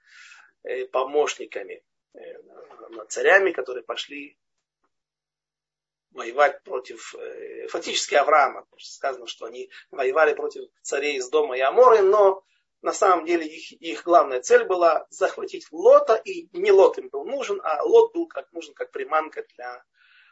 э, 0.63 0.86
помощниками. 0.86 1.84
Э, 2.13 2.19
царями, 3.07 3.51
которые 3.51 3.84
пошли 3.84 4.38
воевать 6.11 6.63
против, 6.63 7.15
э, 7.15 7.67
фактически 7.67 8.15
Авраама. 8.15 8.65
Сказано, 8.77 9.27
что 9.27 9.45
они 9.45 9.69
воевали 9.91 10.34
против 10.34 10.69
царей 10.82 11.17
из 11.17 11.30
дома 11.30 11.57
и 11.57 11.61
Аморы, 11.61 12.01
но 12.01 12.43
на 12.82 12.93
самом 12.93 13.25
деле 13.25 13.45
их, 13.45 13.71
их 13.73 14.03
главная 14.03 14.41
цель 14.41 14.63
была 14.63 15.05
захватить 15.09 15.67
Лота, 15.71 16.15
и 16.15 16.49
не 16.57 16.71
Лот 16.71 16.97
им 16.97 17.09
был 17.09 17.25
нужен, 17.25 17.59
а 17.63 17.84
Лот 17.84 18.13
был 18.13 18.27
как 18.27 18.51
нужен 18.53 18.73
как 18.73 18.91
приманка 18.91 19.45
для 19.55 19.84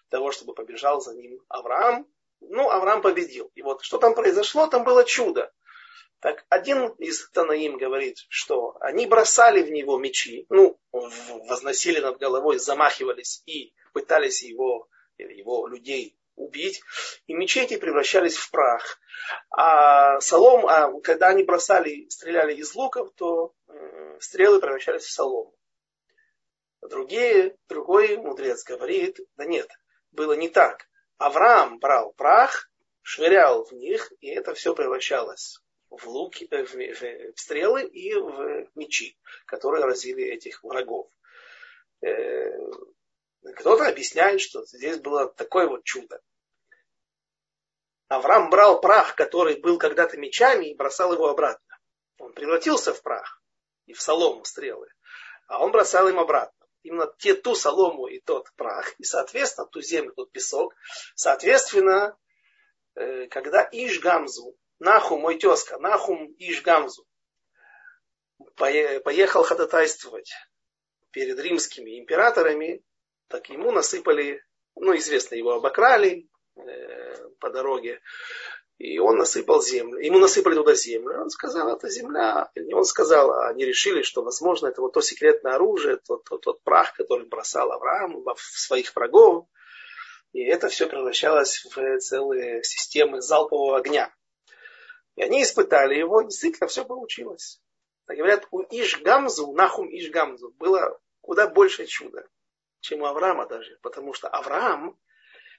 того, 0.10 0.32
чтобы 0.32 0.54
побежал 0.54 1.02
за 1.02 1.14
ним 1.14 1.40
Авраам. 1.50 2.08
Ну, 2.40 2.70
Авраам 2.70 3.02
победил. 3.02 3.52
И 3.56 3.62
вот 3.62 3.82
что 3.82 3.98
там 3.98 4.14
произошло, 4.14 4.68
там 4.68 4.84
было 4.84 5.04
чудо. 5.04 5.52
Так 6.20 6.46
один 6.50 6.88
из 6.98 7.30
Танаим 7.30 7.78
говорит, 7.78 8.18
что 8.30 8.76
они 8.80 9.06
бросали 9.06 9.62
в 9.62 9.72
него 9.72 9.98
мечи, 9.98 10.46
ну, 10.50 10.80
возносили 10.92 12.00
над 12.00 12.18
головой, 12.18 12.58
замахивались 12.58 13.44
и 13.46 13.74
пытались 13.94 14.42
его, 14.42 14.88
его 15.18 15.68
людей 15.68 16.17
убить, 16.38 16.82
и 17.26 17.34
мечи 17.34 17.60
эти 17.60 17.78
превращались 17.78 18.38
в 18.38 18.50
прах. 18.52 19.00
А 19.50 20.22
солом, 20.22 20.66
а 20.68 21.00
когда 21.02 21.28
они 21.28 21.44
бросали, 21.44 22.08
стреляли 22.10 22.56
из 22.56 22.74
луков, 22.76 23.12
то 23.16 23.54
э, 23.68 24.18
стрелы 24.22 24.62
превращались 24.62 25.04
в 25.04 25.12
солому. 25.12 25.54
Другие, 26.82 27.58
другой 27.68 28.18
мудрец 28.18 28.64
говорит, 28.64 29.20
да 29.36 29.46
нет, 29.46 29.70
было 30.12 30.34
не 30.34 30.48
так. 30.48 30.88
Авраам 31.18 31.80
брал 31.80 32.14
прах, 32.14 32.70
швырял 33.02 33.66
в 33.66 33.74
них, 33.74 34.14
и 34.22 34.30
это 34.30 34.54
все 34.54 34.74
превращалось 34.74 35.60
в 35.90 36.08
луки, 36.08 36.48
э, 36.50 36.64
в, 36.64 36.74
в, 36.74 37.34
в 37.34 37.40
стрелы 37.40 37.84
и 37.84 38.14
в 38.14 38.70
мечи, 38.76 39.18
которые 39.46 39.84
разили 39.84 40.24
этих 40.24 40.64
врагов. 40.64 41.10
Э, 42.02 42.52
кто-то 43.56 43.88
объясняет, 43.88 44.42
что 44.42 44.64
здесь 44.66 44.98
было 44.98 45.28
такое 45.34 45.68
вот 45.68 45.84
чудо. 45.84 46.22
Авраам 48.08 48.50
брал 48.50 48.80
прах, 48.80 49.16
который 49.16 49.60
был 49.60 49.78
когда-то 49.78 50.18
мечами, 50.18 50.68
и 50.68 50.76
бросал 50.76 51.14
его 51.14 51.28
обратно. 51.28 51.78
Он 52.20 52.34
превратился 52.34 52.94
в 52.94 53.02
прах 53.02 53.42
и 53.86 53.94
в 53.94 54.02
солому 54.02 54.46
стрелы, 54.46 54.88
а 55.48 55.64
он 55.64 55.72
бросал 55.72 56.08
им 56.08 56.20
обратно. 56.20 56.54
Именно 56.84 57.14
те, 57.18 57.34
ту 57.34 57.54
солому 57.54 58.08
и 58.08 58.22
тот 58.22 58.48
прах, 58.56 58.94
и, 58.98 59.04
соответственно, 59.04 59.68
ту 59.68 59.82
землю, 59.82 60.14
тот 60.14 60.32
песок. 60.32 60.74
Соответственно, 61.16 62.18
э, 62.96 63.28
когда 63.28 63.68
Ишгамзу, 63.72 64.58
Нахум, 64.80 65.22
мой 65.22 65.38
тезка, 65.38 65.78
Нахум 65.80 66.34
Ишгамзу, 66.38 67.06
поехал 68.56 69.44
ходатайствовать 69.44 70.32
перед 71.12 71.38
римскими 71.40 72.00
императорами, 72.00 72.84
так 73.28 73.50
ему 73.50 73.72
насыпали, 73.72 74.42
ну, 74.76 74.96
известно, 74.96 75.36
его 75.36 75.54
обокрали 75.54 76.30
по 77.40 77.50
дороге, 77.50 78.02
и 78.78 79.00
он 79.00 79.18
насыпал 79.18 79.64
землю. 79.64 80.00
Ему 80.00 80.20
насыпали 80.20 80.54
туда 80.54 80.76
землю. 80.76 81.22
Он 81.22 81.30
сказал, 81.32 81.76
это 81.76 81.90
земля. 81.90 82.52
И 82.54 82.74
он 82.74 82.86
сказал, 82.86 83.34
они 83.46 83.66
решили, 83.66 84.04
что, 84.04 84.22
возможно, 84.22 84.68
это 84.68 84.82
вот 84.82 84.94
то 84.94 85.02
секретное 85.02 85.54
оружие, 85.54 85.98
тот, 85.98 86.24
тот, 86.26 86.42
тот 86.42 86.62
прах, 86.64 86.94
который 86.94 87.26
бросал 87.26 87.72
Авраам 87.72 88.24
в 88.24 88.40
своих 88.40 88.96
врагов. 88.96 89.48
И 90.34 90.44
это 90.44 90.68
все 90.68 90.88
превращалось 90.88 91.66
в 91.66 92.00
целые 92.00 92.64
системы 92.64 93.22
залпового 93.22 93.78
огня. 93.78 94.14
И 95.16 95.24
они 95.24 95.42
испытали 95.42 95.96
его, 95.96 96.22
действительно 96.22 96.68
все 96.68 96.86
получилось. 96.86 97.60
Так 98.06 98.18
говорят, 98.18 98.48
у 98.52 98.62
Ишгамзу, 98.62 99.52
Нахум 99.54 99.90
Ишгамзу, 99.90 100.54
было 100.60 101.00
куда 101.22 101.48
больше 101.48 101.88
чуда, 101.88 102.28
чем 102.82 103.02
у 103.02 103.06
Авраама 103.06 103.48
даже. 103.48 103.80
Потому 103.82 104.14
что 104.14 104.28
Авраам, 104.28 105.00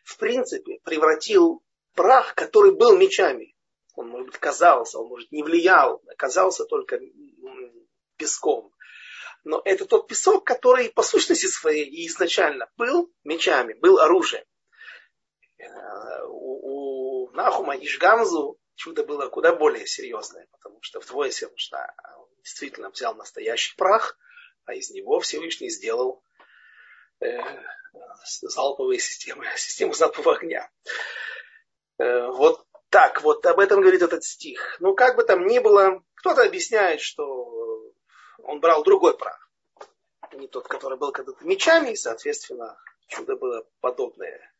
в 0.09 0.17
принципе, 0.17 0.81
превратил 0.85 1.63
прах, 1.95 2.35
который 2.35 2.73
был 2.75 2.97
мечами. 2.97 3.55
Он, 3.95 4.09
может 4.09 4.29
быть, 4.29 4.39
казался, 4.39 4.99
он, 4.99 5.09
может, 5.09 5.31
не 5.31 5.43
влиял, 5.43 6.03
оказался 6.09 6.65
только 6.65 6.99
песком. 8.17 8.73
Но 9.45 9.61
это 9.67 9.85
тот 9.85 10.09
песок, 10.09 10.47
который 10.47 10.89
по 10.89 11.03
сущности 11.03 11.45
своей 11.45 12.07
изначально 12.07 12.71
был 12.79 13.13
мечами, 13.23 13.75
был 13.75 13.99
оружием. 13.99 14.45
Э, 15.59 15.67
у, 16.27 17.27
у 17.27 17.31
Нахума 17.33 17.77
Ишгамзу 17.77 18.59
чудо 18.77 19.05
было 19.05 19.29
куда 19.29 19.55
более 19.55 19.87
серьезное, 19.87 20.47
потому 20.53 20.79
что 20.81 21.01
вдвое 21.01 21.29
Всевышний 21.29 21.77
действительно 22.39 22.89
взял 22.89 23.15
настоящий 23.15 23.77
прах, 23.77 24.17
а 24.65 24.73
из 24.75 24.89
него 24.91 25.21
Всевышний 25.21 25.69
сделал 25.69 26.23
залповые 28.23 29.01
системы, 29.01 29.45
систему 29.57 29.95
залпового 29.95 30.37
огня. 30.37 30.71
Э, 31.99 32.27
вот 32.29 32.65
так, 32.91 33.23
вот 33.23 33.45
об 33.47 33.59
этом 33.59 33.81
говорит 33.81 34.03
этот 34.03 34.25
стих. 34.25 34.77
Ну, 34.81 34.95
как 34.95 35.17
бы 35.17 35.25
там 35.25 35.47
ни 35.47 35.59
было, 35.59 36.03
кто-то 36.15 36.43
объясняет, 36.43 37.01
что 37.01 37.93
он 38.43 38.61
брал 38.61 38.83
другой 38.83 39.17
прах. 39.17 39.51
Не 40.33 40.47
тот, 40.47 40.69
который 40.69 40.99
был 40.99 41.13
когда-то 41.13 41.45
мечами, 41.45 41.91
и, 41.91 41.97
соответственно, 41.97 42.79
чудо 43.09 43.37
было 43.37 43.67
подобное, 43.81 44.53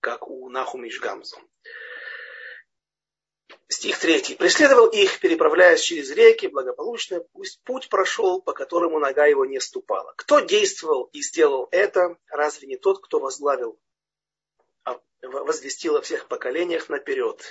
как 0.00 0.28
у 0.28 0.48
Нахумиш 0.48 1.00
Гамзу. 1.00 1.38
Стих 3.70 3.98
3. 3.98 4.36
«Преследовал 4.36 4.86
их, 4.86 5.20
переправляясь 5.20 5.82
через 5.82 6.10
реки, 6.10 6.46
благополучно, 6.46 7.20
пусть 7.32 7.60
путь 7.64 7.90
прошел, 7.90 8.40
по 8.40 8.54
которому 8.54 8.98
нога 8.98 9.26
его 9.26 9.44
не 9.44 9.60
ступала. 9.60 10.14
Кто 10.16 10.40
действовал 10.40 11.10
и 11.12 11.20
сделал 11.20 11.68
это, 11.70 12.16
разве 12.28 12.66
не 12.66 12.78
тот, 12.78 13.04
кто 13.04 13.20
возглавил, 13.20 13.78
а, 14.84 14.98
возвестил 15.22 15.96
о 15.96 16.00
всех 16.00 16.28
поколениях 16.28 16.88
наперед?» 16.88 17.44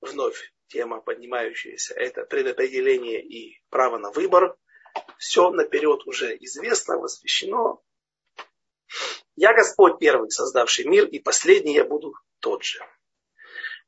Вновь 0.00 0.52
тема 0.68 1.00
поднимающаяся, 1.00 1.94
это 1.94 2.24
предопределение 2.24 3.22
и 3.22 3.60
право 3.70 3.98
на 3.98 4.10
выбор. 4.12 4.56
Все 5.18 5.50
наперед 5.50 6.06
уже 6.06 6.36
известно, 6.38 6.98
возвещено. 6.98 7.82
Я 9.34 9.52
Господь 9.52 9.98
первый, 9.98 10.30
создавший 10.30 10.84
мир, 10.84 11.06
и 11.06 11.18
последний 11.18 11.74
я 11.74 11.84
буду 11.84 12.14
тот 12.40 12.62
же. 12.62 12.80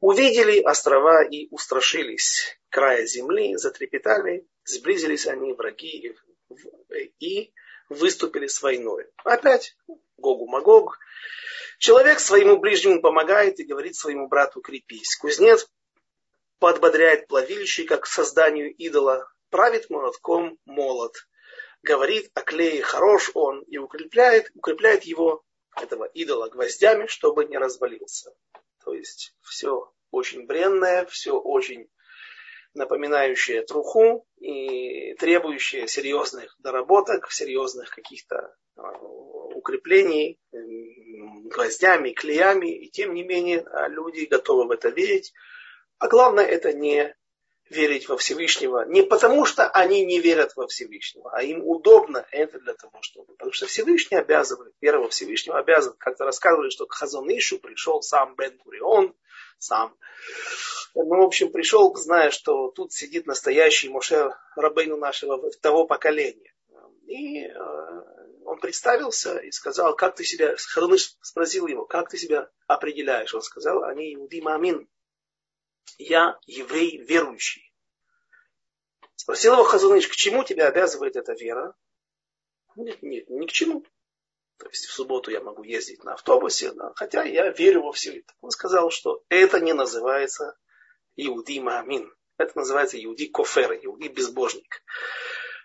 Увидели 0.00 0.60
острова 0.60 1.22
и 1.24 1.48
устрашились 1.50 2.58
края 2.68 3.06
земли, 3.06 3.56
затрепетали, 3.56 4.46
сблизились 4.64 5.26
они 5.26 5.52
враги 5.52 6.14
и 7.20 7.52
выступили 7.88 8.46
с 8.46 8.60
войной. 8.62 9.06
Опять 9.24 9.76
Гогу 10.16 10.46
Магог. 10.46 10.98
Человек 11.78 12.20
своему 12.20 12.58
ближнему 12.58 13.00
помогает 13.00 13.58
и 13.60 13.64
говорит 13.64 13.96
своему 13.96 14.28
брату 14.28 14.60
крепись. 14.60 15.16
Кузнец 15.16 15.68
подбодряет 16.58 17.26
плавильщика 17.26 17.96
как 17.96 18.06
созданию 18.06 18.74
идола, 18.74 19.28
правит 19.50 19.90
молотком 19.90 20.58
молот, 20.64 21.14
говорит 21.82 22.30
о 22.34 22.42
клее 22.42 22.82
хорош 22.82 23.30
он 23.34 23.62
и 23.62 23.78
укрепляет, 23.78 24.50
укрепляет 24.54 25.04
его, 25.04 25.44
этого 25.76 26.04
идола, 26.04 26.48
гвоздями, 26.48 27.06
чтобы 27.06 27.44
не 27.46 27.58
развалился. 27.58 28.32
То 28.84 28.94
есть 28.94 29.34
все 29.42 29.90
очень 30.10 30.46
бренное, 30.46 31.06
все 31.06 31.38
очень 31.38 31.88
напоминающее 32.74 33.62
труху 33.62 34.26
и 34.38 35.14
требующее 35.14 35.86
серьезных 35.86 36.54
доработок, 36.58 37.30
серьезных 37.30 37.90
каких-то 37.90 38.54
а, 38.76 38.90
укреплений 39.54 40.40
гвоздями, 40.52 42.10
клеями, 42.10 42.84
и 42.84 42.90
тем 42.90 43.14
не 43.14 43.22
менее 43.22 43.60
а, 43.60 43.88
люди 43.88 44.24
готовы 44.24 44.66
в 44.66 44.70
это 44.72 44.88
верить. 44.88 45.32
А 45.98 46.08
главное 46.08 46.44
это 46.44 46.72
не 46.72 47.14
верить 47.74 48.08
во 48.08 48.16
Всевышнего 48.16 48.84
не 48.86 49.02
потому, 49.02 49.44
что 49.44 49.68
они 49.68 50.04
не 50.04 50.20
верят 50.20 50.56
во 50.56 50.66
Всевышнего, 50.66 51.30
а 51.32 51.42
им 51.42 51.66
удобно 51.66 52.26
это 52.30 52.58
для 52.60 52.74
того, 52.74 52.98
чтобы... 53.02 53.34
Потому 53.34 53.52
что 53.52 53.66
Всевышний 53.66 54.16
обязывает, 54.16 54.74
вера 54.80 54.98
во 54.98 55.08
Всевышнего 55.08 55.58
обязывает. 55.58 55.98
Как-то 55.98 56.24
рассказывали, 56.24 56.70
что 56.70 56.86
к 56.86 56.94
Хазонишу 56.94 57.58
пришел 57.58 58.00
сам 58.02 58.34
Бен 58.36 58.56
Курион, 58.58 59.14
сам. 59.58 59.96
Ну, 60.94 61.04
в 61.04 61.22
общем, 61.22 61.50
пришел, 61.50 61.94
зная, 61.96 62.30
что 62.30 62.68
тут 62.68 62.92
сидит 62.92 63.26
настоящий 63.26 63.88
Моше 63.88 64.30
Рабейну 64.56 64.96
нашего 64.96 65.50
того 65.60 65.86
поколения. 65.86 66.54
И 67.06 67.46
э, 67.46 67.54
он 68.44 68.58
представился 68.60 69.36
и 69.38 69.50
сказал, 69.50 69.94
как 69.96 70.14
ты 70.14 70.24
себя, 70.24 70.54
Хазоныш 70.56 71.16
спросил 71.20 71.66
его, 71.66 71.84
как 71.84 72.08
ты 72.08 72.16
себя 72.16 72.48
определяешь? 72.66 73.34
Он 73.34 73.42
сказал, 73.42 73.84
они 73.84 74.14
иуди 74.14 74.40
мамин, 74.40 74.88
я 75.98 76.38
еврей 76.46 76.98
верующий. 76.98 77.72
Спросил 79.16 79.54
его 79.54 79.64
Хазуныч, 79.64 80.08
к 80.08 80.14
чему 80.14 80.44
тебя 80.44 80.68
обязывает 80.68 81.16
эта 81.16 81.32
вера? 81.32 81.74
Нет, 82.76 83.02
нет, 83.02 83.28
ни 83.30 83.46
к 83.46 83.52
чему. 83.52 83.84
То 84.58 84.68
есть 84.68 84.86
в 84.86 84.92
субботу 84.92 85.30
я 85.30 85.40
могу 85.40 85.62
ездить 85.62 86.04
на 86.04 86.14
автобусе, 86.14 86.72
да, 86.72 86.92
хотя 86.94 87.24
я 87.24 87.50
верю 87.50 87.82
во 87.82 87.92
все 87.92 88.18
это. 88.18 88.32
Он 88.40 88.50
сказал, 88.50 88.90
что 88.90 89.22
это 89.28 89.60
не 89.60 89.72
называется 89.72 90.56
Иуди 91.16 91.60
Маамин. 91.60 92.12
Это 92.36 92.58
называется 92.58 93.02
Иуди 93.02 93.26
Кофер, 93.26 93.78
Иуди 93.82 94.08
безбожник. 94.08 94.82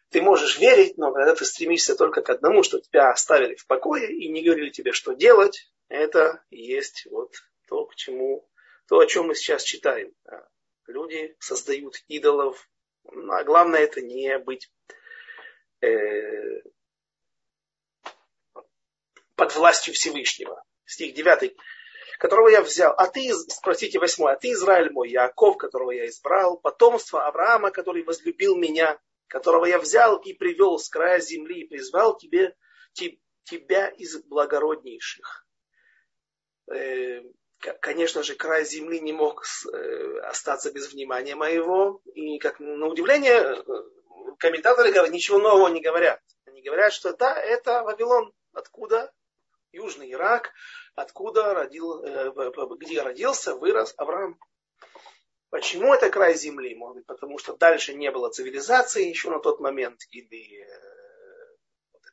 Ты 0.09 0.21
можешь 0.21 0.57
верить, 0.57 0.97
но 0.97 1.11
когда 1.11 1.35
ты 1.35 1.45
стремишься 1.45 1.95
только 1.95 2.21
к 2.21 2.29
одному, 2.29 2.63
что 2.63 2.79
тебя 2.79 3.11
оставили 3.11 3.55
в 3.55 3.67
покое 3.67 4.11
и 4.11 4.27
не 4.29 4.43
говорили 4.43 4.69
тебе, 4.69 4.91
что 4.91 5.13
делать, 5.13 5.71
это 5.87 6.43
есть 6.49 7.07
вот 7.11 7.33
то, 7.67 7.85
к 7.85 7.95
чему 7.95 8.48
то, 8.89 8.99
о 8.99 9.05
чем 9.05 9.27
мы 9.27 9.35
сейчас 9.35 9.63
читаем. 9.63 10.11
Люди 10.87 11.35
создают 11.39 11.95
идолов, 12.07 12.67
а 13.05 13.43
главное 13.43 13.81
это 13.81 14.01
не 14.01 14.39
быть 14.39 14.71
э, 15.81 16.61
под 19.35 19.55
властью 19.55 19.93
Всевышнего. 19.93 20.63
Стих 20.85 21.13
9 21.13 21.55
которого 22.17 22.49
я 22.49 22.61
взял, 22.61 22.93
а 22.97 23.07
ты, 23.07 23.33
спросите 23.33 23.97
восьмой, 23.97 24.33
а 24.33 24.35
ты 24.35 24.51
Израиль 24.51 24.91
мой, 24.91 25.09
Яков, 25.09 25.55
которого 25.55 25.91
я 25.91 26.05
избрал, 26.07 26.57
потомство 26.57 27.25
Авраама, 27.25 27.71
который 27.71 28.03
возлюбил 28.03 28.57
меня, 28.57 28.99
которого 29.27 29.63
я 29.63 29.79
взял 29.79 30.17
и 30.17 30.33
привел 30.33 30.79
с 30.79 30.89
края 30.89 31.21
земли 31.21 31.61
и 31.61 31.67
призвал 31.67 32.17
тебе, 32.17 32.57
тебя 33.43 33.87
из 33.87 34.21
благороднейших. 34.25 35.47
Э, 36.73 37.21
конечно 37.59 38.23
же, 38.23 38.35
край 38.35 38.65
земли 38.65 38.99
не 38.99 39.13
мог 39.13 39.43
э, 39.43 40.19
остаться 40.23 40.71
без 40.71 40.91
внимания 40.91 41.35
моего. 41.35 42.01
И, 42.13 42.39
как 42.39 42.59
на 42.59 42.87
удивление, 42.87 43.33
э, 43.33 43.63
комментаторы 44.37 44.91
говорят, 44.91 45.13
ничего 45.13 45.39
нового 45.39 45.67
не 45.67 45.81
говорят. 45.81 46.21
Они 46.45 46.61
говорят, 46.61 46.93
что 46.93 47.15
да, 47.15 47.35
это 47.35 47.83
Вавилон. 47.83 48.33
Откуда? 48.53 49.11
Южный 49.71 50.11
Ирак. 50.11 50.51
Откуда 50.95 51.53
родил, 51.53 52.03
э, 52.03 52.31
где 52.79 53.01
родился, 53.01 53.55
вырос 53.55 53.93
Авраам. 53.97 54.39
Почему 55.49 55.93
это 55.93 56.09
край 56.09 56.35
земли? 56.35 56.75
Может 56.75 56.97
быть, 56.97 57.05
потому 57.07 57.39
что 57.39 57.55
дальше 57.55 57.93
не 57.93 58.11
было 58.11 58.29
цивилизации 58.29 59.07
еще 59.07 59.29
на 59.31 59.39
тот 59.39 59.59
момент, 59.59 60.01
или 60.11 60.63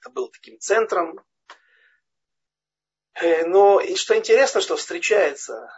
это 0.00 0.10
был 0.10 0.28
таким 0.28 0.58
центром 0.58 1.20
но 3.22 3.80
и 3.80 3.94
что 3.96 4.16
интересно, 4.16 4.60
что 4.60 4.76
встречается 4.76 5.70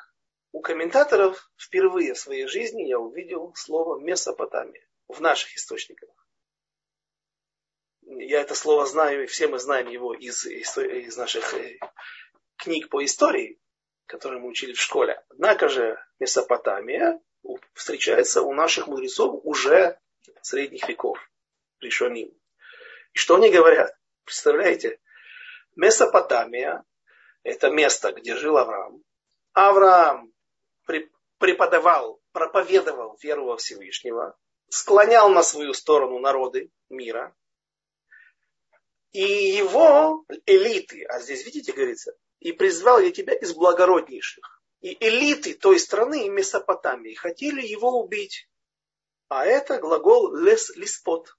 у 0.52 0.60
комментаторов 0.60 1.50
впервые 1.56 2.14
в 2.14 2.18
своей 2.18 2.46
жизни 2.46 2.82
я 2.82 2.98
увидел 2.98 3.52
слово 3.54 4.00
Месопотамия 4.00 4.86
в 5.06 5.20
наших 5.20 5.54
источниках. 5.54 6.08
Я 8.02 8.40
это 8.40 8.54
слово 8.54 8.86
знаю, 8.86 9.24
и 9.24 9.26
все 9.26 9.48
мы 9.48 9.58
знаем 9.58 9.88
его 9.88 10.14
из, 10.14 10.46
из 10.46 11.16
наших 11.16 11.54
э, 11.54 11.78
книг 12.56 12.88
по 12.88 13.04
истории, 13.04 13.60
которые 14.06 14.40
мы 14.40 14.48
учили 14.48 14.72
в 14.72 14.80
школе. 14.80 15.22
Однако 15.28 15.68
же 15.68 15.98
Месопотамия 16.18 17.20
встречается 17.74 18.42
у 18.42 18.52
наших 18.54 18.86
мудрецов 18.86 19.40
уже 19.44 19.98
средних 20.42 20.88
веков, 20.88 21.18
решеним. 21.80 22.32
И 23.12 23.18
что 23.18 23.36
они 23.36 23.50
говорят? 23.50 23.94
Представляете, 24.24 24.98
Месопотамия 25.76 26.84
это 27.42 27.70
место, 27.70 28.12
где 28.12 28.36
жил 28.36 28.58
Авраам. 28.58 29.02
Авраам 29.52 30.32
преподавал, 31.38 32.20
проповедовал 32.32 33.16
веру 33.22 33.46
во 33.46 33.56
Всевышнего, 33.56 34.36
склонял 34.68 35.30
на 35.30 35.42
свою 35.42 35.74
сторону 35.74 36.18
народы 36.18 36.70
мира. 36.88 37.34
И 39.12 39.22
его 39.22 40.24
элиты, 40.44 41.04
а 41.04 41.20
здесь, 41.20 41.44
видите, 41.44 41.72
говорится, 41.72 42.12
и 42.40 42.52
призвал 42.52 43.00
я 43.00 43.10
тебя 43.10 43.34
из 43.34 43.54
благороднейших. 43.54 44.62
И 44.80 44.96
элиты 45.04 45.54
той 45.54 45.78
страны, 45.78 46.28
Месопотамии, 46.28 47.14
хотели 47.14 47.66
его 47.66 48.00
убить. 48.00 48.48
А 49.28 49.44
это 49.44 49.78
глагол 49.78 50.34
лес 50.36 50.74
лиспот. 50.76 51.36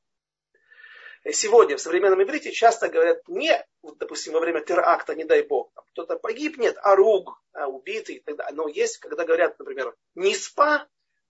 Сегодня 1.31 1.77
в 1.77 1.81
современном 1.81 2.21
иврите 2.23 2.51
часто 2.51 2.89
говорят 2.89 3.27
не, 3.27 3.65
допустим, 3.83 4.33
во 4.33 4.39
время 4.39 4.61
теракта, 4.61 5.15
не 5.15 5.25
дай 5.25 5.43
бог, 5.43 5.71
кто-то 5.91 6.17
погиб, 6.17 6.57
нет, 6.57 6.77
а 6.81 6.95
руг, 6.95 7.41
а 7.53 7.67
убитый 7.67 8.15
и 8.15 8.19
так 8.19 8.35
далее. 8.35 8.55
Но 8.55 8.67
есть, 8.67 8.97
когда 8.97 9.25
говорят, 9.25 9.57
например, 9.59 9.95
не 10.15 10.35
спа, 10.35 10.87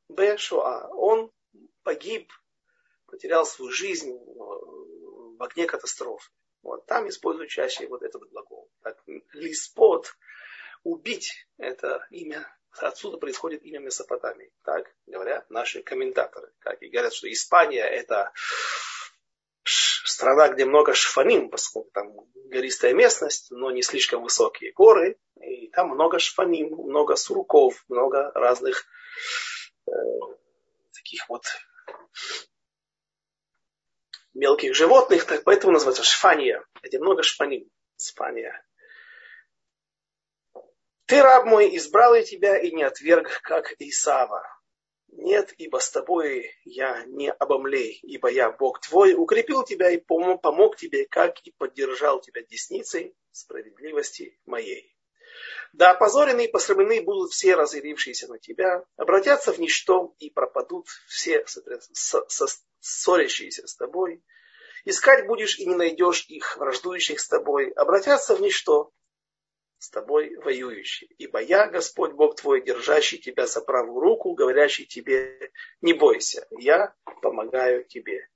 б, 0.08 0.38
шоа, 0.38 0.90
он 0.94 1.32
погиб, 1.84 2.32
потерял 3.06 3.46
свою 3.46 3.72
жизнь 3.72 4.12
в 4.12 5.42
огне 5.44 5.66
катастрофы. 5.66 6.30
Вот 6.62 6.86
там 6.86 7.08
используют 7.08 7.50
чаще 7.50 7.88
вот 7.88 8.04
этот 8.04 8.30
глагол. 8.30 8.70
Так, 8.84 8.98
лиспот, 9.34 10.14
убить, 10.84 11.48
это 11.58 12.06
имя, 12.10 12.46
отсюда 12.72 13.18
происходит 13.18 13.64
имя 13.64 13.80
Месопотамии. 13.80 14.52
Так 14.64 14.94
говорят 15.08 15.50
наши 15.50 15.82
комментаторы. 15.82 16.52
Как 16.60 16.82
и 16.82 16.90
говорят, 16.90 17.14
что 17.14 17.32
Испания 17.32 17.84
это 17.84 18.32
страна, 20.20 20.50
где 20.50 20.66
много 20.66 20.94
шфаним, 20.94 21.50
поскольку 21.50 21.92
там 21.92 22.14
гористая 22.50 22.94
местность, 22.94 23.52
но 23.52 23.72
не 23.72 23.82
слишком 23.82 24.22
высокие 24.22 24.74
горы, 24.74 25.18
и 25.42 25.70
там 25.70 25.92
много 25.92 26.20
шфаним, 26.20 26.72
много 26.72 27.16
сурков, 27.16 27.86
много 27.88 28.30
разных 28.34 28.86
э, 29.88 29.92
таких 30.94 31.30
вот 31.30 31.46
мелких 34.34 34.76
животных, 34.76 35.24
так 35.24 35.46
поэтому 35.46 35.72
называется 35.72 36.04
шфания, 36.04 36.66
где 36.84 37.00
много 37.00 37.24
шфаним, 37.24 37.70
Испания. 37.98 38.62
Ты, 41.06 41.22
раб 41.22 41.46
мой, 41.46 41.78
избрал 41.78 42.14
я 42.14 42.24
тебя 42.24 42.60
и 42.60 42.72
не 42.72 42.84
отверг, 42.84 43.40
как 43.42 43.74
Исава. 43.80 44.44
Нет, 45.12 45.54
ибо 45.58 45.80
с 45.80 45.90
тобой 45.90 46.52
я 46.66 47.04
не 47.06 47.32
обомлей, 47.32 48.00
ибо 48.04 48.30
я 48.30 48.52
Бог 48.52 48.80
твой, 48.80 49.16
укрепил 49.16 49.64
тебя 49.64 49.90
и 49.90 49.98
помог 49.98 50.78
тебе, 50.78 51.06
как 51.06 51.40
и 51.46 51.52
поддержал 51.52 52.22
тебя 52.22 52.42
десницей 52.44 53.16
справедливости 53.32 54.40
моей. 54.46 54.96
Да 55.74 55.92
опозорены 55.92 56.46
и 56.46 56.52
посрамлены 56.52 57.02
будут 57.02 57.32
все 57.32 57.56
разъярившиеся 57.56 58.28
на 58.28 58.40
тебя, 58.40 58.84
обратятся 58.98 59.52
в 59.52 59.60
ничто 59.60 60.16
и 60.20 60.30
пропадут 60.30 60.88
все 61.08 61.46
ссорящиеся 62.80 63.68
с 63.68 63.76
тобой. 63.76 64.24
Искать 64.86 65.28
будешь 65.28 65.60
и 65.60 65.66
не 65.66 65.76
найдешь 65.76 66.26
их, 66.28 66.58
враждующих 66.58 67.20
с 67.20 67.28
тобой, 67.28 67.70
обратятся 67.72 68.36
в 68.36 68.42
ничто, 68.42 68.92
с 69.80 69.90
тобой 69.90 70.36
воюющий. 70.36 71.10
Ибо 71.18 71.42
я, 71.42 71.68
Господь 71.68 72.12
Бог 72.12 72.36
твой, 72.36 72.62
держащий 72.62 73.18
тебя 73.18 73.48
за 73.48 73.62
правую 73.62 74.00
руку, 74.00 74.34
говорящий 74.34 74.86
тебе, 74.86 75.52
не 75.82 75.94
бойся, 75.94 76.46
я 76.52 76.94
помогаю 77.22 77.86
тебе. 77.86 78.28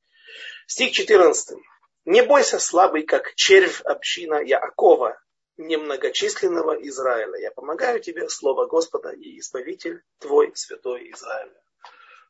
Стих 0.66 0.94
14. 0.94 1.58
Не 2.06 2.24
бойся, 2.24 2.60
слабый, 2.60 3.04
как 3.04 3.36
червь 3.36 3.82
община 3.82 4.42
Яакова, 4.42 5.22
немногочисленного 5.58 6.82
Израиля. 6.88 7.38
Я 7.40 7.52
помогаю 7.52 8.00
тебе, 8.00 8.30
слово 8.30 8.66
Господа 8.66 9.12
и 9.12 9.40
Избавитель 9.40 10.02
твой, 10.20 10.52
святой 10.56 11.12
Израиля. 11.12 11.62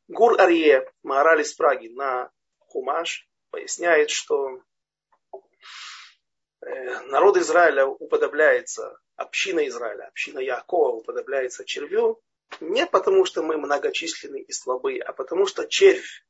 Гур 0.07 0.39
Арье, 0.39 0.91
Маораль 1.03 1.45
Праги 1.57 1.88
на 1.88 2.32
Хумаш, 2.59 3.28
поясняет, 3.51 4.09
что 4.09 4.61
народ 7.07 7.38
Израиля 7.38 7.86
уподобляется 7.86 8.97
община 9.16 9.68
Израиля, 9.68 10.07
община 10.07 10.39
Якова 10.39 10.89
уподобляется 10.89 11.66
червю, 11.66 12.22
не 12.59 12.86
потому 12.86 13.26
что 13.26 13.43
мы 13.43 13.57
многочисленны 13.57 14.41
и 14.41 14.51
слабы, 14.51 14.99
а 14.99 15.14
потому 15.14 15.45
что 15.45 15.66
червь 15.66 16.26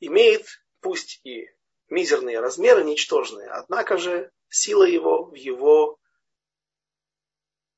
имеет, 0.00 0.46
пусть 0.80 1.20
и 1.24 1.50
мизерные 1.88 2.40
размеры, 2.40 2.84
ничтожные, 2.84 3.48
однако 3.48 3.96
же 3.96 4.30
сила 4.48 4.84
его 4.84 5.24
в 5.24 5.34
его 5.34 5.98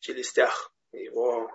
челюстях, 0.00 0.72
его 0.92 1.50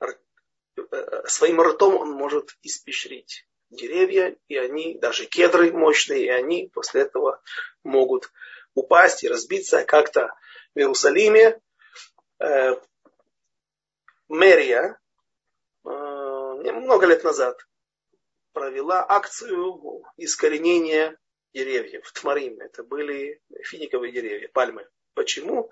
э, 0.00 1.26
своим 1.26 1.60
ртом 1.60 1.96
он 1.96 2.10
может 2.10 2.56
испещрить 2.62 3.46
деревья, 3.70 4.36
и 4.48 4.56
они, 4.56 4.98
даже 4.98 5.26
кедры 5.26 5.72
мощные, 5.72 6.24
и 6.24 6.28
они 6.28 6.70
после 6.72 7.02
этого 7.02 7.42
могут 7.82 8.30
упасть 8.74 9.24
и 9.24 9.28
разбиться 9.28 9.84
как-то 9.84 10.32
в 10.74 10.78
Иерусалиме 10.78 11.60
э, 12.40 12.76
мэрия 14.28 14.98
э, 15.84 15.90
много 15.90 17.06
лет 17.06 17.24
назад 17.24 17.58
провела 18.52 19.04
акцию 19.08 20.04
искоренения 20.16 21.18
деревьев, 21.52 22.10
тмарим. 22.12 22.60
Это 22.60 22.82
были 22.82 23.40
финиковые 23.64 24.12
деревья, 24.12 24.48
пальмы. 24.48 24.88
Почему? 25.14 25.70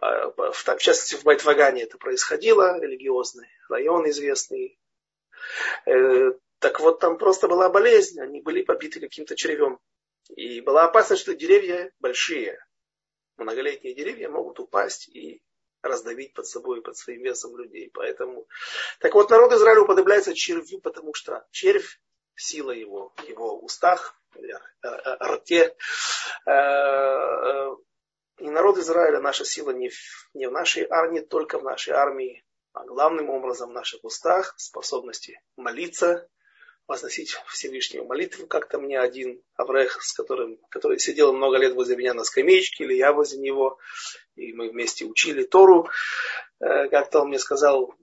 А, 0.00 0.30
в, 0.30 0.78
частности, 0.78 1.14
в 1.14 1.24
Байтвагане 1.24 1.82
это 1.82 1.98
происходило, 1.98 2.80
религиозный 2.80 3.48
район 3.68 4.08
известный. 4.08 4.78
Э, 5.86 6.32
так 6.58 6.80
вот, 6.80 7.00
там 7.00 7.18
просто 7.18 7.48
была 7.48 7.68
болезнь, 7.68 8.20
они 8.20 8.40
были 8.40 8.62
побиты 8.62 9.00
каким-то 9.00 9.36
червем. 9.36 9.78
И 10.36 10.60
была 10.60 10.84
опасность, 10.84 11.22
что 11.22 11.34
деревья 11.34 11.92
большие, 11.98 12.58
многолетние 13.36 13.94
деревья 13.94 14.28
могут 14.28 14.60
упасть 14.60 15.08
и 15.08 15.42
раздавить 15.82 16.34
под 16.34 16.46
собой, 16.46 16.82
под 16.82 16.96
своим 16.96 17.22
весом 17.22 17.56
людей. 17.56 17.90
Поэтому, 17.92 18.46
так 18.98 19.14
вот, 19.14 19.30
народ 19.30 19.52
Израиля 19.52 19.82
уподобляется 19.82 20.34
червю, 20.34 20.80
потому 20.80 21.14
что 21.14 21.46
червь, 21.50 22.00
сила 22.34 22.70
его, 22.70 23.14
его 23.28 23.58
устах, 23.58 24.14
э, 24.34 24.40
э, 24.82 25.34
рте, 25.34 25.76
э, 26.46 27.76
и 28.38 28.48
народ 28.48 28.78
Израиля, 28.78 29.20
наша 29.20 29.44
сила 29.44 29.70
не 29.70 29.90
в, 29.90 30.30
не 30.32 30.48
в 30.48 30.52
нашей 30.52 30.86
армии, 30.88 31.20
только 31.20 31.58
в 31.58 31.64
нашей 31.64 31.92
армии, 31.92 32.42
а 32.72 32.84
главным 32.84 33.28
образом 33.28 33.70
в 33.70 33.74
наших 33.74 34.02
устах, 34.04 34.54
способности 34.58 35.42
молиться, 35.56 36.28
возносить 36.90 37.36
Всевышнему 37.46 38.04
молитву, 38.06 38.48
как-то 38.48 38.80
мне 38.80 38.98
один 38.98 39.40
Аврех, 39.54 40.02
с 40.02 40.12
которым, 40.12 40.58
который 40.70 40.98
сидел 40.98 41.32
много 41.32 41.56
лет 41.56 41.74
возле 41.74 41.96
меня 41.96 42.14
на 42.14 42.24
скамеечке, 42.24 42.82
или 42.82 42.94
я 42.94 43.12
возле 43.12 43.38
него, 43.38 43.78
и 44.34 44.52
мы 44.52 44.70
вместе 44.70 45.04
учили 45.04 45.44
Тору, 45.44 45.88
э, 46.58 46.88
как-то 46.88 47.20
он 47.20 47.28
мне 47.28 47.38
сказал 47.38 47.94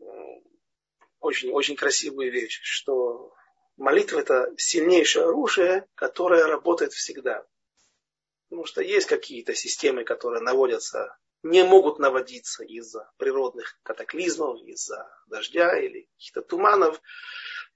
очень, 1.20 1.52
очень 1.52 1.76
красивую 1.76 2.32
вещь, 2.32 2.62
что 2.64 3.34
молитва 3.76 4.20
это 4.20 4.54
сильнейшее 4.56 5.26
оружие, 5.26 5.86
которое 5.94 6.46
работает 6.46 6.94
всегда. 6.94 7.46
Потому 8.48 8.66
что 8.66 8.82
есть 8.82 9.08
какие-то 9.08 9.54
системы, 9.54 10.06
которые 10.06 10.42
наводятся, 10.42 11.18
не 11.44 11.66
могут 11.66 12.00
наводиться 12.00 12.64
из-за 12.64 13.12
природных 13.18 13.78
катаклизмов, 13.84 14.62
из-за 14.64 15.10
дождя 15.28 15.78
или 15.78 16.08
каких-то 16.16 16.42
туманов. 16.42 17.02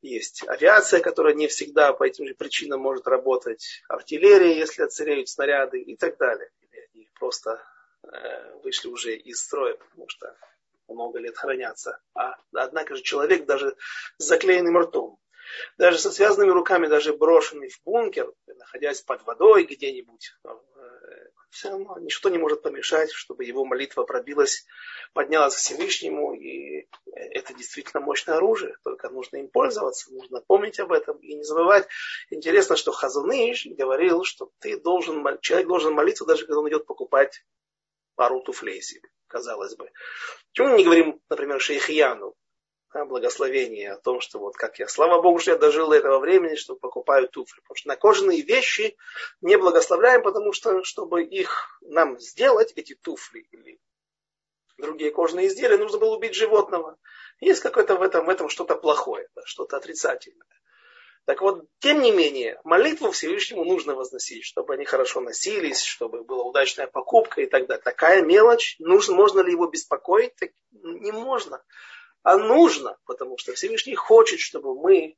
Есть 0.01 0.47
авиация, 0.47 0.99
которая 0.99 1.35
не 1.35 1.47
всегда 1.47 1.93
по 1.93 2.03
этим 2.03 2.27
же 2.27 2.33
причинам 2.33 2.81
может 2.81 3.07
работать, 3.07 3.83
артиллерия, 3.87 4.57
если 4.57 4.81
отцереют 4.81 5.29
снаряды 5.29 5.79
и 5.79 5.95
так 5.95 6.17
далее. 6.17 6.49
Или 6.61 6.89
они 6.93 7.09
просто 7.19 7.63
э, 8.03 8.55
вышли 8.63 8.87
уже 8.87 9.15
из 9.15 9.41
строя, 9.41 9.75
потому 9.75 10.07
что 10.09 10.35
много 10.87 11.19
лет 11.19 11.37
хранятся. 11.37 11.99
А, 12.15 12.35
однако 12.53 12.95
же 12.95 13.03
человек 13.03 13.45
даже 13.45 13.75
с 14.17 14.25
заклеенным 14.25 14.77
ртом, 14.77 15.19
даже 15.77 15.99
со 15.99 16.11
связанными 16.11 16.51
руками, 16.51 16.87
даже 16.87 17.13
брошенный 17.13 17.69
в 17.69 17.79
бункер, 17.83 18.31
находясь 18.47 19.01
под 19.01 19.23
водой 19.25 19.65
где-нибудь, 19.65 20.33
все 21.51 21.69
равно 21.69 21.97
ничто 21.99 22.29
не 22.29 22.37
может 22.37 22.61
помешать, 22.61 23.11
чтобы 23.11 23.43
его 23.43 23.65
молитва 23.65 24.03
пробилась, 24.03 24.65
поднялась 25.13 25.55
к 25.55 25.57
Всевышнему, 25.59 26.33
и 26.33 26.87
это 27.13 27.53
действительно 27.53 28.01
мощное 28.01 28.37
оружие, 28.37 28.77
только 28.83 29.09
нужно 29.09 29.37
им 29.37 29.49
пользоваться, 29.49 30.13
нужно 30.13 30.41
помнить 30.41 30.79
об 30.79 30.93
этом 30.93 31.17
и 31.17 31.35
не 31.35 31.43
забывать. 31.43 31.87
Интересно, 32.29 32.77
что 32.77 32.93
Хазуныш 32.93 33.67
говорил, 33.67 34.23
что 34.23 34.51
ты 34.59 34.79
должен, 34.79 35.23
человек 35.41 35.67
должен 35.67 35.93
молиться, 35.93 36.25
даже 36.25 36.45
когда 36.45 36.59
он 36.59 36.69
идет 36.69 36.85
покупать 36.85 37.43
пару 38.15 38.41
туфлей 38.41 38.81
себе, 38.81 39.09
казалось 39.27 39.75
бы. 39.75 39.91
Почему 40.51 40.69
мы 40.69 40.77
не 40.77 40.85
говорим, 40.85 41.21
например, 41.29 41.59
Шейхияну, 41.59 42.33
да, 42.93 43.05
благословение 43.05 43.91
о 43.91 43.97
том, 43.97 44.19
что 44.19 44.39
вот 44.39 44.55
как 44.55 44.79
я, 44.79 44.87
слава 44.87 45.21
Богу, 45.21 45.39
что 45.39 45.51
я 45.51 45.57
дожил 45.57 45.89
до 45.89 45.95
этого 45.95 46.19
времени, 46.19 46.55
что 46.55 46.75
покупаю 46.75 47.27
туфли. 47.27 47.61
Потому 47.61 47.75
что 47.75 47.87
на 47.87 47.95
кожаные 47.95 48.41
вещи 48.41 48.97
не 49.41 49.57
благословляем, 49.57 50.23
потому 50.23 50.51
что, 50.51 50.83
чтобы 50.83 51.23
их 51.23 51.79
нам 51.81 52.19
сделать, 52.19 52.73
эти 52.75 52.95
туфли 52.95 53.47
или 53.51 53.79
другие 54.77 55.11
кожаные 55.11 55.47
изделия, 55.47 55.77
нужно 55.77 55.99
было 55.99 56.15
убить 56.15 56.35
животного. 56.35 56.97
Есть 57.39 57.61
какое-то 57.61 57.95
в 57.95 58.01
этом, 58.01 58.25
в 58.25 58.29
этом 58.29 58.49
что-то 58.49 58.75
плохое, 58.75 59.27
да, 59.35 59.41
что-то 59.45 59.77
отрицательное. 59.77 60.47
Так 61.25 61.41
вот, 61.41 61.65
тем 61.79 62.01
не 62.01 62.11
менее, 62.11 62.59
молитву 62.63 63.11
Всевышнему 63.11 63.63
нужно 63.63 63.93
возносить, 63.93 64.43
чтобы 64.43 64.73
они 64.73 64.85
хорошо 64.85 65.21
носились, 65.21 65.83
чтобы 65.83 66.23
была 66.23 66.43
удачная 66.43 66.87
покупка 66.87 67.41
и 67.41 67.45
так 67.45 67.67
далее. 67.67 67.83
Такая 67.83 68.23
мелочь, 68.23 68.75
нужно, 68.79 69.15
можно 69.15 69.41
ли 69.41 69.51
его 69.51 69.67
беспокоить? 69.67 70.35
Так 70.35 70.49
не 70.71 71.11
можно 71.11 71.63
а 72.23 72.37
нужно, 72.37 72.97
потому 73.05 73.37
что 73.37 73.53
Всевышний 73.53 73.95
хочет, 73.95 74.39
чтобы 74.39 74.75
мы 74.75 75.17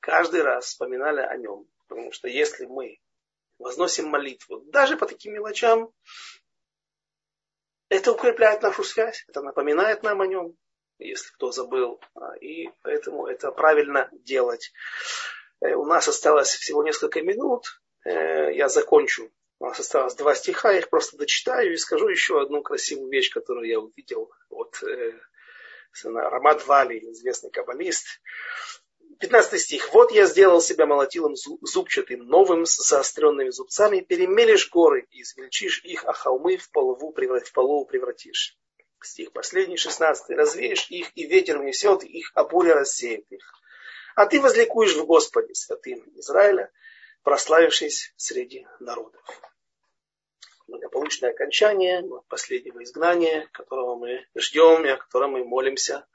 каждый 0.00 0.42
раз 0.42 0.66
вспоминали 0.66 1.20
о 1.20 1.36
нем. 1.36 1.66
Потому 1.86 2.12
что 2.12 2.28
если 2.28 2.66
мы 2.66 2.98
возносим 3.62 4.08
молитву. 4.08 4.60
Даже 4.66 4.96
по 4.96 5.06
таким 5.06 5.34
мелочам 5.34 5.90
это 7.88 8.12
укрепляет 8.12 8.62
нашу 8.62 8.84
связь, 8.84 9.24
это 9.28 9.42
напоминает 9.42 10.02
нам 10.02 10.20
о 10.20 10.26
нем, 10.26 10.56
если 10.98 11.30
кто 11.32 11.52
забыл. 11.52 12.00
А, 12.14 12.36
и 12.38 12.70
поэтому 12.82 13.26
это 13.26 13.52
правильно 13.52 14.08
делать. 14.12 14.72
Э, 15.60 15.74
у 15.74 15.84
нас 15.84 16.08
осталось 16.08 16.48
всего 16.48 16.82
несколько 16.82 17.22
минут. 17.22 17.82
Э, 18.04 18.52
я 18.54 18.68
закончу. 18.68 19.30
У 19.58 19.66
нас 19.66 19.78
осталось 19.78 20.16
два 20.16 20.34
стиха, 20.34 20.72
я 20.72 20.78
их 20.78 20.90
просто 20.90 21.16
дочитаю 21.16 21.72
и 21.72 21.76
скажу 21.76 22.08
еще 22.08 22.40
одну 22.40 22.62
красивую 22.62 23.10
вещь, 23.10 23.30
которую 23.30 23.68
я 23.68 23.78
увидел 23.78 24.32
от 24.48 24.82
Рамад 26.04 26.66
Вали, 26.66 26.98
известный 27.10 27.50
каббалист. 27.50 28.20
15 29.20 29.60
стих. 29.60 29.92
«Вот 29.92 30.10
я 30.10 30.26
сделал 30.26 30.60
себя 30.60 30.84
молотилом 30.84 31.36
зубчатым, 31.36 32.26
новым, 32.26 32.66
с 32.66 32.76
заостренными 32.76 33.50
зубцами, 33.50 34.00
перемелешь 34.00 34.68
горы 34.70 35.06
и 35.10 35.22
измельчишь 35.22 35.84
их, 35.84 36.04
а 36.04 36.12
холмы 36.12 36.56
в 36.56 36.70
полову, 36.70 37.12
в 37.14 37.52
полову 37.52 37.84
превратишь». 37.86 38.58
Стих 39.00 39.32
последний, 39.32 39.76
16. 39.76 40.30
«Развеешь 40.30 40.90
их, 40.90 41.16
и 41.16 41.26
ветер 41.26 41.58
внесет 41.58 42.02
их, 42.02 42.32
а 42.34 42.44
буря 42.44 42.74
рассеет 42.74 43.30
их. 43.30 43.44
А 44.16 44.26
ты 44.26 44.40
возликуешь 44.40 44.96
в 44.96 45.04
Господе, 45.06 45.54
святым 45.54 46.02
Израиля, 46.16 46.70
прославившись 47.22 48.12
среди 48.16 48.66
народов». 48.80 49.22
Благополучное 50.66 51.30
окончание 51.30 52.04
последнего 52.28 52.82
изгнания, 52.82 53.48
которого 53.52 53.96
мы 53.96 54.26
ждем 54.36 54.84
и 54.84 54.88
о 54.88 54.96
котором 54.96 55.32
мы 55.32 55.44
молимся 55.44 56.06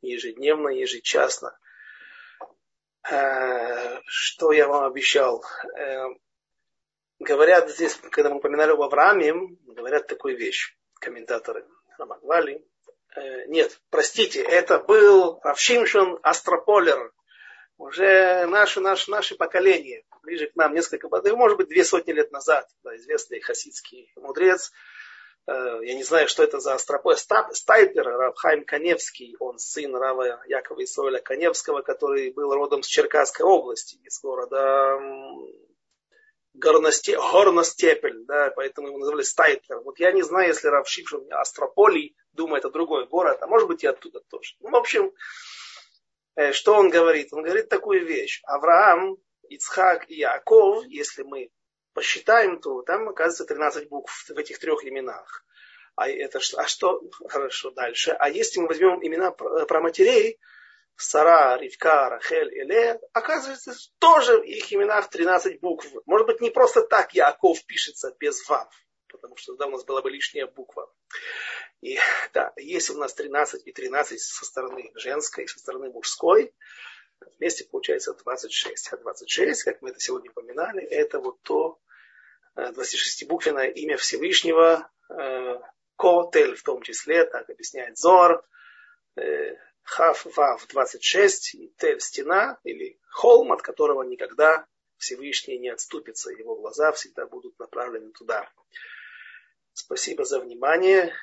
ежедневно, 0.00 0.68
ежечасно– 0.68 1.58
Э, 3.10 4.00
что 4.06 4.52
я 4.52 4.68
вам 4.68 4.84
обещал? 4.84 5.42
Э, 5.78 6.04
говорят 7.18 7.70
здесь, 7.70 7.94
когда 8.10 8.30
мы 8.30 8.36
упоминали 8.36 8.72
об 8.72 8.82
Аврааме, 8.82 9.34
говорят 9.66 10.06
такую 10.06 10.36
вещь, 10.36 10.76
комментаторы 11.00 11.66
Рамагвали. 11.96 12.66
Э, 13.16 13.46
нет, 13.46 13.80
простите, 13.90 14.42
это 14.42 14.78
был 14.78 15.40
Равшимшин 15.42 16.18
Астрополер, 16.22 17.12
уже 17.78 18.46
наше, 18.46 18.80
наше, 18.80 19.10
наше 19.10 19.36
поколение, 19.36 20.04
ближе 20.22 20.46
к 20.46 20.56
нам 20.56 20.74
несколько, 20.74 21.08
может 21.08 21.56
быть, 21.56 21.68
две 21.68 21.84
сотни 21.84 22.12
лет 22.12 22.30
назад, 22.32 22.68
да, 22.82 22.96
известный 22.96 23.40
хасидский 23.40 24.12
мудрец, 24.16 24.72
Э, 25.48 25.80
я 25.82 25.94
не 25.94 26.04
знаю, 26.04 26.28
что 26.28 26.42
это 26.44 26.60
за 26.60 26.74
астропой, 26.74 27.16
Стайпер, 27.16 28.04
Рабхайм 28.04 28.64
Каневский, 28.64 29.34
он 29.40 29.58
сын 29.58 29.94
Рава 29.96 30.42
Якова 30.46 30.84
Исоэля 30.84 31.20
Каневского, 31.20 31.80
который 31.80 32.30
был 32.32 32.52
родом 32.52 32.82
с 32.82 32.86
Черкасской 32.86 33.46
области, 33.46 33.96
из 34.04 34.20
города 34.20 35.00
Горносте, 36.52 37.16
Горностепель, 37.16 38.26
да, 38.26 38.52
поэтому 38.54 38.88
его 38.88 38.98
называли 38.98 39.22
Стайпер. 39.22 39.80
Вот 39.80 39.98
я 39.98 40.12
не 40.12 40.22
знаю, 40.22 40.48
если 40.48 40.68
Рав 40.68 40.86
Шипшин 40.86 41.26
Астрополий 41.32 42.14
думает 42.32 42.66
о 42.66 42.70
другой 42.70 43.06
город, 43.06 43.38
а 43.40 43.46
может 43.46 43.68
быть 43.68 43.82
и 43.84 43.86
оттуда 43.86 44.20
тоже. 44.28 44.54
Ну, 44.60 44.68
в 44.68 44.76
общем, 44.76 45.12
э, 46.34 46.52
что 46.52 46.74
он 46.74 46.90
говорит? 46.90 47.32
Он 47.32 47.42
говорит 47.42 47.70
такую 47.70 48.04
вещь. 48.04 48.42
Авраам, 48.44 49.16
Ицхак 49.50 50.10
и 50.10 50.16
Яков, 50.16 50.84
если 50.86 51.22
мы 51.22 51.50
посчитаем, 51.92 52.60
то 52.60 52.82
там 52.82 53.08
оказывается 53.08 53.44
13 53.44 53.88
букв 53.88 54.28
в 54.28 54.38
этих 54.38 54.58
трех 54.58 54.84
именах. 54.84 55.44
А, 55.96 56.08
это, 56.08 56.38
а 56.56 56.66
что? 56.66 57.02
Хорошо, 57.28 57.70
дальше. 57.72 58.12
А 58.12 58.28
если 58.28 58.60
мы 58.60 58.68
возьмем 58.68 59.04
имена 59.04 59.32
про 59.32 59.80
матерей, 59.80 60.38
Сара, 61.00 61.56
Ривка, 61.58 62.08
Рахель, 62.08 62.52
Эле, 62.52 63.00
оказывается, 63.12 63.72
тоже 63.98 64.38
в 64.38 64.44
их 64.44 64.72
именах 64.72 65.10
13 65.10 65.60
букв. 65.60 65.86
Может 66.06 66.26
быть, 66.26 66.40
не 66.40 66.50
просто 66.50 66.82
так 66.82 67.14
Яков 67.14 67.64
пишется 67.66 68.14
без 68.18 68.48
вав, 68.48 68.68
потому 69.08 69.36
что 69.36 69.52
тогда 69.52 69.66
у 69.66 69.70
нас 69.70 69.84
была 69.84 70.02
бы 70.02 70.10
лишняя 70.10 70.46
буква. 70.46 70.92
И 71.80 71.98
да, 72.34 72.52
если 72.56 72.94
у 72.94 72.98
нас 72.98 73.14
13 73.14 73.64
и 73.64 73.72
13 73.72 74.20
со 74.20 74.44
стороны 74.44 74.90
женской 74.94 75.46
со 75.46 75.60
стороны 75.60 75.90
мужской, 75.90 76.52
вместе 77.38 77.64
получается 77.64 78.14
26. 78.14 78.92
А 78.92 78.96
26, 78.96 79.62
как 79.62 79.82
мы 79.82 79.90
это 79.90 80.00
сегодня 80.00 80.30
упоминали, 80.30 80.82
это 80.82 81.20
вот 81.20 81.40
то 81.42 81.78
26-буквенное 82.56 83.68
имя 83.70 83.96
Всевышнего, 83.96 84.90
э, 85.10 85.60
Котель 85.96 86.54
в 86.54 86.62
том 86.62 86.82
числе, 86.82 87.24
так 87.24 87.48
объясняет 87.50 87.98
Зор, 87.98 88.44
э, 89.16 89.56
Хав 89.82 90.26
Вав 90.36 90.66
26, 90.66 91.54
и 91.54 91.72
Тель 91.78 92.00
стена 92.00 92.58
или 92.64 92.98
холм, 93.10 93.52
от 93.52 93.62
которого 93.62 94.02
никогда 94.02 94.66
Всевышний 94.96 95.58
не 95.58 95.68
отступится, 95.68 96.30
его 96.30 96.56
глаза 96.56 96.92
всегда 96.92 97.26
будут 97.26 97.58
направлены 97.58 98.10
туда. 98.10 98.50
Спасибо 99.72 100.24
за 100.24 100.40
внимание. 100.40 101.14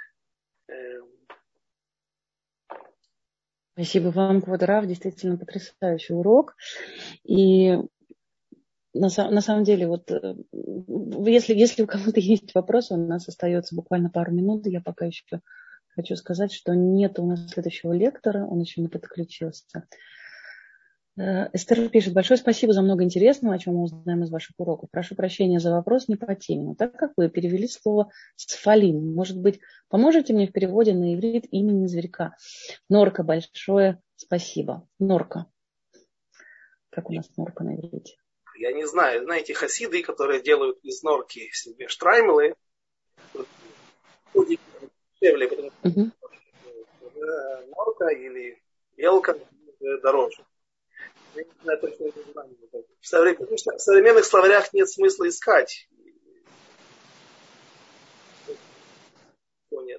Спасибо 3.76 4.07
вам, 4.07 4.41
Квадрав, 4.41 4.86
действительно 4.86 5.38
потрясающий 5.38 6.13
урок. 6.13 6.55
И 7.26 7.78
на, 8.93 9.09
на 9.30 9.41
самом 9.41 9.65
деле, 9.65 9.86
вот 9.86 10.09
э, 10.09 10.36
если, 11.26 11.53
если 11.53 11.84
у 11.84 11.88
кого-то 11.88 12.19
есть 12.21 12.55
вопросы, 12.55 12.93
у 12.93 12.97
нас 12.97 13.28
остается 13.28 13.76
буквально 13.76 14.09
пару 14.09 14.32
минут. 14.32 14.65
Я 14.65 14.80
пока 14.80 15.05
еще 15.07 15.41
хочу 15.89 16.15
сказать, 16.15 16.53
что 16.53 16.73
нет 16.73 17.19
у 17.19 17.26
нас 17.26 17.49
следующего 17.49 17.91
лектора, 17.91 18.45
он 18.45 18.61
еще 18.61 18.80
не 18.80 18.88
подключился. 18.88 19.65
Э, 21.18 21.49
Эстер 21.53 21.89
пишет, 21.89 22.13
большое 22.13 22.38
спасибо 22.38 22.74
за 22.74 22.82
много 22.82 23.03
интересного, 23.03 23.55
о 23.55 23.59
чем 23.59 23.76
мы 23.76 23.84
узнаем 23.84 24.24
из 24.24 24.32
ваших 24.32 24.55
уроков. 24.57 24.89
Прошу 24.91 25.16
прощения 25.16 25.59
за 25.59 25.72
вопрос 25.72 26.07
не 26.07 26.16
по 26.16 26.36
теме, 26.36 26.63
но 26.63 26.76
так 26.76 26.97
как 26.97 27.13
вы 27.16 27.30
перевели 27.30 27.68
слово 27.68 28.11
«сфалин», 28.36 29.13
может 29.13 29.39
быть, 29.39 29.59
поможете 29.88 30.34
мне 30.34 30.47
в 30.47 30.51
переводе 30.51 30.93
на 30.93 31.16
иврит 31.16 31.45
имени 31.51 31.88
зверька? 31.88 32.36
Норка, 32.89 33.24
большое 33.24 34.01
спасибо. 34.16 34.88
Норка. 34.99 35.45
Как 36.89 37.09
у 37.09 37.13
нас 37.13 37.30
норка 37.38 37.63
на 37.63 37.76
иврите? 37.76 38.18
Я 38.57 38.72
не 38.72 38.86
знаю, 38.86 39.24
знаете, 39.24 39.53
хасиды, 39.53 40.01
которые 40.01 40.41
делают 40.41 40.80
из 40.84 41.03
норки 41.03 41.49
себе 41.51 41.88
штраймлы, 41.88 42.55
дешевле, 44.34 45.47
потому 45.47 45.70
что 45.70 45.91
норка 47.76 48.07
или 48.07 48.61
белка 48.97 49.38
дороже. 50.01 50.45
Я 51.36 51.43
не. 51.43 52.55
В, 53.01 53.07
современ... 53.07 53.47
в 53.47 53.79
современных 53.79 54.25
словарях 54.25 54.73
нет 54.73 54.89
смысла 54.89 55.27
искать. 55.27 55.88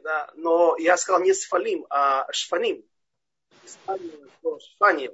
Да? 0.03 0.31
Но 0.37 0.77
я 0.79 0.97
сказал 0.97 1.21
не 1.21 1.35
сфалим, 1.35 1.85
а 1.91 2.31
шфаним. 2.33 2.85
Шфаним. 3.65 5.13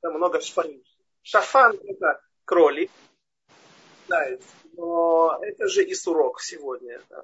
Там 0.00 0.14
много 0.14 0.40
шфаним. 0.40 0.82
Шафан 1.22 1.78
это 1.86 2.20
кролик, 2.46 2.90
да, 4.08 4.26
но 4.72 5.38
это 5.42 5.68
же 5.68 5.84
и 5.84 5.94
сурок 5.94 6.40
сегодня. 6.40 7.00
Да. 7.08 7.22